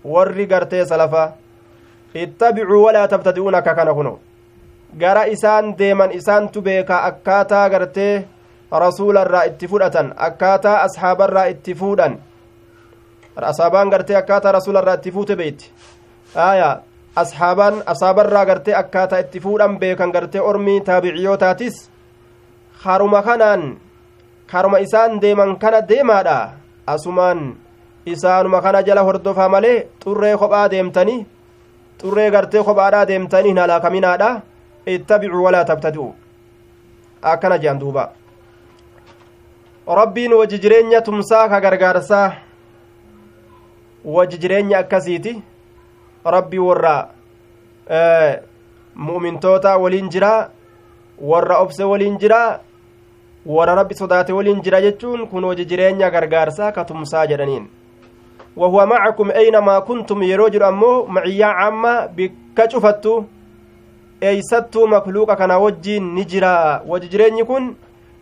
warri 0.04 0.46
gartee 0.46 0.86
salafa 0.86 1.34
ittabicuu 2.14 2.84
walaa 2.84 3.08
tabtadi'uun 3.08 3.56
akka 3.56 3.76
kana 3.76 3.94
kuno 3.94 4.20
gara 4.98 5.24
isaan 5.28 5.76
deeman 5.78 6.12
isaantu 6.12 6.62
beeka 6.62 7.04
akkaataa 7.10 7.70
gartee 7.70 8.26
rasuularraa 8.72 9.44
itti 9.50 9.68
fudhatan 9.68 10.14
akkaataa 10.28 10.78
ashaabarraa 10.86 11.46
itti 11.54 11.74
fuudhan 11.76 12.18
ashaabaan 13.52 13.90
gartee 13.90 14.16
akkaataa 14.16 14.52
rasuularraa 14.58 14.96
itti 15.00 15.12
fuute 15.12 15.36
beeyti 15.36 15.72
aya 16.36 16.70
ashaabaan 17.16 17.84
ashaabarraa 17.94 18.46
gartee 18.46 18.76
akkaataa 18.82 19.20
itti 19.26 19.40
fuudhan 19.40 19.80
beekan 19.80 20.12
gartee 20.12 20.42
ormii 20.42 20.82
taabiciyootaatis 20.82 21.90
karuma 22.84 23.22
kanaan 23.24 23.78
karuma 24.52 24.78
isaan 24.86 25.22
deeman 25.22 25.58
kana 25.60 25.82
deemaadha 25.90 26.38
asumaan 26.88 27.56
isaanuma 28.06 28.62
kana 28.62 28.82
jala 28.84 29.04
hordofaa 29.08 29.50
malee 29.50 29.88
xurree 30.04 30.38
kophaa 30.38 30.70
deemtanii 30.72 31.26
xurree 32.02 32.32
gartee 32.32 32.64
kophaadhaa 32.64 33.08
deemtanii 33.08 33.50
hin 33.50 33.58
halaakaminaadha 33.64 34.30
ittabicuu 34.86 35.44
walaa 35.44 35.64
tabtadi'u. 35.66 36.14
Akkana 37.22 37.58
jean 37.58 37.80
duuba. 37.80 38.12
Rabbiin 39.88 40.34
waji 40.34 40.60
jireenya 40.60 41.02
tumsaa 41.02 41.50
ka 41.50 41.60
gargaarsaa 41.62 42.32
waji 44.06 44.38
jireenya 44.38 44.78
akkasiiti. 44.80 45.42
Rabbii 46.26 46.60
warra 46.60 47.10
mu'mintoota 48.96 49.78
waliin 49.78 50.10
jira 50.10 50.50
warra 51.22 51.58
obse 51.60 51.84
waliin 51.84 52.18
jira 52.20 52.60
warra 53.46 53.76
rabbi 53.76 53.96
sodaate 53.96 54.34
waliin 54.34 54.62
jira 54.62 54.82
jechuun 54.82 55.28
kun 55.28 55.44
waji 55.44 55.66
jireenya 55.66 56.10
gargaarsaa 56.12 56.72
ka 56.72 56.86
tumsaa 56.86 57.26
jedhaniin. 57.28 57.68
Wahuwa 58.58 58.86
macakum 58.88 59.30
aynamaa 59.32 59.82
kuntum 59.82 60.24
yeroo 60.24 60.50
jedhu 60.50 60.66
ammoo 60.66 61.06
maciyyaa 61.08 61.54
caamma 61.54 62.08
bikka 62.08 62.68
cufattu 62.68 63.26
eeysattuu 64.22 64.88
makluuqa 64.88 65.36
kana 65.36 65.60
wajjiin 65.60 66.14
ni 66.16 66.26
jira 66.26 66.82
waji 66.88 67.08
jireenyi 67.08 67.44
kun 67.44 67.76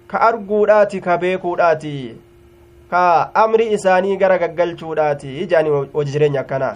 ka 0.08 0.22
arguudhaati 0.28 1.02
ka 1.02 1.18
beekuudhaati 1.18 2.16
ka 2.91 3.02
amri 3.34 3.66
isaanii 3.74 4.18
gara 4.18 4.38
gaggalchuudhaati 4.38 5.38
ijaani 5.43 5.70
waji 5.93 6.12
jireenya 6.12 6.39
akkanaa 6.41 6.76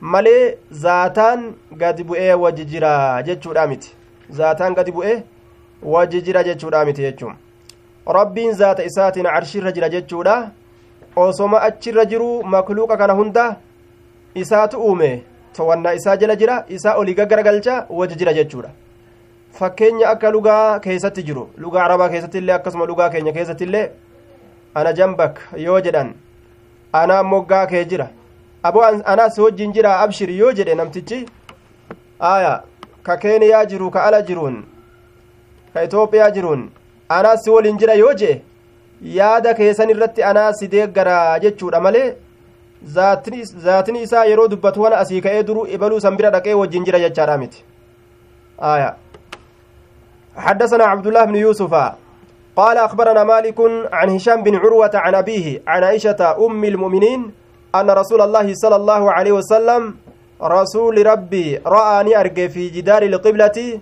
malee 0.00 0.56
zaataan 0.70 1.52
gadi 1.82 2.04
bu'ee 2.04 2.34
waji 2.34 2.64
jira 2.64 3.22
jechuudha 3.22 3.66
miti 3.66 3.94
zaataan 4.40 4.74
gadi 4.74 4.92
bu'ee 4.92 5.22
waji 5.82 6.22
jira 6.22 6.44
jechuudha 6.44 6.84
miti 6.84 7.02
jechuun 7.02 7.34
rabbiin 8.06 8.52
zaata 8.54 8.84
isaatiin 8.84 9.26
carshirra 9.26 9.72
jira 9.72 9.88
jechuudha 9.88 10.36
osoma 11.16 11.62
achirra 11.62 12.04
jiru 12.04 12.42
makluuqa 12.42 12.96
kana 12.96 13.12
hunda 13.12 13.56
isaatu 14.34 14.80
uume 14.86 15.22
towannaa 15.56 15.92
isaa 15.94 16.16
jala 16.16 16.36
jira 16.36 16.64
isaa 16.68 16.94
olii 17.00 17.14
gaggaragalcha 17.14 17.86
waji 17.90 18.14
jira 18.14 18.32
jechuudha. 18.34 18.70
Fakkeenya 19.58 20.08
akka 20.10 20.30
lugaa 20.30 20.78
keessatti 20.80 21.22
jiru 21.22 21.48
lugaa 21.58 21.84
arabaa 21.84 22.08
keessatti 22.08 22.38
illee 22.38 22.54
akkasuma 22.54 22.86
lugaa 22.86 23.10
keenya 23.10 23.32
keessatti 23.32 23.64
illee 23.64 23.90
ana 24.74 24.92
jambak 24.92 25.38
yoo 25.56 25.80
jedhan 25.80 26.14
ana 26.92 27.22
moggaa 27.22 27.66
kee 27.66 27.84
jira. 27.84 28.08
Aboo 28.62 28.82
anaas 29.04 29.38
wajjin 29.38 29.72
jira 29.72 29.98
abshir 30.00 30.30
yoo 30.30 30.52
jedhe 30.52 30.74
namtichi 30.74 31.26
aya 32.20 32.62
ka 33.02 33.16
keeniyaa 33.16 33.64
jiru 33.66 33.90
ka 33.90 34.04
ala 34.04 34.22
jiruun 34.22 34.62
ka 35.74 35.82
itoophiyaa 35.84 36.30
jiruun 36.30 36.70
anaas 37.08 37.44
si 37.44 37.50
waliin 37.50 37.78
jira 37.78 37.94
yoo 37.94 38.12
jee 38.14 38.42
yaada 39.02 39.54
keessan 39.54 39.90
irratti 39.90 40.22
anaas 40.30 40.58
si 40.58 40.68
deeggaraa 40.68 41.38
jechuudha 41.44 41.80
malee 41.80 42.08
zaatini 42.84 44.02
isaa 44.02 44.24
yeroo 44.24 44.48
dubbatu 44.48 44.82
wana 44.82 44.96
asii 44.96 45.20
ka'ee 45.20 45.42
duru 45.42 45.66
ibaluu 45.66 46.00
san 46.00 46.16
bira 46.16 46.30
dhaqee 46.30 46.54
wajjin 46.54 46.84
jira 46.84 46.98
jechaadha 46.98 47.38
miti 47.38 47.64
aya 48.58 48.96
حدثنا 50.36 50.84
عبد 50.84 51.06
الله 51.06 51.24
بن 51.24 51.36
يوسف 51.36 51.74
قال 52.56 52.78
أخبرنا 52.78 53.24
مالك 53.24 53.58
عن 53.92 54.08
هشام 54.10 54.42
بن 54.42 54.56
عروة 54.56 54.90
عن 54.94 55.14
أبيه 55.14 55.62
عن 55.66 55.84
عائشة 55.84 56.46
أم 56.46 56.64
المؤمنين 56.64 57.32
أن 57.74 57.90
رسول 57.90 58.20
الله 58.20 58.54
صلى 58.54 58.76
الله 58.76 59.12
عليه 59.12 59.32
وسلم 59.32 59.94
رسول 60.42 61.06
ربي 61.06 61.60
رآني 61.66 62.20
أرجع 62.20 62.46
في 62.46 62.68
جدار 62.68 63.02
القبلة 63.02 63.80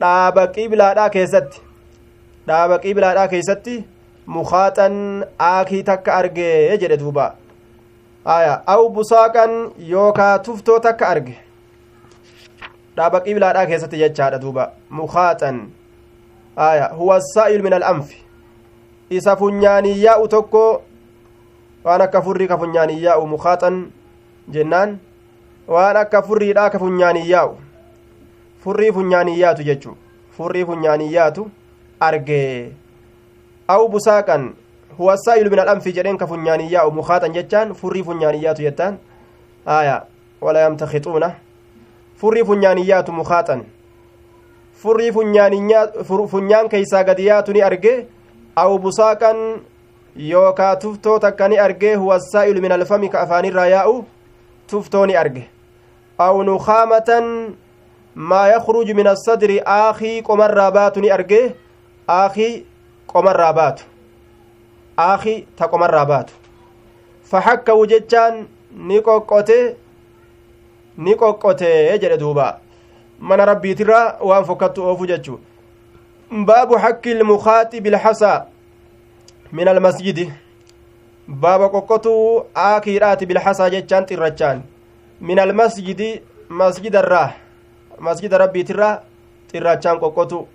dhaaba 0.00 0.46
qiblaadhaa 0.54 1.10
keessatti 1.14 1.60
dhaaba 2.48 2.78
qiblaadhaa 2.84 3.28
keessatti 3.32 3.74
mukaaxan 4.36 4.96
aakii 5.48 5.82
takka 5.90 6.16
argee 6.20 6.78
jedhe 6.82 6.98
duuba 7.02 7.26
aya 8.24 8.62
aw 8.66 8.88
busaaqan 8.88 9.72
yookaa 9.78 10.38
tuftoo 10.38 10.78
takka 10.80 11.08
arge. 11.08 11.36
Dhaaba 12.96 13.20
qiblaadhaa 13.20 13.66
keessatti 13.66 13.98
jechaadha 13.98 14.38
duuba. 14.38 14.72
Mukaaxan 14.90 15.68
aya 16.56 16.88
huwa 16.88 17.20
saa'ilu 17.20 17.62
min 17.64 17.72
alanfi. 17.72 18.22
Isa 19.10 19.36
funyaaniyyaa'u 19.36 20.28
tokko 20.28 20.82
waan 21.84 22.00
akka 22.02 22.22
furrii 22.22 22.48
ka 22.48 22.58
funyaaniyyaa'u 22.58 23.26
mukaaxan 23.26 23.90
jennaan. 24.50 24.98
Waan 25.68 25.96
akka 25.96 26.22
furriidhaa 26.22 26.70
ka 26.70 26.78
funyaaniyyaa'u 26.78 27.56
furrii 28.64 28.92
funyaaniyyaatu 28.92 29.62
jechu 29.62 29.96
furrii 30.36 30.64
funyaaniyyaatu 30.64 31.50
argee. 32.00 32.72
Aw 33.68 33.88
busaaqan 33.88 34.54
ka 36.18 36.26
funyaaniyyaa'u 36.26 36.90
mukaaxan 36.90 37.32
jechaan 37.32 37.74
furrii 37.74 38.04
funyaaniyyaatu 38.04 38.62
jettaan 38.62 38.98
aya 39.66 40.02
wala 40.40 40.60
yamtakixuuna 40.60 41.30
furrii 42.16 42.44
funyaaniyyaatu 42.44 43.12
mukaaxan 43.12 43.64
furrii 44.82 45.12
funyaan 45.12 46.68
keeysaa 46.68 47.04
gadi 47.04 47.26
yaatu 47.26 47.52
ni 47.52 47.62
arge 47.62 48.06
aw 48.56 48.78
busaaqan 48.78 49.38
yookaa 50.16 50.76
tuftoo 50.76 51.18
takka 51.18 51.48
ni 51.48 51.58
arge 51.58 51.94
huwa 51.94 52.20
saa'ilu 52.20 52.60
min 52.60 52.72
alfami 52.72 53.08
ka 53.08 53.20
afaanirraa 53.20 53.66
yaa'u 53.66 54.04
tuftoo 54.70 55.06
ni 55.06 55.16
arge 55.16 55.48
aw 56.18 56.42
nukaamatan 56.42 57.56
maa 58.14 58.48
yakruju 58.48 58.94
min 58.94 59.06
assadri 59.06 59.60
aakii 59.66 60.22
qomarraa 60.22 60.70
baatu 60.70 61.00
ni 61.00 61.10
arge 61.10 61.40
aakii 62.08 62.66
qomarraa 63.06 63.52
baatu 63.52 63.84
aakii 64.98 65.46
ta 65.56 65.68
qomarraa 65.68 66.04
baatu 66.06 66.34
faxakkawu 67.30 67.86
jechaan 67.86 68.46
ni 68.88 69.00
qoqqote 69.02 69.76
ni 70.98 71.16
qoqqote 71.16 71.98
jedhe 72.02 72.18
duuba 72.18 72.60
mana 73.20 73.44
rabbiitirraa 73.44 74.16
waan 74.20 74.44
fokkattu 74.44 74.82
oofu 74.82 75.06
jechu 75.06 75.38
baabu 76.46 76.78
xakki 76.78 77.10
ilmukaati 77.10 77.80
bilxasaa 77.80 78.46
min 79.52 79.68
almasjidi 79.68 80.32
baaba 81.28 81.68
qoqqotuu 81.68 82.44
aakiidhaati 82.56 83.26
bilxasaa 83.26 83.70
jechaan 83.70 84.06
xirrachaan 84.06 84.62
min 85.20 85.38
almasjidi 85.38 86.22
masjidarraa 86.48 87.28
masjida 88.00 88.38
rabbiitirraa 88.38 89.00
xirrachaan 89.52 89.98
qoqqotu 89.98 90.46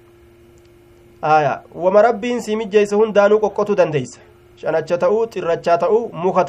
aya 1.22 1.62
wama 1.76 2.02
rabbiin 2.02 2.42
sii 2.42 2.56
mijjeeyse 2.56 2.96
hundaanuu 2.96 3.40
qoqqotuu 3.40 3.76
dandeeysa 3.76 4.29
shanacha 4.62 4.98
ta'uu 4.98 5.26
xirrachaa 5.34 5.78
ta'uu 5.86 6.10
muka 6.14 6.44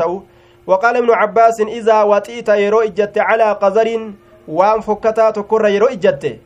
وقال 0.66 0.96
ابن 0.96 1.11
عباس 1.11 1.61
إذا 1.61 2.02
وطئت 2.02 2.48
يرو 2.48 2.80
إجت 2.80 3.18
على 3.18 3.52
قذر 3.52 3.88
وان 4.48 4.80
فكتا 4.80 5.30
تكر 5.30 5.66
يرو 5.66 5.86
إجت 5.86 6.38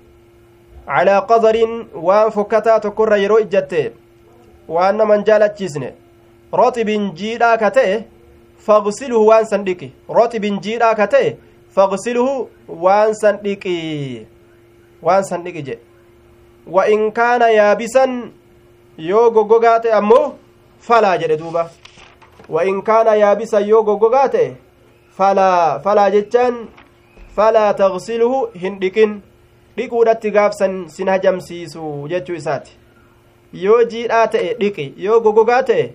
على 0.89 1.19
قذر 1.19 1.57
وان 1.95 2.31
فكتا 2.31 2.79
تكر 2.79 3.17
يرو 3.17 3.37
إجت 3.39 3.93
وأن 4.69 4.99
من 5.09 5.23
جالت 5.29 5.62
جسن 5.62 5.85
رطب 6.55 6.89
جيدا 7.15 7.57
فاغسله 8.65 9.17
وان 9.17 9.45
رطب 10.11 10.45
جيدا 10.61 10.93
كته 10.93 11.35
فاغسله 11.75 12.49
وان 12.69 13.12
وان 15.03 15.23
وإن 16.67 17.11
كان 17.11 17.43
يابسا 17.43 18.31
goggogaa 19.35 19.81
ta'e 19.83 19.93
ammoo 19.93 20.39
falaa 20.89 21.16
jedhe 21.18 21.37
duuba 21.37 21.70
وإن 22.49 22.82
كان 22.82 23.07
يابسا 23.07 23.59
يوغو 23.59 23.93
غوغاته 23.97 24.55
فلا 25.16 25.78
فلا 25.78 26.09
جتان 26.09 26.55
فلا 27.37 27.72
تغسله 27.72 28.49
هندكن 28.62 29.20
dhiquudhatti 29.76 30.30
gaafsan 30.30 30.89
sin 30.89 31.09
hajamsiisu 31.09 32.09
jechuu 32.09 32.35
isaati 32.41 32.76
yoo 33.53 33.80
jiidhaa 33.93 34.26
ta'e 34.35 34.53
dhiqi 34.61 34.85
yoo 35.07 35.20
gogogaa 35.20 35.62
ta'e 35.62 35.87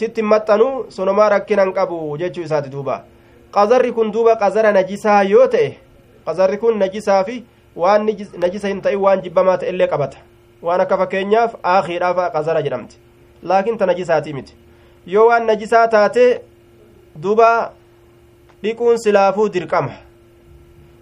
sitti 0.00 0.22
maxxanuu 0.32 0.84
sonomaa 0.96 1.28
rakkinan 1.34 1.72
qabu 1.78 2.18
jechuu 2.22 2.44
isaati 2.48 2.72
duuba 2.74 2.98
qazarri 3.56 3.92
kun 3.92 4.12
duuba 4.12 4.36
qazara 4.42 4.72
najisaa 4.72 5.22
yoo 5.22 5.46
ta'e 5.54 5.70
qazarri 6.26 6.58
kun 6.58 6.78
najisaa 6.82 7.22
fi 7.24 7.38
waan 7.76 8.04
najisa 8.44 8.68
hin 8.68 8.82
ta'in 8.82 9.00
waan 9.06 9.24
jibbamaa 9.24 9.56
ta'e 9.62 9.70
illee 9.72 9.88
qabata 9.94 10.18
waan 10.62 10.80
akka 10.84 11.00
fakkeenyaaf 11.04 11.56
aakiidhaaf 11.76 12.22
qazara 12.36 12.62
jedhamti 12.68 13.03
laakiin 13.44 13.78
ta 13.78 13.86
najisaatii 13.86 14.32
miti 14.32 14.54
yoo 15.06 15.26
waan 15.28 15.46
najisaa 15.46 15.88
taate 15.88 16.40
duba 17.22 17.50
dhiquun 18.62 18.98
silaafuu 18.98 19.48
dirqama 19.48 19.92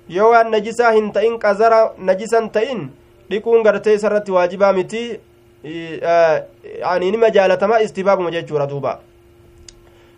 yoo 0.09 0.31
waan 0.31 0.51
najisaa 0.51 0.91
hin 0.93 1.13
ta'in 1.13 1.39
qazara 1.39 1.81
najisan 1.99 2.51
ta'in 2.51 2.89
dhiquun 3.31 3.63
gartee 3.63 3.95
isarratti 4.01 4.33
waajibaa 4.33 4.73
miti 4.73 5.03
nima 7.01 7.31
jaalatamaa 7.31 7.81
istibaabuma 7.81 8.31
jechuudha 8.31 8.67
duuba 8.67 8.99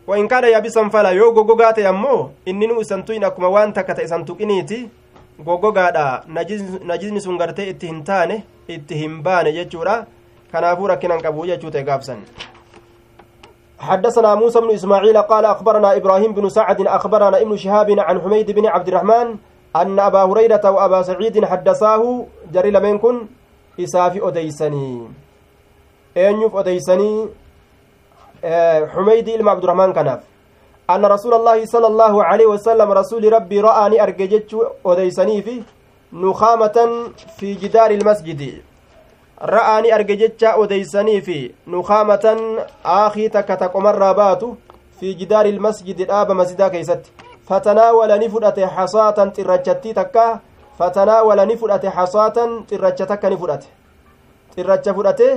وإن 0.06 0.28
كان 0.28 0.44
يابسا 0.44 0.88
فلا 0.88 1.12
yoo 1.16 1.32
gogogaa 1.32 1.72
ta'e 1.72 1.86
ammoo 1.86 2.30
inni 2.46 2.66
nu 2.66 2.80
isan 2.80 3.02
tu'in 3.04 3.24
akkuma 3.24 3.48
waan 3.48 3.72
takka 3.72 3.94
ta'e 3.94 4.04
isan 4.04 4.24
tuqiniiti 4.24 4.88
gogogaadha 5.40 6.24
najisni 6.28 7.20
sun 7.20 7.38
kanaafuu 10.54 10.86
rakkinan 10.94 11.18
qabu 11.18 11.46
jechuu 11.50 11.74
ta'e 11.74 11.84
حدثنا 13.84 14.34
موسى 14.34 14.60
بن 14.60 14.70
إسماعيل 14.70 15.18
قال 15.22 15.44
أخبرنا 15.44 15.96
إبراهيم 15.96 16.32
بن 16.32 16.48
سعد 16.48 16.80
أخبرنا 16.86 17.40
ابن 17.40 17.56
شهاب 17.56 17.88
عن 18.00 18.20
حميد 18.20 18.50
بن 18.50 18.66
عبد 18.66 18.88
الرحمن 18.88 19.36
أن 19.76 19.98
أبا 20.00 20.22
هريرة 20.24 20.70
وأبا 20.70 21.02
سعيد 21.02 21.44
حدثاه 21.44 22.26
جري 22.52 22.70
لمن 22.70 22.98
كن 22.98 23.26
أديسني 23.78 25.08
أنيف 26.16 26.56
أديسني 26.56 27.28
حميد 28.94 29.26
بن 29.30 29.48
عبد 29.48 29.64
الرحمن 29.64 29.92
كناف. 29.92 30.20
أن 30.90 31.04
رسول 31.04 31.34
الله 31.34 31.64
صلى 31.64 31.86
الله 31.86 32.24
عليه 32.24 32.46
وسلم 32.46 32.88
رسول 32.92 33.32
ربي 33.32 33.60
رآني 33.60 34.02
أرججت 34.02 34.50
أديسني 34.86 35.42
في 35.42 35.62
نخامة 36.12 36.76
في 37.36 37.54
جدار 37.54 37.90
المسجد. 37.90 38.62
Ra'aani 39.40 39.92
arge 39.92 40.16
jecha 40.16 40.56
odeysanii 40.56 41.20
fi 41.20 41.54
nukaamatan 41.66 42.38
aakii 42.84 43.28
takka 43.28 43.56
taqomarraa 43.56 44.14
baatu 44.14 44.56
fi 45.00 45.14
jidaari 45.14 45.50
ilmasjidi 45.50 46.04
dhaaba 46.04 46.34
masjidaa 46.34 46.70
keeysatti 46.70 47.12
fatanaawala 47.48 48.18
ni 48.18 48.28
fudhate 48.28 48.64
hasaatan 48.64 49.32
xirrachattii 49.36 49.94
takka 49.94 50.40
fatanaawala 50.78 51.46
ni 51.46 51.56
fudhate 51.56 51.88
hasaatan 51.88 52.64
xirracha 52.70 53.06
takka 53.06 53.30
ni 53.30 53.36
fudhate 53.36 53.66
xirracha 54.54 54.94
fudhate 54.94 55.28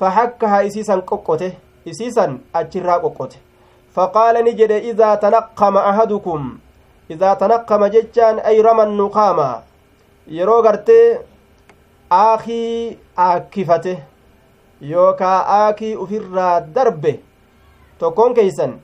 fahakkaha 0.00 0.62
isiisan 0.68 1.02
qoqqote 1.02 1.52
isiisan 1.86 2.38
achirraa 2.52 2.98
qoqqote 3.04 3.38
faqaala 3.94 4.42
ni 4.42 4.52
jedhe 4.58 4.78
idaa 4.90 5.16
tanaqqama 5.16 5.84
ahadukum 5.90 6.58
idaa 7.14 7.36
tanaqqama 7.42 7.88
jechaan 7.94 8.40
ay 8.50 8.62
rama 8.62 8.86
nuqaama 8.86 9.48
yeroo 10.38 10.62
gartee 10.62 11.18
aakii 12.10 12.98
aakkifate 13.18 14.02
yookaa 14.92 15.38
aakii 15.58 15.94
ufirraa 16.04 16.60
darbe 16.60 17.12
tokkoon 17.98 18.34
keeysan 18.34 18.78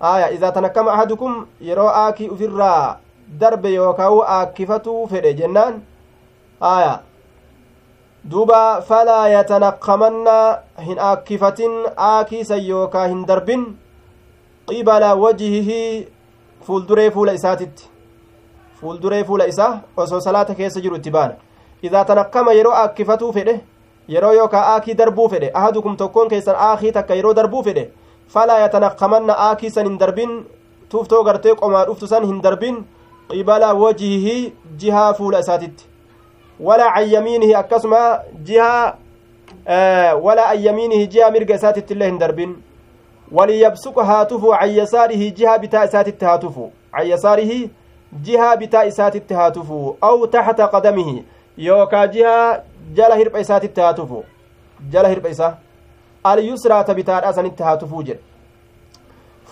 aya 0.00 0.30
idaa 0.30 0.52
tanakkama 0.52 0.92
ahadukum 0.92 1.46
yeroo 1.68 1.88
aakii 2.02 2.28
ufirraa 2.28 2.98
darbe 3.40 3.72
yookaa 3.74 4.10
u 4.10 4.22
aakkifatuu 4.36 5.06
fedhe 5.08 5.34
jennaan 5.40 5.80
aya 6.60 6.94
duuba 8.30 8.60
falaa 8.88 9.28
yatanakkamanna 9.28 10.36
hin 10.86 10.98
aakkifatin 11.08 11.72
aakii 12.12 12.44
san 12.44 12.64
yookaa 12.68 13.06
hin 13.08 13.26
darbin 13.26 13.66
qibala 14.66 15.14
wajhihi 15.14 15.82
fuulduree 16.66 17.10
fuula 17.10 17.32
isaatitti 17.32 17.88
fuulduree 18.80 19.24
fuula 19.24 19.46
isaa 19.46 19.80
osoo 19.96 20.20
salaata 20.20 20.54
keessa 20.54 20.80
jiru 20.80 20.96
itti 20.96 21.10
baana 21.10 21.34
idaa 21.82 22.04
tanakkama 22.04 22.52
yeroo 22.52 22.72
aakkifatuu 22.82 23.32
fedhe 23.32 23.60
yeroo 24.08 24.32
yookaa 24.32 24.66
aakii 24.74 24.94
darbuu 24.94 25.28
fedhe 25.28 25.50
ahadukum 25.54 25.96
tokkoon 25.96 26.28
keessan 26.28 26.56
aakii 26.68 26.92
takka 26.92 27.14
yeroo 27.14 27.34
darbuu 27.34 27.62
fedhe 27.62 27.90
falaa 28.36 28.58
yatanakkamanna 28.58 29.36
aakii 29.48 29.70
san 29.70 29.86
hin 29.90 29.98
darbin 29.98 30.38
tuuftoo 30.88 31.22
gartee 31.24 31.54
qomaa 31.54 31.84
dhuftu 31.90 32.08
san 32.08 32.26
hin 32.26 32.40
darbin 32.42 32.84
qibala 33.28 33.72
wajihihi 33.74 34.52
jihaa 34.76 35.14
fuula 35.14 35.38
isaatitti 35.46 35.86
walaa 36.60 36.92
can 36.94 37.10
yamiinihi 37.12 37.54
akkasuma 37.54 38.00
jihaa 38.44 38.94
walaa 40.22 40.48
an 40.48 40.64
yamiinihi 40.64 41.06
jihaa 41.06 41.30
mirga 41.30 41.54
isaatitti 41.54 41.94
illee 41.94 42.08
hin 42.10 42.18
darbin 42.18 42.56
waliyabsuqa 43.32 44.04
haa 44.04 44.24
tufu 44.24 44.50
can 44.60 44.76
yasaarihi 44.76 45.30
jihaa 45.30 45.58
bitaa 45.58 45.84
isaatitti 45.84 46.24
haa 46.24 46.38
tufu 46.38 46.70
can 46.92 47.08
yasaarihi 47.08 47.70
jihaa 48.22 48.56
bitaa 48.56 48.84
isaatitti 48.84 49.34
haa 49.34 49.50
tufu 49.50 49.96
aw 50.00 50.26
taxta 50.26 50.68
qadamihi 50.68 51.24
yookaa 51.66 52.06
jihaa 52.06 52.58
jala 52.94 53.16
hirpha 53.20 53.40
isaatitti 53.44 53.80
haa 53.80 53.94
tufu 54.00 54.24
jala 54.90 55.08
hirpha 55.08 55.28
isaa 55.28 55.54
alyusraa 56.24 56.84
ta 56.84 56.94
bitaadha 56.94 57.32
sanitti 57.38 57.62
haa 57.68 57.76
tufuu 57.76 58.02
jedhe 58.02 58.22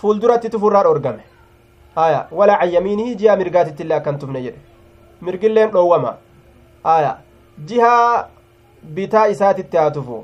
fuulduratti 0.01 0.49
tufurraa 0.49 0.83
dhoorgame 0.87 1.23
aya 2.05 2.21
walaa 2.31 2.57
can 2.61 2.73
yamiinihi 2.73 3.15
jihaa 3.15 3.35
mirgaatitti 3.41 3.93
akkan 3.93 4.19
tufne 4.19 4.41
jedhe 4.41 4.59
mirgilleen 5.21 5.71
dhoowwama 5.71 6.13
aya 6.95 7.17
jihaa 7.71 8.27
bitaa 8.99 9.25
isaatitti 9.35 9.77
haa 9.77 9.91
tufu 9.91 10.21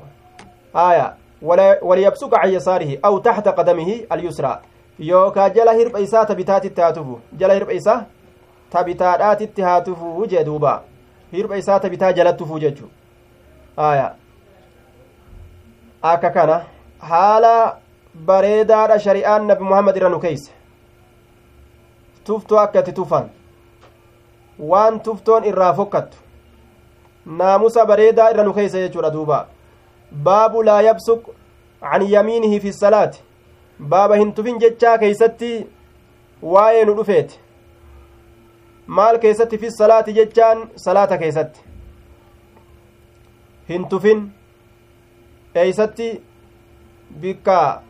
aya 0.86 1.12
waliyabsuqa 1.42 2.38
can 2.46 2.52
yasaarihi 2.52 2.98
aw 3.02 3.18
taxta 3.28 3.56
qadamihi 3.60 3.98
alyusraa 4.16 4.56
yookaa 4.98 5.50
jala 5.50 5.72
hirpha 5.72 6.00
isaa 6.08 6.24
ta 6.24 6.36
haa 6.82 6.92
tufu 6.92 7.20
jala 7.36 7.54
hirpha 7.54 7.72
isaa 7.72 8.04
ta 8.70 9.64
haa 9.68 9.80
tufuu 9.80 10.26
jee 10.26 10.44
duuba 10.44 10.82
hirpha 11.36 11.56
isaa 11.62 11.80
ta 11.80 11.88
bitaa 11.94 12.12
jalatti 12.12 12.38
tufuu 12.42 12.58
jechu 12.58 12.90
aya 13.76 14.14
akka 16.12 16.30
kana 16.30 16.58
haala 17.12 17.54
bareedaadha 18.32 18.98
shari'aan 19.06 19.46
nabi 19.52 19.64
muhammad 19.70 19.96
irra 19.96 20.08
nu 20.14 20.20
keeyse 20.26 20.52
tuftoo 22.24 22.58
akka 22.64 22.84
itti 22.84 22.92
tufan 23.00 23.30
waan 24.72 25.00
tuftoon 25.08 25.44
irraa 25.52 25.72
fokkattu 25.74 26.18
naamusa 27.42 27.86
bareedaa 27.92 28.30
irra 28.34 28.44
nu 28.48 28.54
keeyse 28.58 28.82
jechuudha 28.86 29.10
duuba 29.16 29.46
baabu 30.28 30.62
laa 30.62 30.80
yabsuq 30.88 31.30
can 31.80 32.10
yamiinihi 32.16 32.60
fi 32.60 32.72
salaati 32.72 33.24
baaba 33.94 34.16
hin 34.16 34.32
tufin 34.32 34.58
jechaa 34.66 34.98
keeysatti 34.98 35.50
waa'ee 36.54 36.84
nu 36.84 36.94
dhufeeti 37.00 37.40
maal 38.86 39.18
keessatti 39.18 39.58
fi 39.58 39.70
salaati 39.70 40.12
jechaan 40.12 40.68
salaata 40.76 41.18
keessatti? 41.18 41.60
Hin 43.68 43.88
tufin. 43.88 44.30
Eeysatti 45.54 46.08
bikka 47.20 47.82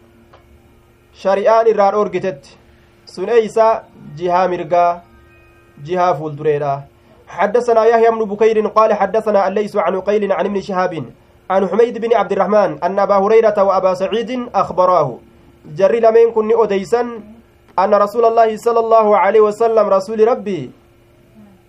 shari'aan 1.22 1.66
irraa 1.66 1.90
dhoorgitetti. 1.92 2.56
Sun 3.04 3.28
eeysa 3.28 3.84
jihaa 4.16 4.48
mirgaa. 4.48 5.02
Jihaa 5.84 6.14
fuuldureedha. 6.14 6.82
حدثنا 7.28 7.84
يحيى 7.84 8.10
بن 8.10 8.24
بكير 8.24 8.66
قال 8.66 8.94
حدثنا 8.94 9.48
الليث 9.48 9.76
عن 9.76 10.00
قيل 10.00 10.32
عن 10.32 10.44
ابن 10.46 10.60
شهاب 10.60 11.04
عن 11.50 11.68
حميد 11.68 11.98
بن 11.98 12.14
عبد 12.14 12.32
الرحمن 12.32 12.78
أن 12.84 12.98
أبا 12.98 13.16
هريرة 13.16 13.62
وأبا 13.62 13.94
سعيد 13.94 14.48
أخبراه. 14.54 15.18
جري 15.66 16.00
لمن 16.00 16.30
كن 16.30 16.50
أديسا 16.62 17.02
أن 17.78 17.94
رسول 17.94 18.24
الله 18.24 18.56
صلى 18.56 18.80
الله 18.80 19.16
عليه 19.18 19.40
وسلم 19.40 19.86
رسول 19.88 20.28
ربي 20.28 20.70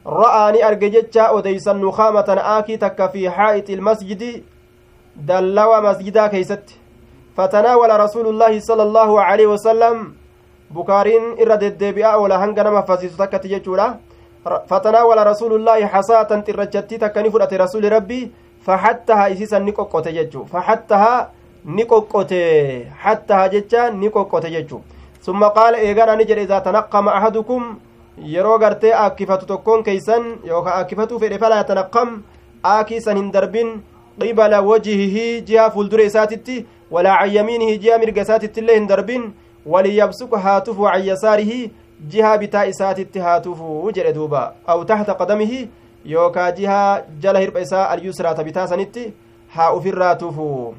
رآني 0.08 0.68
أرججتشا 0.68 1.38
أديسا 1.38 1.74
نخامة 1.74 2.30
آكي 2.58 2.78
تك 2.78 3.10
في 3.12 3.30
حائط 3.30 3.70
المسجد 3.70 4.43
دلوا 5.16 5.80
مسجدا 5.80 6.28
كيست 6.28 6.66
فتناول 7.38 7.99
رسول 7.99 8.28
الله 8.28 8.60
صلى 8.60 8.84
الله 8.84 9.22
عليه 9.22 9.47
وسلم 9.47 10.14
بكارين 10.72 11.24
إرد 11.41 11.64
الدبئة 11.64 12.18
ولا 12.18 12.36
هنغنا 12.45 12.70
مفاسيس 12.70 13.18
تكت 13.18 13.47
ججولا 13.47 13.95
فتناول 14.70 15.28
رسول 15.28 15.51
الله 15.53 15.86
حصاة 15.86 16.32
ترجتي 16.47 16.97
تكني 16.97 17.30
فرأت 17.30 17.53
رسول 17.53 17.91
ربي 17.91 18.32
فحتها 18.66 19.32
إسيسا 19.34 19.60
نقوقوت 19.60 20.08
ججو 20.08 20.43
فحتها 20.43 21.32
نقوقوت 21.66 22.34
حتها 23.03 23.47
ججا 23.47 23.89
نقوقوت 23.89 24.45
ججو 24.45 24.80
ثم 25.26 25.41
قال 25.43 25.74
إيغانا 25.76 26.16
نجر 26.16 26.38
إذا 26.38 26.60
تنقم 26.60 27.06
أحدكم 27.10 27.62
yeroo 28.18 28.57
gartee 28.59 28.93
aakkifatu 28.93 29.45
tokkoon 29.45 29.84
keeysan 29.84 30.28
yookaan 30.47 30.78
aakkifatu 30.78 31.20
fedhe 31.20 31.39
falaa 31.39 31.57
yatanaqqam 31.63 32.11
aakii 32.74 33.01
san 33.07 33.18
hin 33.18 33.32
darbin 33.32 33.72
qibala 34.20 34.61
wajihihi 34.61 35.41
jiha 35.47 35.70
fuuldure 35.72 36.05
isaatitti 36.11 36.66
walaa 36.91 37.18
can 37.22 37.34
yamiinihi 37.36 37.80
jiha 37.86 37.97
mirga 38.03 38.22
isaatitti 38.22 38.59
illee 38.59 38.76
hin 38.76 38.88
darbin 38.88 39.34
waliyabsuku 39.66 40.36
haa 40.45 40.61
tufu 40.61 40.88
can 40.91 41.07
yasaarihi 41.07 41.72
jiha 42.13 42.38
bitaa 42.38 42.66
isaatitti 42.74 43.20
haa 43.20 43.41
jedhe 43.93 44.13
duuba 44.13 44.53
aw 44.68 44.84
taxta 44.84 45.18
qadamihi 45.24 45.70
yookaa 46.05 46.51
jiha 46.51 47.03
jala 47.20 47.39
hirpha 47.39 47.59
isaa 47.68 47.89
alyusraata 47.89 48.43
bitaa 48.43 48.68
sanitti 48.68 49.13
haa 49.57 49.74
ufirraa 49.74 50.16
tufu 50.16 50.76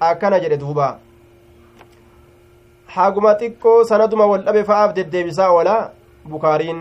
akkana 0.00 0.40
jedhe 0.40 0.56
duuba 0.56 0.98
haguma 2.86 3.34
xiqqoo 3.34 3.84
sanaduma 3.84 4.26
wal 4.26 4.64
fa'aaf 4.64 4.94
deddeebisaa 4.94 5.52
oola 5.52 5.78
bukaariin 6.32 6.80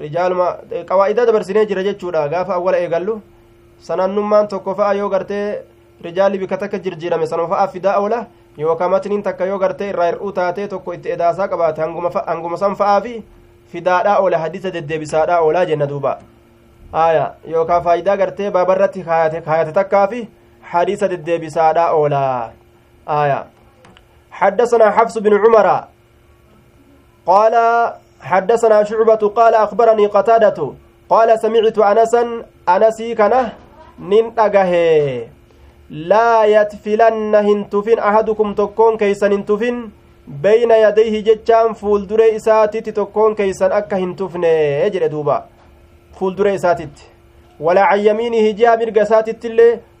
rijaaluma 0.00 0.48
qawaa'ida 0.88 1.26
dabarsinee 1.26 1.66
jira 1.70 1.82
jechuudha 1.88 2.28
gaafa 2.28 2.54
awwala 2.58 2.78
eegallu 2.84 3.20
sanannummaan 3.88 4.48
tokko 4.48 4.74
fa'a 4.74 4.92
yoo 5.00 5.08
gartee 5.14 5.46
rijaalli 6.04 6.38
bika 6.38 6.56
takka 6.56 6.78
jirjiirame 6.78 7.26
sanuma 7.26 7.48
fa'a 7.54 7.68
fidaa 7.74 7.96
oola 8.00 8.20
yookaan 8.58 8.90
matniin 8.90 9.22
takka 9.22 9.44
yoo 9.50 9.58
gartee 9.58 9.88
irraa 9.92 10.06
hir'uu 10.10 10.32
taatee 10.38 10.68
tokko 10.68 10.92
itti 10.98 11.10
edaasaa 11.16 11.48
qabaate 11.48 11.82
hanguma 12.26 12.56
san 12.62 12.76
fa'aa 12.76 13.00
fi 13.00 13.14
fidaadhaa 13.72 14.18
oola 14.22 14.38
hadisa 14.38 14.70
deddeebisaadhaa 14.76 15.40
oolaa 15.40 15.64
jenna 15.72 15.86
duuba 15.88 16.18
aya 16.92 17.24
yookaan 17.54 17.82
faayidaa 17.88 18.16
gartee 18.16 18.50
baabarratti 18.50 19.02
kaayate 19.02 19.72
takkaa 19.80 20.06
fi 20.12 20.28
hadisa 20.72 21.08
deddeebisaadhaa 21.14 21.90
oolaa 21.98 22.52
aya 23.06 23.44
حدثنا 24.40 24.90
حفص 24.96 25.18
بن 25.18 25.32
عمر 25.42 25.66
قال 27.26 27.54
حدثنا 28.20 28.84
شعبة 28.84 29.22
قال 29.28 29.54
أخبرني 29.54 30.06
قتادة 30.06 30.72
قال 31.08 31.40
سمعت 31.40 31.78
أنسا 31.78 32.42
أنسي 32.68 33.14
كنه 33.14 33.52
نين 34.00 34.32
لا 35.90 36.44
يتفلن 36.44 37.34
هنتفن 37.34 37.98
أحدكم 37.98 38.54
تكون 38.54 38.96
كيسا 38.96 39.26
هنتفن. 39.26 39.90
بين 40.26 40.70
يديه 40.70 41.20
جتشان 41.20 41.72
فول 41.72 42.06
دري 42.06 42.36
إساتت 42.36 42.88
تكون 42.88 43.34
كيسا 43.34 43.78
أكا 43.78 43.96
هنتفن. 43.96 44.44
يجري 44.44 45.08
دوبا. 45.08 45.44
فول 46.18 46.36
دري 46.36 46.54
إساتت 46.54 46.96
ولا 47.60 47.82
عن 47.82 47.98
يمينه 47.98 48.50
جهة 48.50 48.76
مرقى 48.76 49.04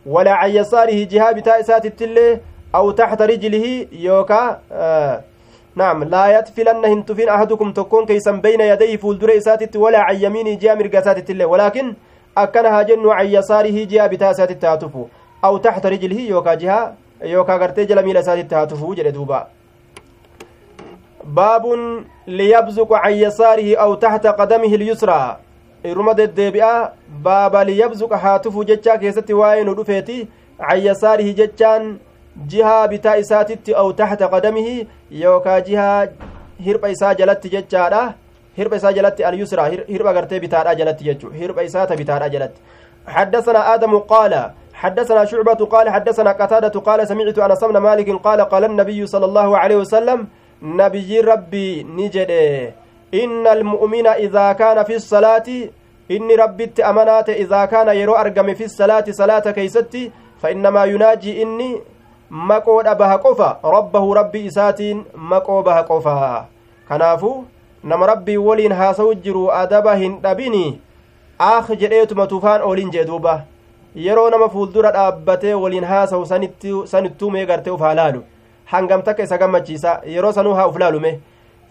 ولا 0.06 0.32
عن 0.32 0.50
يساره 0.50 1.04
جهة 1.04 1.32
بتاء 1.32 1.60
أو 2.74 2.90
تحت 2.90 3.22
رجله 3.22 3.86
يوكا 3.92 4.60
آه 4.72 5.20
نعم 5.76 6.04
لا 6.04 6.38
يتفلن 6.38 6.84
هنتفن 6.84 7.28
أحدكم 7.28 7.72
تكون 7.72 8.06
كيسا 8.06 8.30
بين 8.30 8.60
يديه 8.60 8.96
فول 8.96 9.18
دري 9.18 9.38
إساتت 9.38 9.76
ولا 9.76 10.00
عن 10.00 10.16
يمينه 10.16 10.54
جهة 10.62 10.74
مرقى 10.74 10.98
إساتت 10.98 11.30
اللي 11.30 11.44
ولكن 11.44 11.94
أكنها 12.38 12.82
جن 12.82 13.08
عن 13.08 13.26
يساره 13.26 13.84
جهة 13.84 14.06
بتاء 14.06 14.30
إساتت 14.30 14.64
هاتفو 14.64 15.04
أو 15.44 15.56
تحت 15.56 15.86
رجله 15.86 16.20
يوكا 16.20 16.54
جهة 16.54 16.94
يوكا 17.22 17.56
غرتي 17.56 17.84
جل 17.84 18.04
ميل 18.04 18.16
إساتت 18.16 18.54
هاتفو 18.54 18.94
دوبا. 18.94 19.46
باب 21.24 21.64
ليبزق 22.26 22.92
عن 22.92 23.12
يساره 23.12 23.76
أو 23.76 23.94
تحت 23.94 24.26
قدمه 24.26 24.74
اليسرى. 24.74 25.36
baaba 27.22 27.64
liyabzuqa 27.64 28.16
haa 28.16 28.38
tufu 28.38 28.64
jechaa 28.64 28.98
keessatti 28.98 29.32
waa'ee 29.32 29.64
nu 29.64 29.74
dhufeeti 29.74 30.28
can 30.58 30.80
yasaarihi 30.86 31.34
jechaan 31.34 31.98
jihaa 32.52 32.88
bitaa 32.88 33.16
isaatitti 33.24 33.74
aw 33.74 33.88
taxta 33.92 34.28
qadamihi 34.28 34.86
yookaa 35.24 35.60
jihaa 35.60 36.06
hirpha 36.64 36.88
isaa 36.88 37.14
jalatti 37.14 37.50
jechaadha. 37.56 38.14
Hirpha 38.58 38.76
isaa 38.76 38.92
jalatti 38.92 39.24
alyusra 39.24 39.68
hirpha 39.68 40.12
gartee 40.16 40.40
bitaadha 40.40 40.74
jalatti 40.74 41.04
jechu 41.04 41.30
hirpha 41.40 41.62
isaa 41.62 41.86
ta 41.86 41.96
bitaadha 41.96 42.28
jalatti 42.28 42.60
حدثنا 43.06 43.74
آدم 43.74 43.98
قال 43.98 44.50
حدثنا 44.74 45.24
شعبة 45.24 45.54
قال 45.54 45.90
حدثنا 45.90 46.32
قتادة 46.32 46.80
قال 46.80 47.08
سمعت 47.08 47.38
أنس 47.38 47.64
بن 47.64 47.76
مالك 47.76 48.10
قال 48.10 48.40
قال 48.40 48.64
النبي 48.64 49.06
صلى 49.06 49.24
الله 49.24 49.58
عليه 49.58 49.76
وسلم 49.76 50.26
نبي 50.62 51.20
ربي 51.20 51.82
نجد 51.82 52.30
إن 53.14 53.46
المؤمن 53.46 54.06
إذا 54.06 54.52
كان 54.52 54.82
في 54.84 54.94
الصلاة 54.96 55.48
إني 56.10 56.34
ربي 56.34 56.72
أمنات 56.90 57.28
إذا 57.28 57.64
كان 57.64 57.88
يرو 57.88 58.14
أرقم 58.14 58.54
في 58.54 58.64
الصلاة 58.64 59.04
صلاة 59.10 59.46
كيستي 59.50 60.10
فإنما 60.42 60.84
يناجي 60.84 61.42
إني 61.42 61.80
مقود 62.30 62.86
أبها 62.86 63.16
قفا 63.16 63.60
ربه 63.64 64.14
ربي 64.14 64.46
إساتين 64.46 65.04
مقو 65.14 65.62
بها 65.62 65.80
قفا 65.80 66.46
كنافو 66.88 67.42
nama 67.86 68.06
rabbii 68.06 68.36
waliin 68.36 68.72
haasawu 68.72 69.14
jiru 69.14 69.52
adaba 69.52 69.94
hin 69.96 70.14
dhabini 70.22 70.80
aak 71.48 71.68
jedheetuma 71.80 72.26
tufaan 72.26 72.62
oolin 72.62 72.90
jee 72.90 73.04
duuba 73.10 73.34
yeroo 74.06 74.30
nama 74.30 74.48
fuuldura 74.54 74.90
dhaabbatee 74.96 75.54
waliin 75.54 75.84
haasawu 75.84 76.26
sanittuu 76.86 77.30
mee 77.30 77.44
gartee 77.46 77.70
uf 77.76 77.80
haa 77.80 77.94
laalu 77.94 78.22
hangam 78.72 79.02
takka 79.02 79.22
isa 79.22 79.38
gammachiisa 79.38 80.00
yeroo 80.14 80.32
sanuu 80.38 80.54
haa 80.58 80.66
uf 80.72 80.78
laalume 80.82 81.12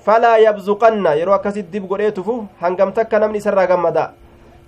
falaa 0.06 0.38
yabzuqanna 0.38 1.14
yeroo 1.20 1.36
akkasit 1.40 1.68
dib 1.74 1.88
godhee 1.92 2.12
tufu 2.12 2.38
hangam 2.62 2.94
takka 3.00 3.20
namni 3.20 3.38
isarraa 3.44 3.68
gammada 3.74 4.06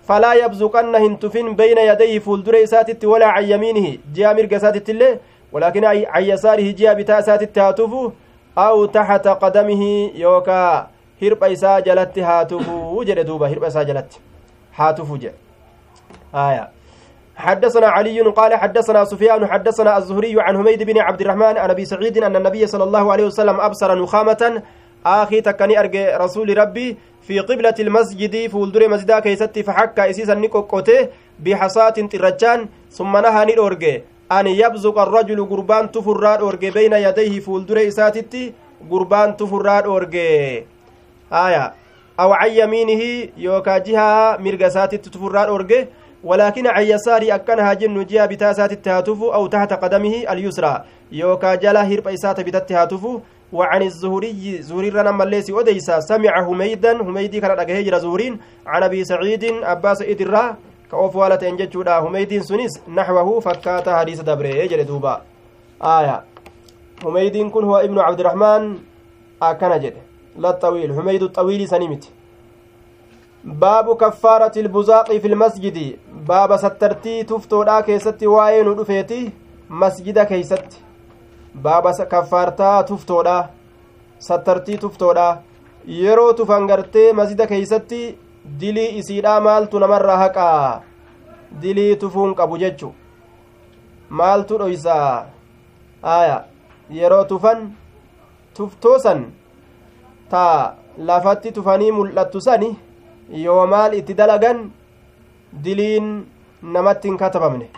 falaa 0.08 0.34
yabzuqanna 0.42 1.00
hin 1.06 1.18
tufin 1.24 1.56
beyna 1.56 1.82
yadayhi 1.92 2.20
fuuldura 2.28 2.60
isaatitti 2.68 3.08
walaa 3.14 3.34
can 3.38 3.50
yamiinihi 3.54 4.00
ji'a 4.20 4.34
mirga 4.34 4.58
isaatitti 4.58 4.94
bitaa 5.54 7.20
isaatitti 7.20 7.60
haa 7.60 7.74
tufu 7.74 8.14
aw 8.56 8.88
taxata 8.88 9.36
qadamihi 9.36 10.22
yookaa 10.22 10.88
hirpha 11.22 11.48
isaa 11.48 11.82
jalatti 11.82 12.22
haa 12.22 12.45
tufu 12.45 13.04
jedhe 13.06 13.24
duuba 13.24 13.48
hirpha 13.48 13.68
isaa 13.68 13.84
jalatti 13.84 14.20
haa 14.72 14.93
tufu 14.93 15.18
jedhe 15.18 15.38
aya 16.34 16.68
حدثنا 17.38 17.88
علي 17.88 18.22
قال 18.22 18.56
حدثنا 18.56 19.06
سفيان 19.06 19.45
حدثنا 19.48 19.98
الزهري 19.98 20.41
عن 20.41 20.58
حميد 20.58 20.84
بن 20.84 20.98
عبد 20.98 21.22
الرحمن 21.22 21.58
عن 21.58 21.70
أبي 21.70 21.86
سعيد 21.86 22.18
أن 22.18 22.36
النبي 22.36 22.68
صلى 22.68 22.84
الله 22.84 23.12
عليه 23.12 23.26
وسلم 23.26 23.60
أبصر 23.62 23.93
نخامة. 24.04 24.62
آخي 25.06 25.41
تكني 25.41 25.80
أرجع 25.80 26.18
رسول 26.18 26.58
ربي 26.58 26.98
في 27.22 27.39
قبلة 27.39 27.78
المسجد 27.80 28.48
فولدر 28.50 28.89
مسجدا 28.89 29.20
كيستي 29.20 29.64
فحكى 29.64 30.10
إسيسا 30.10 30.34
نكوكوته 30.34 31.08
بحصاة 31.39 31.89
ترجان 31.89 32.68
ثم 32.91 33.18
نهى 33.18 33.45
نورجع 34.32 34.40
أن 34.40 34.48
يبزق 34.48 35.00
الرجل 35.00 35.46
قربان 35.46 35.92
تفراد 35.92 36.40
أورجع 36.40 36.70
بين 36.70 36.94
يديه 36.94 37.40
فولدر 37.40 37.88
إساتتي 37.88 38.54
قربان 38.92 39.38
تفراد 39.38 39.84
أورجع 39.86 40.64
آية. 41.32 41.74
أو 42.20 42.34
عن 42.34 42.50
يمينه 42.52 43.30
يوكا 43.38 43.78
جهة 43.78 44.38
مرقسات 44.38 44.96
تفراد 44.96 45.48
أورجع 45.48 45.86
ولكن 46.24 46.68
عن 46.68 46.84
يساري 46.84 47.36
أكنها 47.36 47.74
جن 47.74 48.06
جهة 48.06 48.26
بتاسات 48.26 48.72
التهاتف 48.72 49.24
أو 49.24 49.48
تحت 49.48 49.74
قدمه 49.74 50.26
اليسرى. 50.32 50.84
يوكا 51.12 51.56
جلا 51.56 51.82
هرب 51.88 52.08
إسات 52.08 52.42
بتتهاتف 52.42 53.04
وعن 53.54 53.82
الزهري 53.82 54.62
زهري 54.62 54.90
رنا 54.90 55.12
مليسي 55.12 55.54
وديسا 55.54 56.00
سمع 56.00 56.40
هميدا 56.42 57.02
هميدي 57.02 57.40
كان 57.40 57.60
أجهي 57.60 57.84
جرى 57.84 58.00
زهرين. 58.00 58.40
عن 58.68 58.84
أبي 58.84 59.04
سعيد 59.04 59.44
أباس 59.64 60.02
إدرا 60.02 60.58
كأوف 60.92 61.16
والة 61.16 61.50
إنجتشودا 61.50 62.00
هميدين 62.00 62.44
سنيس 62.44 62.74
نحوه 62.88 63.40
فكات 63.40 63.90
حديث 63.90 64.22
دبري 64.22 64.60
يجري 64.60 64.84
دوبا 64.84 65.22
آية 65.82 66.24
هميدين 67.06 67.50
كن 67.50 67.64
هو 67.64 67.78
ابن 67.78 68.00
عبد 68.00 68.20
الرحمن 68.20 68.78
أكن 69.42 69.80
جد 69.80 69.94
لا 70.38 70.50
الطويل 70.50 70.92
هميد 70.92 71.24
الطويل 71.24 71.68
سنمت 71.68 72.04
باب 73.44 73.98
كفارة 73.98 74.52
البزاق 74.58 75.18
في 75.18 75.28
المسجد 75.28 75.98
باب 76.28 76.58
سترتي 76.58 77.24
تفتو 77.24 77.64
لا 77.64 77.82
كيستي 77.82 78.28
واين 78.28 78.68
ودفيتي 78.68 79.32
مسجد 79.70 80.20
كيستي 80.20 80.88
baaba 81.64 81.92
kaffaartaa 82.06 82.84
tuftoodha 82.84 83.50
sattartii 84.20 84.78
tuftoodha 84.78 85.28
yeroo 86.00 86.34
tufan 86.34 86.68
gartee 86.68 87.14
masjida 87.20 87.48
keeysatti 87.52 88.02
dilii 88.48 88.98
isiidha 89.00 89.39
maaltu 89.41 89.80
namarraa 89.80 90.18
haqaa 90.18 90.82
dilii 91.62 91.95
tufuun 91.95 92.36
qabu 92.36 92.58
jechu 92.58 92.93
maaltu 94.10 94.58
dhoysaa 94.58 95.26
aya 96.04 96.38
yeroo 97.00 97.24
tufan 97.32 97.72
tuftoosan 98.58 99.26
taa 100.32 100.76
lafatti 101.10 101.52
tufanii 101.58 101.91
mul'attu 101.91 102.41
sani 102.41 102.70
yoo 103.45 103.68
maal 103.74 103.93
itti 104.00 104.14
dalagan 104.22 104.64
diliin 105.64 106.08
namatti 106.62 107.08
hin 107.08 107.18
katabamne 107.18 107.70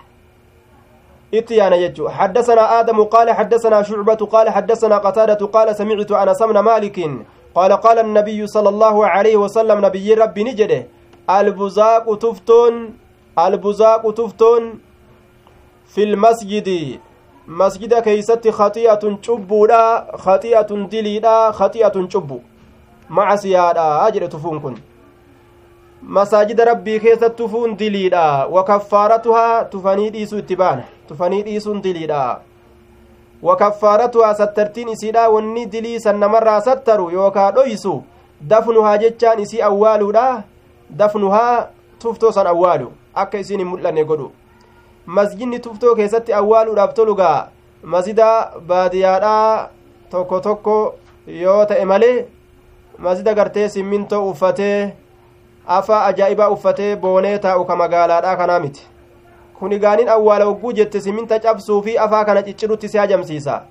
اتيانا 1.34 1.76
يجو 1.76 2.10
حدثنا 2.10 2.80
آدم 2.80 3.04
قال 3.04 3.32
حدثنا 3.32 3.84
شعبة 3.84 4.22
قال 4.34 4.50
حدثنا 4.50 4.98
قتادة 4.98 5.46
قال 5.46 5.76
سمعت 5.76 6.12
أنس 6.12 6.44
بن 6.44 6.60
مالك 6.60 6.98
قال 7.60 7.74
قال 7.74 8.00
النبي 8.00 8.48
صلى 8.48 8.70
الله 8.70 8.96
عليه 9.08 9.36
وسلم 9.38 9.86
نبي 9.86 10.14
ربي 10.14 10.44
نجده 10.44 10.88
البزاق 11.30 12.06
تفتون 12.18 12.74
البزاق 13.40 14.04
تفتون 14.14 14.80
في 15.94 16.04
المسجد. 16.04 17.00
مسجد 17.48 17.94
كيست 17.94 18.48
خطيئة 18.48 19.04
شبودا 19.22 19.84
خطيئة 20.26 20.72
دليدا 20.92 21.52
خطيئة 21.52 21.96
شبو 22.14 22.40
مع 23.10 23.36
سيادا 23.36 24.08
أجر 24.08 24.26
تفون 24.26 24.60
كن. 24.60 24.76
masaajida 26.02 26.66
rabbii 26.66 27.00
keessatti 27.00 27.36
tufuun 27.38 27.78
diliidha 27.78 28.48
wakaffaaratuhaa 28.52 29.64
tufanii 29.64 30.10
dhiisuu 30.10 30.38
itti 30.38 30.56
baana 30.56 30.84
tufanii 31.08 31.42
dhiisuun 31.44 31.82
diliidha 31.82 32.40
wakaffaaratuhaa 33.44 34.34
sattartiin 34.34 34.90
isiidha 34.90 35.30
wanni 35.30 35.66
dilii 35.66 36.00
san 36.00 36.18
namarraa 36.20 36.62
sattaru 36.62 37.10
yookaa 37.10 37.52
dhoysu 37.52 38.04
dafnuhaa 38.48 38.98
jechaan 38.98 39.40
isii 39.40 39.62
awwaaluudha 39.62 40.44
dafnuhaa 40.98 41.68
tuftoo 42.00 42.32
san 42.32 42.48
awwaalu 42.48 42.92
akka 43.14 43.40
isiin 43.40 43.60
hin 43.60 43.68
mul'anne 43.68 44.06
godhu 44.06 44.32
masjidni 45.06 45.60
tuftoo 45.60 45.96
keessatti 45.96 46.34
awwaaluudhaaf 46.34 46.94
tolugaa 46.94 47.48
masjida 47.84 48.52
baadiyaadhaa 48.68 49.70
tokko 50.12 50.40
tokko 50.40 50.76
yoo 51.42 51.66
ta'e 51.66 51.86
malee 51.86 52.26
masjida 52.98 53.34
gartee 53.34 53.70
simmintoo 53.70 54.30
uffatee 54.30 54.94
afaa 55.68 56.06
ajaa'ibaa 56.06 56.50
uffatee 56.50 56.96
boonee 56.96 57.38
taa'u 57.40 57.66
ka 57.66 57.76
magaalaadhaa 57.76 58.36
kanaa 58.36 58.60
miti 58.60 58.88
kun 59.60 59.72
igaaniin 59.78 60.10
awwaala 60.10 60.46
hogguu 60.46 60.72
jette 60.74 61.02
siminta 61.02 61.40
cabsuu 61.40 61.82
fi 61.84 61.98
afaa 61.98 62.26
kana 62.26 62.44
ciccirutti 62.44 62.90
si 62.90 62.98
hajamsiisa 62.98 63.62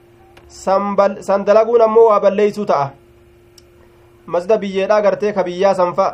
san 1.28 1.44
dalaguun 1.44 1.80
ammoo 1.82 2.06
waa 2.08 2.20
balleeysuu 2.20 2.64
ta'a 2.72 2.90
masda 4.26 4.58
biyyeedhaa 4.58 5.00
gartee 5.02 5.32
ka 5.32 5.44
biyyaa 5.44 5.74
sanfa 5.74 6.06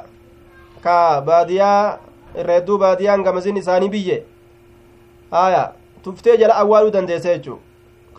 ka 0.85 0.97
baadiyaa 1.27 1.99
irreedduu 2.41 2.79
baadiyaan 2.79 3.23
gamazin 3.27 3.57
isaanii 3.63 3.89
biyye 3.97 4.23
aya 5.43 5.63
tuftee 6.05 6.37
jala 6.43 6.57
awwaaluu 6.63 6.91
dandeessa 6.97 7.35
jechuu 7.37 7.59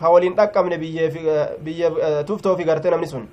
ka 0.00 0.10
waliin 0.14 0.36
dhaqqabne 0.38 0.78
biyye 0.78 1.90
tuftoofi 2.26 2.64
gartee 2.70 2.90
namni 2.90 3.06
sun 3.12 3.26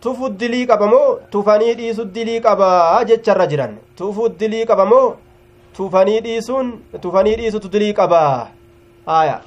tufu 0.00 0.28
dilii 0.40 0.66
qaba 0.70 0.86
moo 0.94 1.18
tufanii 1.30 1.74
dhiisu 1.80 2.04
dilii 2.14 2.40
qaba 2.46 2.68
jecharra 3.10 3.46
jiran 3.52 3.76
tufu 3.96 4.28
dilii 4.40 4.66
qaba 4.70 4.84
tufanii 5.76 6.20
dhiisuun 6.26 6.68
tufanii 7.00 7.36
dhiisutu 7.36 7.68
dilii 7.68 7.94
qaba 8.00 8.20
aya 9.06 9.40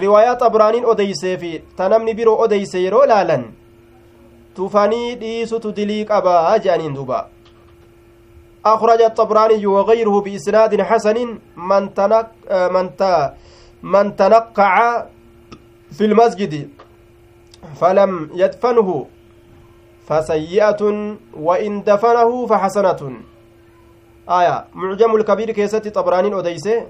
riwaayaa 0.00 0.40
xabraaniin 0.42 0.84
odeysee 0.94 1.36
fi 1.42 1.52
ta 1.76 1.88
namni 1.88 2.14
biroo 2.14 2.38
odeyse 2.46 2.82
yeroo 2.86 3.06
laalan 3.12 3.44
tufanii 4.56 5.14
dhiisutu 5.22 5.72
dilii 5.76 6.04
qaba 6.10 6.34
jedhaniin 6.58 6.98
duuba 6.98 7.20
أخرج 8.64 9.00
الطبراني 9.02 9.66
وغيره 9.66 10.20
بإسناد 10.20 10.82
حسن 10.82 11.38
من 11.56 11.94
تنق 11.94 12.28
من 12.72 12.86
من 13.82 14.16
تنقع 14.16 15.04
في 15.92 16.04
المسجد 16.04 16.68
فلم 17.80 18.30
يدفنه 18.34 19.06
فسيئة 20.08 20.82
وإن 21.36 21.82
دفنه 21.84 22.46
فحسنة 22.46 23.00
آية 24.28 24.64
معجم 24.74 25.16
الكبير 25.16 25.50
كيست 25.50 25.88
طبراني 25.88 26.38
أديسه 26.38 26.86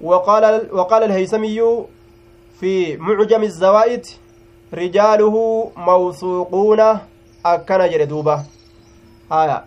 وقال 0.00 0.68
وقال 0.72 1.02
الهيثمي 1.02 1.84
في 2.60 2.96
معجم 2.96 3.42
الزوائد 3.42 4.06
رجاله 4.74 5.36
موثوقون 5.76 6.80
أكن 7.46 7.88
جردوبة 7.90 8.44
آية 9.32 9.64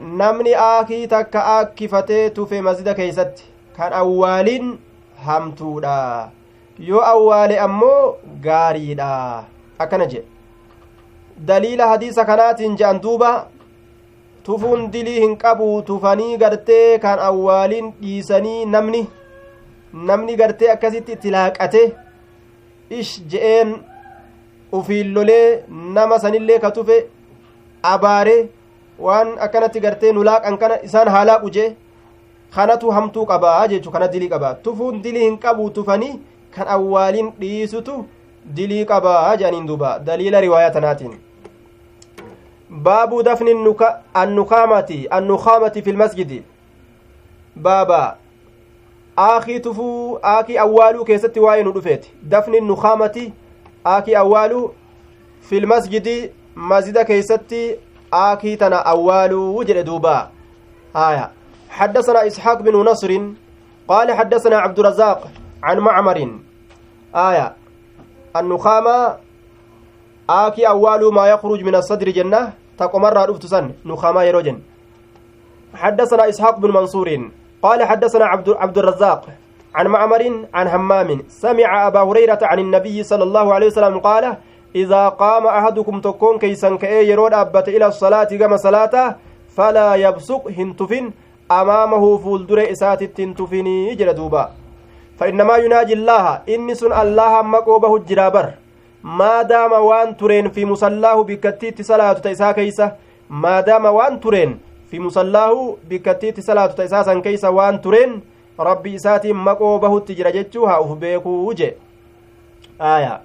namni 0.00 0.54
aakii 0.54 1.06
takka 1.08 1.40
aakkifatee 1.46 2.30
tufe 2.30 2.60
masjida 2.60 2.94
keeysatti 2.94 3.44
kan 3.76 3.92
awwaaliin 3.92 4.78
hamtuudha 5.26 6.30
yoo 6.78 7.02
awwaale 7.10 7.60
ammoo 7.66 8.14
gaariidha 8.46 9.44
akkana 9.78 10.06
jedhe 10.06 10.26
daliila 11.50 11.88
hadiisa 11.88 12.24
kanaatiin 12.24 12.76
je'an 12.76 13.00
duuba 13.00 13.46
tufuun 14.46 14.90
dilii 14.94 15.20
hin 15.20 15.36
qabu 15.42 15.68
tufanii 15.86 16.36
gartee 16.42 16.98
kan 17.04 17.18
awwaaliin 17.28 17.92
dhiisanii 18.02 18.64
namni 18.74 19.00
namni 20.10 20.36
gartee 20.40 20.70
akkasitti 20.74 21.12
itti 21.16 21.30
laaqate 21.36 21.82
ish 23.00 23.14
je'een 23.32 23.72
ufiin 24.80 25.12
lolee 25.16 25.62
nama 25.96 26.18
sanillee 26.26 26.58
ka 26.66 26.70
tufe 26.78 26.98
abaare 27.94 28.36
waan 29.08 29.34
akkanatti 29.48 29.80
gartee 29.88 30.12
nu 30.12 30.24
laaqan 30.30 30.58
kana 30.62 30.78
isaan 30.90 31.08
haa 31.16 31.24
laaqu 31.32 31.50
jee 31.58 31.68
kanatu 32.56 32.90
hamtuu 32.98 33.26
qabaa 33.34 33.68
jechu 33.74 33.90
kana 33.98 34.08
dilii 34.16 34.28
qabaa 34.34 34.54
tufuun 34.68 35.02
dilii 35.06 35.24
hin 35.28 35.38
qabu 35.44 35.70
tufanii 35.78 36.14
kan 36.56 36.68
awwaaliin 36.78 37.32
dhiisutu 37.40 38.00
dilii 38.56 38.84
qabaa 38.92 39.36
jedhaniin 39.36 39.66
duuba 39.70 39.98
daliila 40.10 40.40
riwaayaa 40.46 40.70
tanaatiin 40.76 41.16
dafni 43.22 43.76
annukaamati 44.14 45.06
annukaamati 45.10 45.82
fi 45.82 45.92
lmasjidi 45.92 46.42
baaba 47.56 48.16
aakii 49.18 49.60
tufuu 49.60 50.18
aakii 50.24 50.58
awwaaluu 50.58 51.04
keessatti 51.04 51.40
waa'ee 51.40 51.62
nu 51.62 51.72
dhufeeti 51.72 52.12
dafni 52.22 52.60
nukaamati 52.60 53.32
aakii 53.86 54.14
awwaaluu 54.14 54.74
fi 55.40 55.60
lmasjidi 55.60 56.30
masjida 56.54 57.04
keeysatti 57.04 57.76
aakii 58.12 58.56
tana 58.56 58.86
awwaaluu 58.86 59.64
jedhe 59.64 59.84
duuba 59.84 60.30
haya 60.92 61.30
حدثنا 61.70 62.26
إسحاق 62.26 62.62
بن 62.62 62.72
نصر 62.72 63.20
قال 63.88 64.12
حدثنا 64.12 64.56
عبد 64.58 64.78
الرزاق 64.78 65.28
عن 65.62 65.78
معمر 65.78 66.38
آية 67.14 67.52
النخامة 68.36 69.16
آكي 70.30 70.68
أول 70.68 71.14
ما 71.14 71.26
يخرج 71.26 71.62
من 71.64 71.74
الصدر 71.74 72.10
جنة 72.10 72.52
تقمر 72.78 73.30
رفت 73.30 73.46
سن 73.46 73.70
نخامة 73.86 74.22
يروجن 74.22 74.58
حدثنا 75.74 76.28
إسحاق 76.28 76.58
بن 76.58 76.70
منصور 76.70 77.30
قال 77.62 77.84
حدثنا 77.84 78.24
عبد, 78.24 78.48
عبد 78.50 78.78
الرزاق 78.78 79.28
عن 79.74 79.86
معمر 79.86 80.22
عن 80.54 80.66
همام 80.68 81.22
سمع 81.28 81.86
أبا 81.86 82.00
هريرة 82.02 82.38
عن 82.42 82.58
النبي 82.58 83.02
صلى 83.02 83.22
الله 83.22 83.54
عليه 83.54 83.66
وسلم 83.66 83.98
قال 83.98 84.36
إذا 84.74 85.08
قام 85.08 85.46
أحدكم 85.46 86.00
تكون 86.00 86.38
كيسا 86.38 86.76
كأي 86.76 87.08
يرود 87.08 87.32
أبت 87.34 87.68
إلى 87.68 87.86
الصلاة 87.86 88.24
كما 88.24 88.56
صلاة 88.56 89.16
فلا 89.56 89.94
يبصق 89.94 90.42
هنتفن 90.58 91.10
أمامه 91.50 92.18
فولدر 92.18 92.72
إسات 92.72 93.20
هنتفني 93.20 93.94
جل 93.94 94.14
دوبا 94.14 94.50
فإنما 95.18 95.56
يناجي 95.56 95.92
الله 95.92 96.24
إني 96.48 96.72
الله 97.02 97.42
مقوبه 97.42 97.96
الجرابر 97.96 98.65
ما 99.06 99.42
دام 99.42 99.72
وان 99.72 100.16
ترين 100.16 100.50
في 100.50 100.64
مصلاه 100.64 101.22
بكتيت 101.22 101.82
صلاة 101.82 102.12
تيسا 102.12 102.52
كيسة 102.52 102.92
ما 103.30 103.60
دام 103.60 103.84
وان 103.84 104.20
ترين 104.20 104.58
في 104.90 105.00
مصلاه 105.00 105.76
بكتيت 105.90 106.40
صلاة 106.40 106.66
تيسا 106.66 107.02
سن 107.02 107.22
كيسة 107.22 107.50
وان 107.50 107.80
ترين 107.80 108.20
ربي 108.60 108.96
إساتي 108.96 109.32
مقوبه 109.32 109.96
التجرى 109.96 110.32
جتشوها 110.32 110.80
أف 110.80 110.92
بيكو 110.92 111.30
وجه 111.30 111.74
آية 112.80 113.20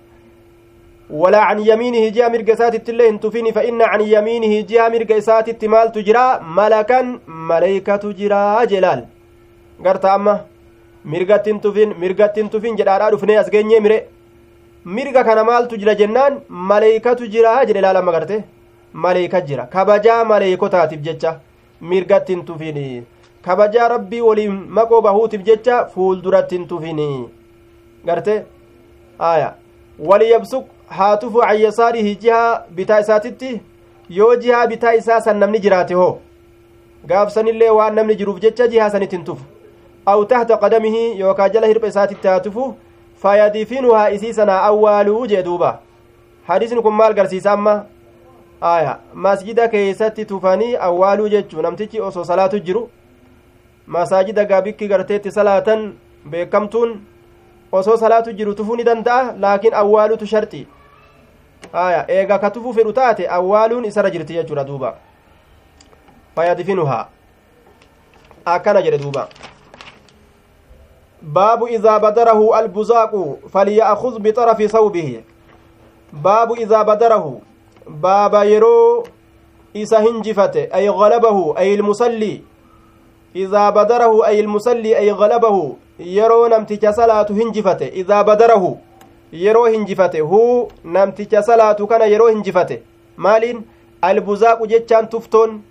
ولا 1.09 1.41
عن 1.41 1.59
يمينه 1.59 2.09
جاء 2.09 2.29
مرق 2.29 2.53
ساتت 2.53 2.89
الله 2.89 3.09
انتفيني 3.09 3.51
فإن 3.51 3.82
عن 3.82 4.01
يمينه 4.01 4.53
جاء 4.69 4.89
مرق 4.93 5.19
ساتت 5.19 5.65
مال 5.65 5.91
تجرى 5.91 6.39
ملكا 6.57 7.19
ملائكة 7.27 7.95
تجرى 7.95 8.65
جلال 8.65 9.05
قرت 9.86 10.05
أما 10.05 10.45
mirgatti 11.03 11.49
hin 11.49 11.59
tufin 11.59 11.93
mirgatti 11.97 12.41
hin 12.41 12.49
tufin 12.49 12.75
jedhaadhaa 12.77 13.11
dhufnee 13.11 13.38
as 13.38 13.49
geenyee 13.49 13.79
mire. 13.79 13.97
Mirga 14.86 15.23
kana 15.23 15.43
maaltu 15.43 15.77
jira 15.77 15.95
jennaan 15.95 16.41
maleeykatu 16.49 17.27
jira 17.27 17.53
jedhe 17.65 17.82
laalama 17.82 18.11
garte 18.11 18.43
maleeyka 18.93 19.41
jira. 19.41 19.65
Kabajaa 19.65 20.23
maleeykotaatiif 20.25 21.01
jecha 21.01 21.39
mirgatti 21.82 22.34
hin 22.36 22.45
tufin. 22.45 23.05
Kabajaa 23.41 23.88
rabbii 23.88 24.21
waliin 24.21 24.57
maqoo 24.79 25.01
bahuutiif 25.01 25.43
jecha 25.43 25.86
fuulduratti 25.93 26.57
hin 26.57 26.67
tufin. 26.67 26.99
Garte 28.05 28.43
aya 29.19 29.53
waliyabsuq 29.99 30.65
haa 30.97 31.17
tufu 31.17 31.39
can 31.41 31.59
yasaarihi 31.61 32.15
jihaa 32.15 32.61
bitaa 32.75 32.99
isaatitti? 32.99 33.61
Yoo 34.09 34.36
jihaa 34.36 34.67
bitaa 34.67 34.93
isaa 34.93 35.21
san 35.21 35.38
namni 35.38 35.59
jiraate 35.59 35.93
hoo? 35.93 36.19
Gaafsanillee 37.07 37.69
waan 37.69 37.95
namni 37.95 38.15
jiruuf 38.15 38.39
jecha 38.41 38.67
jihaa 38.67 38.89
sanitti 38.89 39.15
hin 39.15 39.25
tufu. 39.25 39.45
Aw 40.05 40.23
tahta 40.25 40.57
qadamihi 40.57 41.19
yookaa 41.19 41.49
jala 41.49 41.67
hirpha 41.67 41.88
isaatitti 41.88 42.27
haa 42.27 42.39
tufu 42.39 42.73
fayadifinuhaa 43.22 44.09
isii 44.09 44.34
sanaa 44.34 44.61
awwaaluu 44.69 45.26
jee 45.28 45.43
duuba 45.43 45.80
hadiisni 46.47 46.82
kun 46.82 46.93
maal 46.93 47.13
garsiisa 47.13 47.51
amma 47.51 47.86
aya 48.61 48.97
masjida 49.13 49.67
keeysatti 49.67 50.26
tufanii 50.26 50.76
awwaaluu 50.88 51.28
jechuu 51.30 51.61
namtichi 51.61 52.01
osoo 52.01 52.24
salaatu 52.24 52.59
jiru 52.59 52.89
masaajida 53.88 54.45
gaabikki 54.45 54.88
garteetti 54.88 55.32
salaatan 55.32 55.93
beekamtuun 56.30 56.99
osoo 57.72 57.97
salaatu 57.97 58.34
jiru 58.34 58.53
tufuu 58.53 58.76
ni 58.76 58.84
danda'a 58.84 59.34
laakiin 59.39 59.74
awwaalutu 59.74 60.28
sharxi 60.28 60.67
aya 61.74 62.05
eega 62.11 62.39
ka 62.39 62.49
tufuu 62.51 62.74
fedhu 62.74 62.93
taate 62.93 63.30
awwaaluun 63.30 63.86
isarra 63.86 64.09
jirti 64.09 64.34
jechuudha 64.34 64.63
duuba 64.63 64.93
fayadfinuhaa 66.36 67.05
akkana 68.45 68.82
jedhe 68.82 68.97
duuba 68.97 69.28
باب 71.22 71.63
إذا 71.63 71.97
بدره 71.97 72.59
البزاق 72.59 73.38
فليأخذ 73.53 74.19
بطرف 74.19 74.63
ثوبه 74.63 75.22
باب 76.13 76.51
إذا 76.51 76.82
بدره 76.82 77.39
باب 77.88 78.34
يرو 78.34 79.03
إذا 79.76 79.99
هنجفت 79.99 80.55
أي 80.57 80.89
غلبه 80.89 81.57
أي 81.57 81.76
المصلي 81.76 82.41
إذا 83.36 83.69
بدره 83.69 84.26
أي 84.28 84.39
المصلي 84.39 84.97
أي 84.97 85.11
غلبه 85.11 85.76
namticha 86.49 86.93
salaatu 86.93 87.34
hinjifate 87.34 87.88
idaa 87.88 88.24
badarahu 88.24 88.80
yeroo 89.32 89.65
hinjifate 89.65 90.19
huu 90.19 90.67
namticha 90.84 91.43
salaatu 91.43 91.88
kana 91.88 92.05
yeroo 92.05 92.28
hinjifate 92.28 92.84
maaliin 93.17 93.61
albuzaaqu 94.01 94.67
jechaan 94.67 95.09
tuftoon 95.09 95.61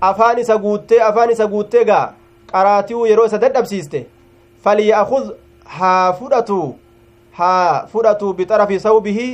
afaan 0.00 0.38
isa 0.38 0.56
guuttee 0.58 1.00
afaan 1.02 1.30
isa 1.30 1.46
guuttee 1.46 1.84
gaa 1.84 2.12
qaraati'uu 2.52 3.06
yeroo 3.06 3.28
fudhatu 6.18 6.60
haa 7.32 7.86
fudhatu 7.92 8.32
bixarafi 8.32 8.80
sawbihi 8.80 9.28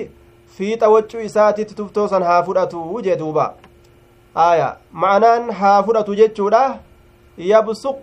fiixa 0.58 0.88
waccuu 0.88 1.20
isaatitti 1.20 1.74
tuftoo 1.74 2.08
san 2.08 2.22
haa 2.22 2.42
fudhatu 2.42 3.00
jee 3.02 3.16
duuba 3.16 3.54
aya 4.34 4.68
ma'anaan 4.92 5.50
haa 5.60 5.82
fudhatu 5.82 6.14
jechuudha 6.14 6.62
yabsuq 7.38 7.96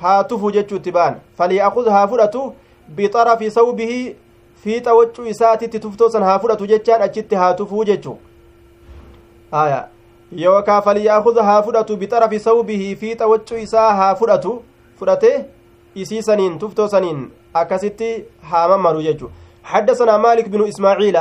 haa 0.00 0.24
tufu 0.24 0.52
jechuutti 0.58 0.92
ba'an 0.98 1.16
falyaakuz 1.38 1.88
haa 1.96 2.06
fudhatu 2.12 2.44
bixarafi 2.98 3.50
sawbihi 3.50 3.98
fiixa 4.64 4.94
waccuu 4.94 5.26
isaatitti 5.26 5.80
tuftoo 5.80 6.08
san 6.10 6.22
haa 6.22 6.38
fudhatu 6.38 6.66
jechaan 6.66 7.02
achitti 7.02 7.34
haa 7.42 7.54
tufuu 7.54 7.84
jechuu 7.84 8.18
aya 9.52 9.88
yookaa 10.44 10.80
falyaakuz 10.82 11.38
haa 11.48 11.62
fudhatu 11.62 11.96
bixarafi 11.96 12.40
sawbihi 12.46 12.96
fiixa 12.96 13.26
waccuu 13.26 13.58
isaa 13.66 13.90
haa 14.00 14.14
fudhatu 14.14 14.62
fudhate 14.98 15.32
isii 15.94 16.22
saniin 16.22 16.58
tuftoo 16.58 16.88
saniin 16.88 17.30
akkasitti 17.54 18.24
haa 18.50 18.68
mammaru 18.68 19.02
jechu 19.02 19.30
حدثنا 19.64 20.16
مالك 20.16 20.48
بن 20.48 20.68
إسماعيل 20.68 21.16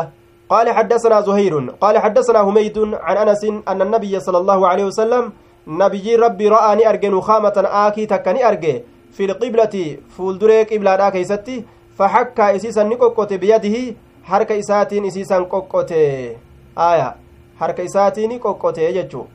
قال 0.49 0.67
حدثنا 0.69 1.21
زهير 1.21 1.69
قال 1.81 1.97
حدثنا 1.97 2.39
هميد 2.39 2.77
عن 2.93 3.17
أنس 3.17 3.43
أن 3.67 3.81
النبي 3.81 4.19
صلى 4.19 4.37
الله 4.37 4.67
عليه 4.67 4.85
وسلم 4.85 5.31
نبي 5.67 6.15
ربي 6.15 6.47
رآني 6.47 6.89
أرجن 6.89 7.21
خامة 7.21 7.57
آكي 7.57 8.05
تكني 8.05 8.47
أرجي 8.47 8.83
في 9.15 9.25
القبلة 9.25 9.97
فولدري 10.17 10.63
قبلة 10.63 11.09
كيستي 11.09 11.63
فحكى 11.97 12.55
إسيسا 12.55 12.83
نقوقت 12.83 13.33
بيده 13.33 13.95
حركة 14.23 14.59
إساتين 14.59 15.05
إسيسا 15.05 15.37
قوقت 15.39 15.91
آية 16.77 17.15
حركة 17.59 17.85
إساتين 17.85 18.39
قوقت 18.39 18.77
يجو 18.77 19.25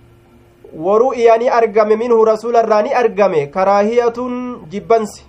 argame 1.50 1.96
minhu 1.96 2.24
rasuula 2.24 2.62
irraa 2.62 2.82
ni 2.82 2.92
argame 2.92 3.46
karaahiyatun 3.46 4.66
jibbansi. 4.68 5.27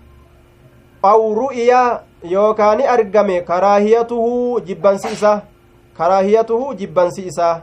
Aw 1.03 1.33
ru'iya 1.33 2.03
yookaa 2.23 2.75
ni 2.75 2.83
argame 2.83 3.41
karaahiyatuhu 3.41 4.61
jibbansi 4.61 5.07
isa 5.13 5.41
karaahiyatuhu 5.97 6.73
jibbansi 6.73 7.21
isaa 7.27 7.61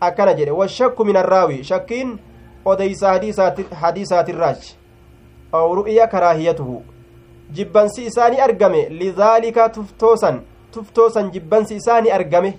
akkana 0.00 0.34
jedhe 0.34 0.50
washakku 0.50 1.04
min 1.04 1.16
arraawi 1.16 1.64
shakkiin 1.64 2.18
odeysa 2.64 3.20
hadiisaatirraachi 3.80 4.76
aw 5.52 5.74
ru'iya 5.74 6.06
karaahiyatuhu 6.06 6.82
jibbansi 7.52 8.04
isaa 8.06 8.28
ni 8.28 8.40
argame 8.40 8.88
lidaalika 8.88 9.68
tuftoosan 9.68 10.40
tuftoosan 10.72 11.30
jibbansi 11.30 11.76
isaa 11.76 12.00
ni 12.00 12.10
argame 12.10 12.58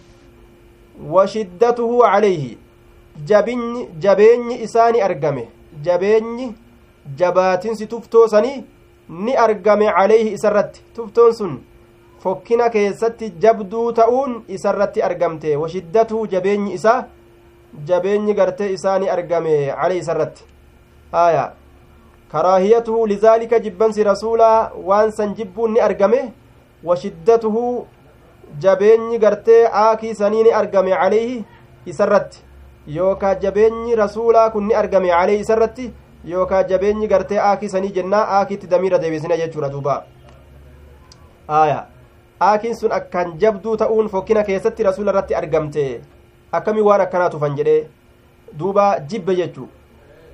washiddatuhu 1.12 2.02
calayhi 2.02 2.58
jabinyi 3.26 3.88
jabeenyi 4.00 4.62
isaa 4.64 4.92
argame 5.04 5.48
jabeenyi 5.82 6.54
jabaatinsi 7.16 7.88
tuftoo 7.88 8.28
sanii 8.28 8.64
ni 9.12 9.36
argame 9.36 9.86
calayhi 9.98 10.34
isarratti 10.38 10.82
tuftoon 10.96 11.34
sun 11.40 11.56
fokkina 12.24 12.70
keessatti 12.70 13.34
jabduu 13.46 13.92
ta'uun 13.94 14.36
isarratti 14.58 15.02
argamte 15.08 15.56
washiddatuhu 15.62 16.28
jabeenyi 16.34 16.74
isaa 16.74 17.00
jabeenyi 17.88 18.34
gartee 18.34 18.70
isaa 18.74 19.00
ni 19.00 19.10
argame 19.16 19.56
calayhi 19.80 20.00
isarratti 20.04 20.44
haya 21.12 21.46
karaahiyatuhu 22.32 23.08
lizaalika 23.14 23.60
jibbansi 23.66 24.04
rasuulaa 24.12 24.72
waan 24.90 25.12
san 25.18 25.34
jibbuun 25.40 25.74
ni 25.74 25.80
argame 25.88 26.22
washiddatuhu 26.84 27.66
jabeenyi 28.60 29.20
gartee 29.26 29.64
aakii 29.86 30.16
sanii 30.22 30.44
ni 30.44 30.52
argame 30.62 30.92
calayhi 31.02 31.44
isarratti 31.86 32.44
yookaa 32.88 33.36
jabeenyi 33.36 33.96
rasuulaa 33.96 34.50
kun 34.50 34.68
ni 34.68 34.74
argame 34.84 35.10
calee 35.10 35.40
isarratti 35.40 35.92
yookaa 36.26 36.64
jabeenyi 36.64 37.08
gartee 37.08 37.40
aakisanii 37.40 37.92
jennaa 37.98 38.26
aakitti 38.38 38.68
damiira 38.68 38.98
deebisina 39.04 39.38
jechuudha 39.38 39.70
duuba 39.70 40.04
aya 41.48 41.86
aakiin 42.48 42.76
sun 42.76 42.92
akkaan 42.92 43.34
jabduu 43.44 43.76
ta'uun 43.78 44.10
fokkina 44.10 44.44
keessatti 44.44 44.84
rasuula 44.84 45.12
irratti 45.12 45.36
argamte 45.36 45.86
akkamii 46.60 46.88
waan 46.90 47.02
akkanaa 47.02 47.30
tufan 47.36 47.56
jedhee 47.62 47.88
duuba 48.60 48.90
jibbe 49.14 49.36
jechuu 49.36 49.70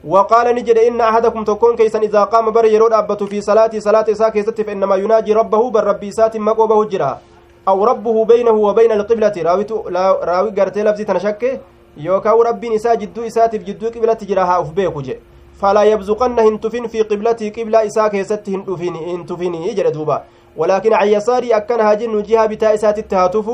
وقال 0.03 0.55
نجد 0.55 0.77
إن 0.77 1.01
أحدكم 1.01 1.43
تكون 1.43 1.75
كيسا 1.75 1.99
إذا 1.99 2.23
قام 2.23 2.51
بر 2.51 2.65
يرود 2.65 2.93
أبت 2.93 3.23
في 3.23 3.41
صلاة 3.41 3.73
صلاة 3.79 4.05
إساء 4.11 4.29
كيست 4.29 4.61
فإنما 4.61 4.95
يناجي 4.95 5.33
ربه 5.33 5.69
بر 5.69 5.83
ربي 5.83 6.09
إسات 6.09 6.37
مقوبه 6.37 6.85
جرا 6.85 7.19
أو 7.67 7.85
ربه 7.85 8.25
بينه 8.25 8.51
وبين 8.51 8.91
القبلة 8.91 9.33
راوي 9.47 9.65
راوي 10.29 10.49
قرتي 10.57 10.83
لفظي 10.83 11.03
تنشك 11.03 11.61
يوكاو 11.97 12.41
ربي 12.41 12.69
نساء 12.75 12.95
جدو 12.95 13.27
إسات 13.27 13.55
في 13.55 13.63
جدو 13.63 13.89
قبلة 13.89 14.21
جراها 14.29 14.61
أفبيك 14.61 15.19
فلا 15.61 15.83
يبزقن 15.83 16.39
هنتفن 16.39 16.87
في 16.87 17.01
قبلتي 17.01 17.49
قبلة 17.49 17.85
إساء 17.85 18.07
كيست 18.07 18.49
هنتفن 18.49 18.95
هنتفن 18.95 19.53
يجري 19.55 19.91
دوبا. 19.91 20.23
ولكن 20.57 20.93
عن 20.93 21.07
يساري 21.07 21.57
أكن 21.57 21.79
هاجن 21.79 22.23
جهة 22.23 22.45
بتاء 22.45 22.73
إسات 22.73 22.97
التهاتف 22.97 23.49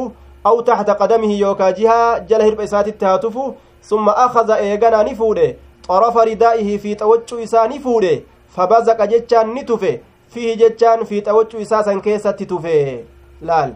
أو 0.45 0.61
تحت 0.61 0.89
قدمه 0.89 1.33
يوكا 1.33 1.69
جهة 1.69 2.17
جلهر 2.17 2.53
بإسات 2.55 2.87
التهاتف 2.87 3.39
ثم 3.83 4.09
أخذ 4.09 4.51
إيغانا 4.51 5.03
نفوده 5.03 5.55
طرف 5.87 6.17
ردائه 6.17 6.77
في 6.77 6.95
توجه 6.95 7.43
إساء 7.43 7.69
نفوده 7.69 8.21
فبزق 8.55 9.05
جتشان 9.05 9.53
نتفه 9.53 9.99
فيه 10.29 10.55
جتشان 10.55 11.03
في 11.03 11.21
توجه 11.21 11.61
إساء 11.61 11.81
سنكيسة 11.81 12.31
تتفه 12.31 13.03
laal 13.43 13.71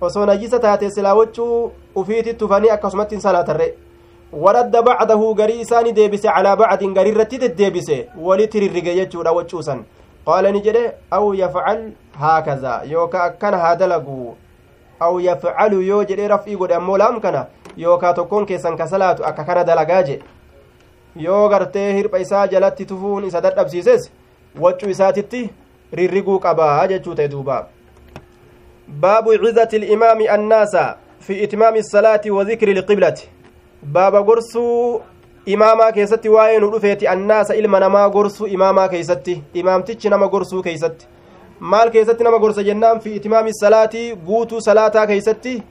osoo 0.00 0.26
najisa 0.26 0.58
taate 0.58 0.90
silaa 0.90 1.14
wachuu 1.14 1.72
ufiitti 1.94 2.34
tufanii 2.34 2.70
akkasumatti 2.70 3.20
salaatarre 3.20 3.74
qaala 10.26 10.52
ni 10.52 10.60
jedhe 10.60 10.84
aw 11.10 11.34
yafcal 11.34 11.80
haakaza 12.20 12.82
yookaa 12.90 13.22
akkana 13.30 13.58
haa 13.58 13.76
dalagu 13.76 14.36
aw 15.00 15.20
yafcalu 15.20 15.82
yoo 15.82 16.04
jedhee 16.04 16.28
raf'ii 16.28 16.56
godhe 16.56 16.74
ammoo 16.74 16.98
laam 17.02 17.20
kana 17.20 17.46
yookaa 17.76 18.12
tokkoon 18.14 18.46
keessan 18.46 18.76
ka 18.76 18.86
salaatu 18.92 19.24
akka 19.24 19.44
kana 19.44 19.64
dalagaa 19.64 20.02
jedhe 20.02 20.22
yoo 21.26 21.48
gartee 21.48 21.92
hirpha 21.98 22.18
isaa 22.26 22.46
jalatti 22.54 22.86
tufuun 22.92 23.24
isa 23.24 23.40
dadhabsiises 23.40 24.10
waccuu 24.60 24.90
isaatitti 24.96 25.42
rirriguu 25.92 26.38
qabaa 26.46 26.86
jechuu 26.94 27.14
ta'e 27.14 27.28
duubaa 27.28 27.62
باب 28.90 29.28
عزة 29.28 29.68
الإمام 29.74 30.20
الناس 30.34 30.74
في 31.20 31.44
إتمام 31.44 31.76
الصلاة 31.76 32.20
وذكر 32.26 32.68
القبلة 32.68 33.14
باب 33.82 34.14
قرصو 34.16 35.00
إماما 35.48 35.90
كيستي 35.90 36.28
واين 36.28 36.64
رفيت 36.64 37.02
الناس 37.02 37.50
إلما 37.50 37.78
نما 37.78 38.06
قرصو 38.06 38.46
إماما 38.46 38.86
كيستي 38.86 39.42
إمام 39.56 39.82
تيتش 39.82 40.06
نما 40.06 40.26
قرصو 40.26 40.62
كيستي 40.62 41.06
maal 41.60 41.90
keessatti 41.92 42.24
nama 42.24 42.38
gorsa 42.38 42.62
jennaan 42.64 43.00
fi 43.00 43.10
itimaami 43.16 43.52
salaatii 43.54 44.14
guutuu 44.26 44.60
salaataa 44.60 45.06
keeysatti 45.06 45.62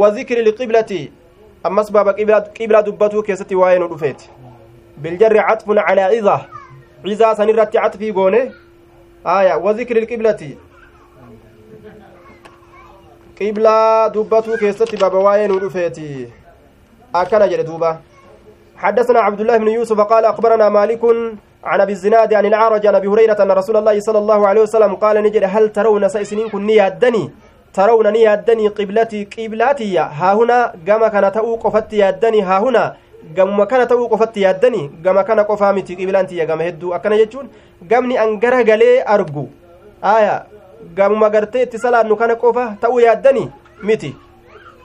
wa 0.00 0.10
zikri 0.10 0.42
liqiblati 0.44 1.12
ammas 1.64 1.92
baaba 1.92 2.12
qiblaa 2.58 2.82
dubbatuu 2.82 3.22
keessatti 3.22 3.56
waa'ee 3.60 3.78
nu 3.78 3.88
dhufeeti 3.88 4.28
biljarri 4.98 5.40
catfun 5.48 5.80
calaa 5.86 6.10
ciza 6.10 6.36
cizaa 7.04 7.34
san 7.36 7.48
irratti 7.48 7.78
catfii 7.78 8.12
goone 8.12 8.52
aya 9.24 9.56
wa 9.58 9.74
zikri 9.74 10.00
liqiblati 10.00 10.50
qiblaa 13.38 14.08
dubbatuu 14.08 14.58
keessatti 14.64 14.96
baaba 14.96 15.18
waa'ee 15.28 15.48
nu 15.48 15.58
dhufeeti 15.60 16.06
akkana 17.12 17.48
jedhe 17.48 17.64
duuba 17.64 17.98
حدثنا 18.80 19.20
عبد 19.20 19.40
الله 19.40 19.56
بن 19.56 19.68
يوسف 19.68 20.00
قال 20.00 20.24
أخبرنا 20.24 20.68
مالك 20.68 21.04
عن 21.64 21.80
ابي 21.80 21.92
الزناد 21.92 22.34
عن 22.34 22.46
العرج 22.46 22.86
عن 22.86 22.94
ابي 22.94 23.08
هريره 23.08 23.36
ان 23.42 23.50
رسول 23.52 23.76
الله 23.76 24.00
صلى 24.00 24.18
الله 24.18 24.40
عليه 24.48 24.62
وسلم 24.62 24.94
قال 24.96 25.16
نجد 25.22 25.44
هل 25.44 25.68
ترون 25.68 26.08
سيسنين 26.08 26.48
كن 26.48 26.70
يادني 26.70 27.30
ترون 27.76 28.16
يادني 28.16 28.68
قبلتي 28.68 29.28
قبلاتي 29.36 29.98
ها 29.98 30.32
هنا 30.32 30.72
كما 30.86 31.08
كان 31.12 31.32
تأو 31.32 31.60
قفت 31.60 31.94
ها 31.94 32.58
هنا 32.64 32.84
gamuma 33.34 33.66
kana 33.66 33.86
ta'uu 33.86 34.08
qofatti 34.08 34.42
yaaddanii 34.42 34.88
gama 35.02 35.24
kana 35.24 35.44
qofaa 35.44 35.72
miti 35.72 35.96
qiblaantiyya 35.96 36.46
gama 36.46 36.62
hedduu 36.64 36.94
akkana 36.94 37.16
jechuun 37.20 37.50
gamni 37.90 38.16
an 38.18 38.38
gara 38.40 38.62
galee 38.64 39.02
argu 39.14 39.48
aya 40.02 40.46
gamuma 40.96 41.30
gartee 41.30 41.62
itti 41.62 41.78
salaannu 41.78 42.16
kana 42.16 42.36
qofa 42.36 42.76
ta'uu 42.80 43.00
yaaddanii 43.00 43.50
miti 43.82 44.14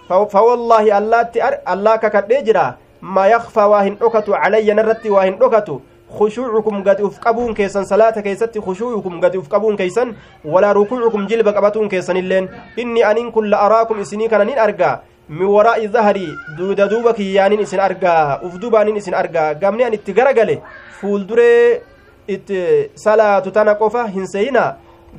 fawallaahi 0.07 0.91
allaatti 0.91 1.41
allaa 1.73 1.97
kakadhee 1.97 2.41
jira 2.47 2.77
ma 3.01 3.27
yakfaa 3.27 3.67
waa 3.67 3.83
hin 3.83 3.97
dhokatu 3.99 4.31
calayya 4.31 4.75
narratti 4.75 5.09
waa 5.09 5.25
hin 5.25 5.37
dhokatu 5.43 5.81
خشوعكم 6.15 6.83
قد 6.83 7.01
افقبون 7.01 7.53
كيسن 7.53 7.83
صلاة 7.83 8.15
كيست 8.21 8.59
خشوعكم 8.59 9.21
قد 9.21 9.35
افقبون 9.35 9.75
كيسن 9.75 10.13
ولا 10.45 10.71
ركوعكم 10.71 11.27
جلب 11.27 11.47
قبتون 11.47 11.89
كيسن 11.89 12.17
اللين. 12.17 12.49
إني 12.79 13.11
أنين 13.11 13.31
كل 13.31 13.53
أراكم 13.53 13.99
إسني 13.99 14.27
كان 14.27 14.47
نين 14.47 14.59
أرقى. 14.59 15.01
من 15.29 15.45
وراء 15.45 15.87
ظهري 15.87 16.27
دود 16.57 16.81
دوبك 16.81 17.19
يانين 17.19 17.59
إسن 17.59 17.79
أرقى. 17.79 18.39
أفدوبانين 18.47 18.97
إسن 18.97 19.13
أرقى. 19.13 19.57
قامني 19.61 19.87
أن 19.87 19.93
اتقرقل 19.93 20.59
فول 21.01 21.27
دري 21.27 21.81
إت 22.29 22.49
صلاة 22.95 23.39
تنقفة 23.39 24.01
هنسينا. 24.15 24.77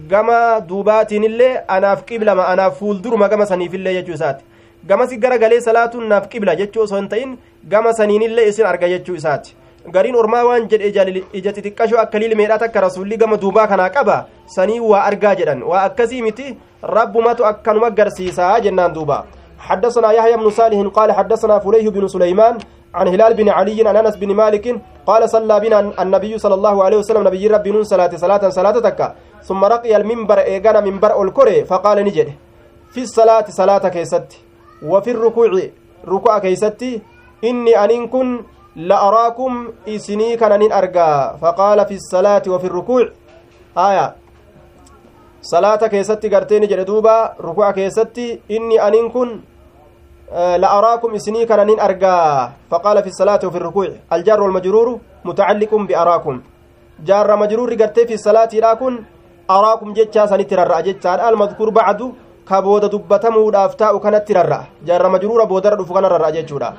gama 0.08 0.60
duubaatiin 0.68 1.24
illee 1.24 1.64
anaaf 1.68 2.04
qiblama 2.04 2.44
anaaf 2.52 2.78
fuulduruma 2.78 3.28
gama 3.28 3.46
saniif 3.46 3.74
illee 3.74 3.94
jechuu 3.94 4.14
isaati 4.14 4.44
gamasi 4.88 5.16
garagalee 5.18 5.60
salaatuun 5.60 6.08
naaf 6.08 6.28
qibla 6.32 6.56
jechuu 6.60 6.82
osoo 6.86 6.98
hin 7.00 7.08
ta'in 7.12 7.30
gama 7.72 7.92
saniin 7.98 8.22
illee 8.28 8.48
isin 8.50 8.66
arga 8.72 8.88
jechuu 8.94 9.14
isaati 9.20 9.54
gariin 9.94 10.16
ormaa 10.22 10.44
waan 10.48 10.68
jedhe 10.70 10.88
ija 11.38 11.52
xixiqqashoo 11.56 11.98
akka 12.04 12.18
lilmeedha 12.22 12.58
takka 12.62 12.80
rasuulli 12.86 13.16
gama 13.22 13.36
duubaa 13.44 13.66
kanaa 13.72 13.90
qaba 13.96 14.16
sanii 14.56 14.80
waa 14.90 15.02
argaa 15.10 15.34
jedhan 15.40 15.62
waa 15.70 15.82
akkasii 15.88 16.22
miti 16.26 16.46
rabbumatu 16.98 17.46
akkanuma 17.52 17.90
garsiisaa 17.90 18.60
jennaan 18.60 18.94
duuba 18.98 19.24
حدثنا 19.66 20.12
يحيى 20.12 20.36
بن 20.36 20.50
صالح 20.50 20.78
قال 20.94 21.12
حدثنا 21.12 21.58
فليه 21.58 21.88
بن 21.90 22.04
سليمان 22.08 22.54
عن 22.94 23.06
هلال 23.08 23.34
بن 23.34 23.48
علي 23.48 23.88
عن 23.88 23.96
انس 23.96 24.16
بن 24.16 24.30
مالك 24.40 24.66
قال 25.06 25.22
صلى 25.34 25.60
بنا 25.60 25.78
النبي 26.02 26.32
صلى 26.38 26.54
الله 26.54 26.76
عليه 26.84 26.98
وسلم 27.02 27.22
نبي 27.28 27.46
ربي 27.54 27.70
نون 27.74 27.84
صلاة 27.92 28.12
صلاة 28.24 28.42
صلاة 28.58 28.76
تكا 28.86 29.08
ثم 29.48 29.64
رقي 29.64 29.96
المنبر 29.96 30.38
ايغانا 30.38 30.80
منبر 30.86 31.10
الكري 31.22 31.64
فقال 31.64 31.98
نجد 32.04 32.28
في 32.92 33.00
الصلاة 33.08 33.46
صلاة 33.60 33.84
كيست 33.88 34.28
وفي 34.82 35.10
الركوع 35.10 35.50
ركوع 36.08 36.38
كيست 36.38 36.82
إني 37.44 37.84
أن 37.84 38.06
كن 38.08 38.42
لأراكم 38.76 39.68
إسني 39.88 40.36
كان 40.36 40.72
أرجى 40.72 41.12
فقال 41.40 41.86
في 41.86 41.94
الصلاة 41.94 42.42
وفي 42.48 42.66
الركوع. 42.66 43.08
آية. 43.78 44.14
صلاة 45.42 45.82
كيستي 45.86 46.28
قرتين 46.28 46.66
جردوبا 46.66 47.32
ركوع 47.40 47.70
كيستي 47.70 48.40
إني 48.50 48.76
أن 48.88 49.08
كن 49.08 49.40
لأراكم 50.32 51.14
إسني 51.14 51.46
كان 51.46 51.80
أرجى 51.80 52.18
فقال 52.70 53.02
في 53.02 53.08
الصلاة 53.08 53.40
وفي 53.44 53.56
الركوع. 53.56 53.88
الجار 54.12 54.42
والمجرور 54.42 54.98
متعلق 55.24 55.74
بأراكم. 55.74 56.40
جار 57.04 57.36
مجرور 57.36 57.74
قرتي 57.74 58.06
في 58.06 58.14
الصلاة 58.14 58.48
راكن 58.54 59.04
أراكم 59.50 59.92
جتشا 59.92 60.26
سنترى 60.26 60.82
جتشا 60.82 61.28
المذكور 61.28 61.70
بعد 61.70 62.12
كبود 62.48 62.85
دبتمو 62.94 63.51
دافتاء 63.51 63.98
كانت 63.98 64.28
ترى 64.28 64.60
جار 64.86 65.09
مجرور 65.09 65.44
بودر 65.44 65.74
دفقنا 65.74 66.09
رأى 66.09 66.32
جتشا 66.32 66.74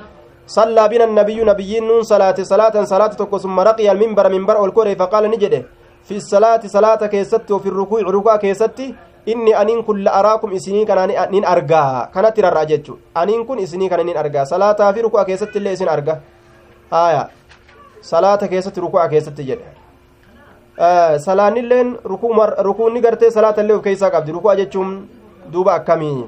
صلى 0.46 0.88
بنا 0.88 1.04
النبي 1.04 1.44
نبي 1.44 1.80
نون 1.80 2.02
صلاة 2.02 2.38
صلاة 2.42 2.84
صلاة 2.84 3.06
تكو 3.20 3.38
ثم 3.38 3.60
رقي 3.60 3.90
المنبر 3.92 4.28
منبر 4.28 4.64
الكوري 4.64 4.96
فقال 4.96 5.30
نجده 5.30 5.62
في 6.08 6.16
الصلاة 6.16 6.60
صلاة 6.66 7.06
كيست 7.06 7.50
وفي 7.50 7.68
الركوع 7.68 8.00
ركوع 8.00 8.36
كيست 8.36 8.80
إني 9.28 9.60
أنين 9.60 9.82
كل 9.82 10.08
أراكم 10.08 10.52
إسني 10.52 10.84
كان 10.84 11.30
نين 11.30 11.44
أرجع 11.44 12.04
كانت 12.14 12.36
ترى 12.36 12.48
راجتشو 12.48 12.94
أنين 13.16 13.44
كن 13.44 13.58
إسني 13.58 13.88
كان 13.88 14.06
نين 14.06 14.16
أرجع 14.16 14.44
صلاة 14.44 14.92
في 14.92 15.00
ركوع 15.00 15.22
كيست 15.22 15.56
اللي 15.56 15.72
إسن 15.72 15.88
أرجع 15.88 16.16
آية 16.92 17.28
صلاة 18.02 18.36
كيست 18.36 18.78
ركوع 18.78 19.06
كيست 19.06 19.40
جد 19.40 19.60
آه 20.80 21.16
صلاة 21.16 21.50
نلين 21.50 21.96
ركوع 22.06 22.36
مر 22.36 22.50
ركوع 22.66 22.88
نقرتي 22.92 23.30
صلاة 23.30 23.54
اللي 23.58 23.78
كيسا 23.78 24.08
قبل 24.08 24.40
دوبا 25.52 25.76
كمي 25.78 26.26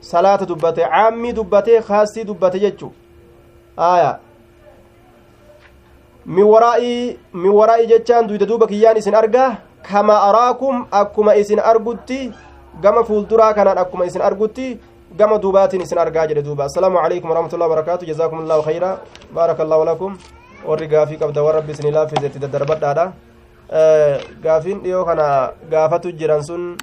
صلاة 0.00 0.36
دبته 0.36 0.86
عامي 0.86 1.32
دبته 1.32 1.80
خاصي 1.80 2.22
دبته 2.22 2.58
جتشو 2.58 2.90
aya 3.78 4.18
min 6.26 6.44
waraa'ii 6.44 7.16
min 7.32 7.52
waraa'ii 7.54 7.86
jechaan 7.86 8.26
duyda 8.26 8.46
duuba 8.46 8.66
kiyyaan 8.66 8.98
isin 8.98 9.14
argaa 9.14 9.62
kama 9.86 10.16
araakum 10.28 10.86
akkuma 10.90 11.36
isin 11.38 11.62
argutti 11.62 12.32
gama 12.82 13.04
fuulduraa 13.04 13.54
kanaan 13.54 13.78
akkuma 13.78 14.04
isin 14.10 14.22
argutti 14.22 14.80
gama 15.16 15.38
duubaatiin 15.38 15.82
isin 15.86 15.98
argaa 15.98 16.26
jedhe 16.26 16.42
duuba 16.42 16.64
assalaamu 16.64 16.98
calaykum 16.98 17.30
warahmatullahi 17.30 17.70
wabarakaatu 17.70 18.10
jazaakum 18.10 18.42
allahu 18.42 18.66
khayra 18.66 18.90
baaraka 19.32 19.62
allahu 19.62 19.84
lakum 19.90 20.18
warri 20.66 20.88
gaafii 20.88 21.22
qabda 21.22 21.42
warra 21.46 21.60
rabbi 21.60 21.72
isinii 21.72 21.94
laaffise 21.94 22.26
itti 22.26 22.42
daddarbadhaadha 22.44 23.12
gaafiin 24.42 24.82
dhiyoo 24.82 25.04
kana 25.04 25.52
gaafatu 25.70 26.12
jiran 26.12 26.42
sun 26.42 26.76